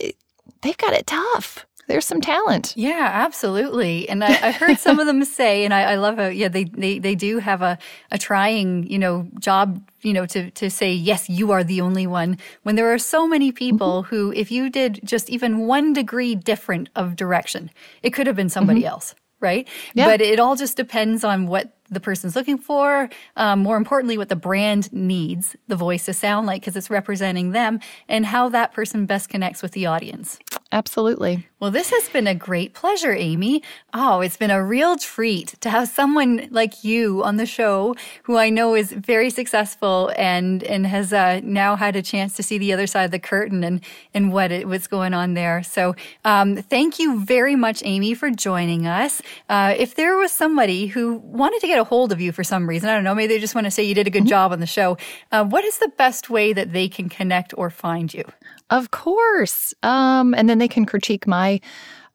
it, 0.00 0.16
they've 0.62 0.76
got 0.76 0.92
it 0.92 1.06
tough. 1.06 1.66
There's 1.86 2.06
some 2.06 2.20
talent. 2.20 2.72
Yeah, 2.76 3.10
absolutely. 3.12 4.08
And 4.08 4.24
I, 4.24 4.48
I 4.48 4.50
heard 4.52 4.78
some 4.78 4.98
of 4.98 5.06
them 5.06 5.24
say, 5.24 5.64
and 5.64 5.74
I, 5.74 5.92
I 5.92 5.94
love 5.96 6.16
how, 6.16 6.28
yeah, 6.28 6.48
they, 6.48 6.64
they, 6.64 6.98
they 6.98 7.14
do 7.14 7.38
have 7.38 7.62
a, 7.62 7.78
a 8.10 8.18
trying, 8.18 8.86
you 8.90 8.98
know, 8.98 9.28
job, 9.38 9.82
you 10.02 10.12
know, 10.12 10.24
to, 10.26 10.50
to 10.52 10.70
say, 10.70 10.92
yes, 10.92 11.28
you 11.28 11.52
are 11.52 11.62
the 11.62 11.80
only 11.80 12.06
one. 12.06 12.38
When 12.62 12.76
there 12.76 12.92
are 12.92 12.98
so 12.98 13.26
many 13.26 13.52
people 13.52 14.02
mm-hmm. 14.02 14.14
who, 14.14 14.32
if 14.32 14.50
you 14.50 14.70
did 14.70 15.00
just 15.04 15.28
even 15.28 15.66
one 15.66 15.92
degree 15.92 16.34
different 16.34 16.88
of 16.96 17.16
direction, 17.16 17.70
it 18.02 18.10
could 18.10 18.26
have 18.26 18.36
been 18.36 18.48
somebody 18.48 18.80
mm-hmm. 18.80 18.88
else. 18.88 19.14
Right. 19.40 19.68
Yeah. 19.92 20.06
But 20.06 20.22
it 20.22 20.40
all 20.40 20.56
just 20.56 20.74
depends 20.74 21.22
on 21.22 21.46
what 21.46 21.76
the 21.90 22.00
person's 22.00 22.36
looking 22.36 22.58
for. 22.58 23.08
Um, 23.36 23.60
more 23.60 23.76
importantly, 23.76 24.18
what 24.18 24.28
the 24.28 24.36
brand 24.36 24.92
needs 24.92 25.56
the 25.68 25.76
voice 25.76 26.04
to 26.06 26.12
sound 26.12 26.46
like 26.46 26.62
because 26.62 26.76
it's 26.76 26.90
representing 26.90 27.50
them 27.50 27.80
and 28.08 28.26
how 28.26 28.48
that 28.50 28.72
person 28.72 29.06
best 29.06 29.28
connects 29.28 29.62
with 29.62 29.72
the 29.72 29.86
audience. 29.86 30.38
Absolutely. 30.72 31.46
Well, 31.60 31.70
this 31.70 31.90
has 31.90 32.08
been 32.08 32.26
a 32.26 32.34
great 32.34 32.74
pleasure, 32.74 33.14
Amie. 33.14 33.62
Oh, 33.94 34.20
it's 34.20 34.36
been 34.36 34.50
a 34.50 34.62
real 34.62 34.96
treat 34.96 35.54
to 35.60 35.70
have 35.70 35.88
someone 35.88 36.48
like 36.50 36.82
you 36.82 37.22
on 37.22 37.36
the 37.36 37.46
show 37.46 37.94
who 38.24 38.36
I 38.36 38.50
know 38.50 38.74
is 38.74 38.90
very 38.92 39.30
successful 39.30 40.12
and 40.16 40.62
and 40.64 40.86
has 40.86 41.12
uh, 41.12 41.40
now 41.44 41.76
had 41.76 41.96
a 41.96 42.02
chance 42.02 42.34
to 42.36 42.42
see 42.42 42.58
the 42.58 42.72
other 42.72 42.86
side 42.86 43.04
of 43.04 43.12
the 43.12 43.18
curtain 43.20 43.62
and 43.62 43.80
and 44.12 44.32
what 44.32 44.50
it, 44.50 44.66
what's 44.66 44.88
going 44.88 45.14
on 45.14 45.34
there. 45.34 45.62
So, 45.62 45.94
um, 46.24 46.56
thank 46.56 46.98
you 46.98 47.24
very 47.24 47.56
much, 47.56 47.82
Amie, 47.84 48.14
for 48.14 48.30
joining 48.30 48.86
us. 48.86 49.22
Uh, 49.48 49.74
if 49.78 49.94
there 49.94 50.16
was 50.16 50.32
somebody 50.32 50.88
who 50.88 51.14
wanted 51.18 51.60
to 51.60 51.66
get 51.66 51.78
a 51.78 51.84
hold 51.84 52.10
of 52.10 52.20
you 52.20 52.32
for 52.32 52.42
some 52.44 52.68
reason, 52.68 52.88
I 52.88 52.94
don't 52.94 53.04
know, 53.04 53.14
maybe 53.14 53.34
they 53.34 53.40
just 53.40 53.54
want 53.54 53.66
to 53.66 53.70
say 53.70 53.84
you 53.84 53.94
did 53.94 54.08
a 54.08 54.10
good 54.10 54.26
job 54.26 54.50
on 54.52 54.60
the 54.60 54.66
show. 54.66 54.98
Uh, 55.30 55.44
what 55.44 55.64
is 55.64 55.78
the 55.78 55.88
best 55.96 56.28
way 56.30 56.52
that 56.52 56.72
they 56.72 56.88
can 56.88 57.08
connect 57.08 57.54
or 57.56 57.70
find 57.70 58.12
you? 58.12 58.24
Of 58.70 58.90
course. 58.90 59.74
Um, 59.82 60.34
and 60.34 60.48
then 60.48 60.58
they 60.58 60.68
can 60.68 60.86
critique 60.86 61.26
my 61.26 61.60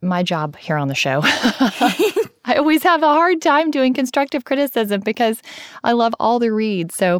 my 0.02 0.24
job 0.24 0.56
here 0.56 0.78
on 0.78 0.88
the 0.88 0.96
show. 0.96 1.20
I 1.24 2.56
always 2.58 2.84
have 2.84 3.04
a 3.04 3.08
hard 3.08 3.42
time 3.42 3.70
doing 3.70 3.94
constructive 3.94 4.46
criticism 4.46 5.02
because 5.02 5.42
I 5.84 5.92
love 5.92 6.16
all 6.22 6.40
the 6.40 6.54
reads. 6.54 6.96
So 6.96 7.20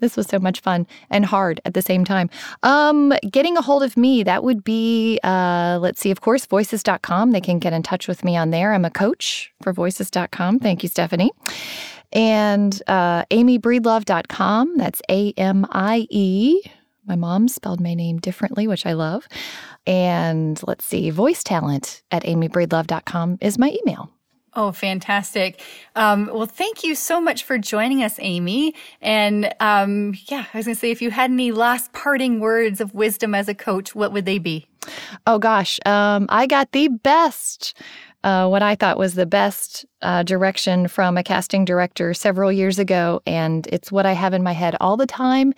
this 0.00 0.16
was 0.16 0.26
so 0.26 0.38
much 0.38 0.60
fun 0.60 0.86
and 1.10 1.24
hard 1.24 1.60
at 1.64 1.74
the 1.74 1.82
same 1.82 2.04
time. 2.04 2.30
Um, 2.62 3.12
getting 3.30 3.56
a 3.56 3.62
hold 3.62 3.82
of 3.82 3.96
me, 3.96 4.22
that 4.22 4.44
would 4.44 4.62
be, 4.62 5.18
uh, 5.24 5.78
let's 5.80 6.00
see, 6.00 6.10
of 6.10 6.20
course, 6.20 6.46
voices.com. 6.46 7.32
They 7.32 7.40
can 7.40 7.58
get 7.58 7.72
in 7.72 7.82
touch 7.82 8.06
with 8.06 8.24
me 8.24 8.36
on 8.36 8.50
there. 8.50 8.72
I'm 8.72 8.84
a 8.84 8.90
coach 8.90 9.52
for 9.62 9.72
voices.com. 9.72 10.60
Thank 10.60 10.82
you, 10.82 10.88
Stephanie. 10.88 11.32
And 12.12 12.80
uh, 12.86 13.24
amiebreedlove.com. 13.26 14.76
That's 14.76 15.02
A 15.10 15.32
M 15.36 15.66
I 15.70 16.06
E. 16.10 16.62
My 17.06 17.16
mom 17.16 17.48
spelled 17.48 17.80
my 17.80 17.94
name 17.94 18.18
differently, 18.18 18.66
which 18.66 18.86
I 18.86 18.92
love. 18.94 19.28
And 19.86 20.60
let's 20.66 20.84
see, 20.84 21.10
voice 21.10 21.44
talent 21.44 22.02
at 22.10 22.24
amiebreedlove.com 22.24 23.38
is 23.40 23.58
my 23.58 23.76
email. 23.82 24.10
Oh, 24.56 24.70
fantastic. 24.70 25.60
Um, 25.96 26.30
well, 26.32 26.46
thank 26.46 26.84
you 26.84 26.94
so 26.94 27.20
much 27.20 27.42
for 27.42 27.58
joining 27.58 28.02
us, 28.04 28.18
Amie. 28.20 28.74
And 29.00 29.52
um, 29.58 30.14
yeah, 30.26 30.46
I 30.54 30.56
was 30.56 30.66
going 30.66 30.76
to 30.76 30.80
say, 30.80 30.90
if 30.92 31.02
you 31.02 31.10
had 31.10 31.30
any 31.30 31.50
last 31.50 31.92
parting 31.92 32.38
words 32.38 32.80
of 32.80 32.94
wisdom 32.94 33.34
as 33.34 33.48
a 33.48 33.54
coach, 33.54 33.94
what 33.94 34.12
would 34.12 34.26
they 34.26 34.38
be? 34.38 34.68
Oh, 35.26 35.38
gosh. 35.38 35.80
Um, 35.84 36.26
I 36.28 36.46
got 36.46 36.72
the 36.72 36.88
best, 36.88 37.76
uh, 38.24 38.48
what 38.48 38.62
I 38.62 38.74
thought 38.74 38.98
was 38.98 39.14
the 39.14 39.26
best 39.26 39.84
uh, 40.00 40.22
direction 40.22 40.88
from 40.88 41.18
a 41.18 41.22
casting 41.22 41.64
director 41.64 42.14
several 42.14 42.50
years 42.50 42.78
ago. 42.78 43.20
And 43.26 43.66
it's 43.68 43.92
what 43.92 44.06
I 44.06 44.14
have 44.14 44.32
in 44.32 44.42
my 44.42 44.52
head 44.52 44.76
all 44.80 44.96
the 44.96 45.06
time. 45.06 45.52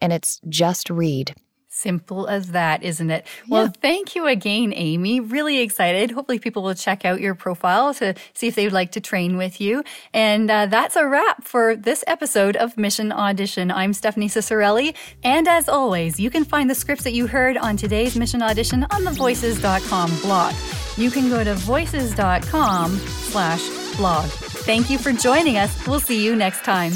And 0.00 0.12
it's 0.12 0.40
just 0.48 0.90
read. 0.90 1.34
Simple 1.78 2.26
as 2.26 2.50
that, 2.50 2.82
isn't 2.82 3.08
it? 3.08 3.24
Well, 3.48 3.66
yeah. 3.66 3.72
thank 3.80 4.16
you 4.16 4.26
again, 4.26 4.72
Amie. 4.74 5.20
Really 5.20 5.60
excited. 5.60 6.10
Hopefully, 6.10 6.40
people 6.40 6.64
will 6.64 6.74
check 6.74 7.04
out 7.04 7.20
your 7.20 7.36
profile 7.36 7.94
to 7.94 8.16
see 8.34 8.48
if 8.48 8.56
they 8.56 8.64
would 8.64 8.72
like 8.72 8.90
to 8.92 9.00
train 9.00 9.36
with 9.36 9.60
you. 9.60 9.84
And 10.12 10.50
uh, 10.50 10.66
that's 10.66 10.96
a 10.96 11.06
wrap 11.06 11.44
for 11.44 11.76
this 11.76 12.02
episode 12.08 12.56
of 12.56 12.76
Mission 12.76 13.12
Audition. 13.12 13.70
I'm 13.70 13.92
Stephanie 13.92 14.28
Ciccarelli. 14.28 14.96
And 15.22 15.46
as 15.46 15.68
always, 15.68 16.18
you 16.18 16.30
can 16.30 16.44
find 16.44 16.68
the 16.68 16.74
scripts 16.74 17.04
that 17.04 17.12
you 17.12 17.28
heard 17.28 17.56
on 17.56 17.76
today's 17.76 18.16
Mission 18.16 18.42
Audition 18.42 18.84
on 18.90 19.04
the 19.04 19.12
voices.com 19.12 20.10
blog. 20.22 20.54
You 20.96 21.12
can 21.12 21.28
go 21.28 21.44
to 21.44 21.54
voices.com 21.54 22.96
slash 22.96 23.96
blog. 23.96 24.26
Thank 24.66 24.90
you 24.90 24.98
for 24.98 25.12
joining 25.12 25.58
us. 25.58 25.86
We'll 25.86 26.00
see 26.00 26.24
you 26.24 26.34
next 26.34 26.64
time. 26.64 26.94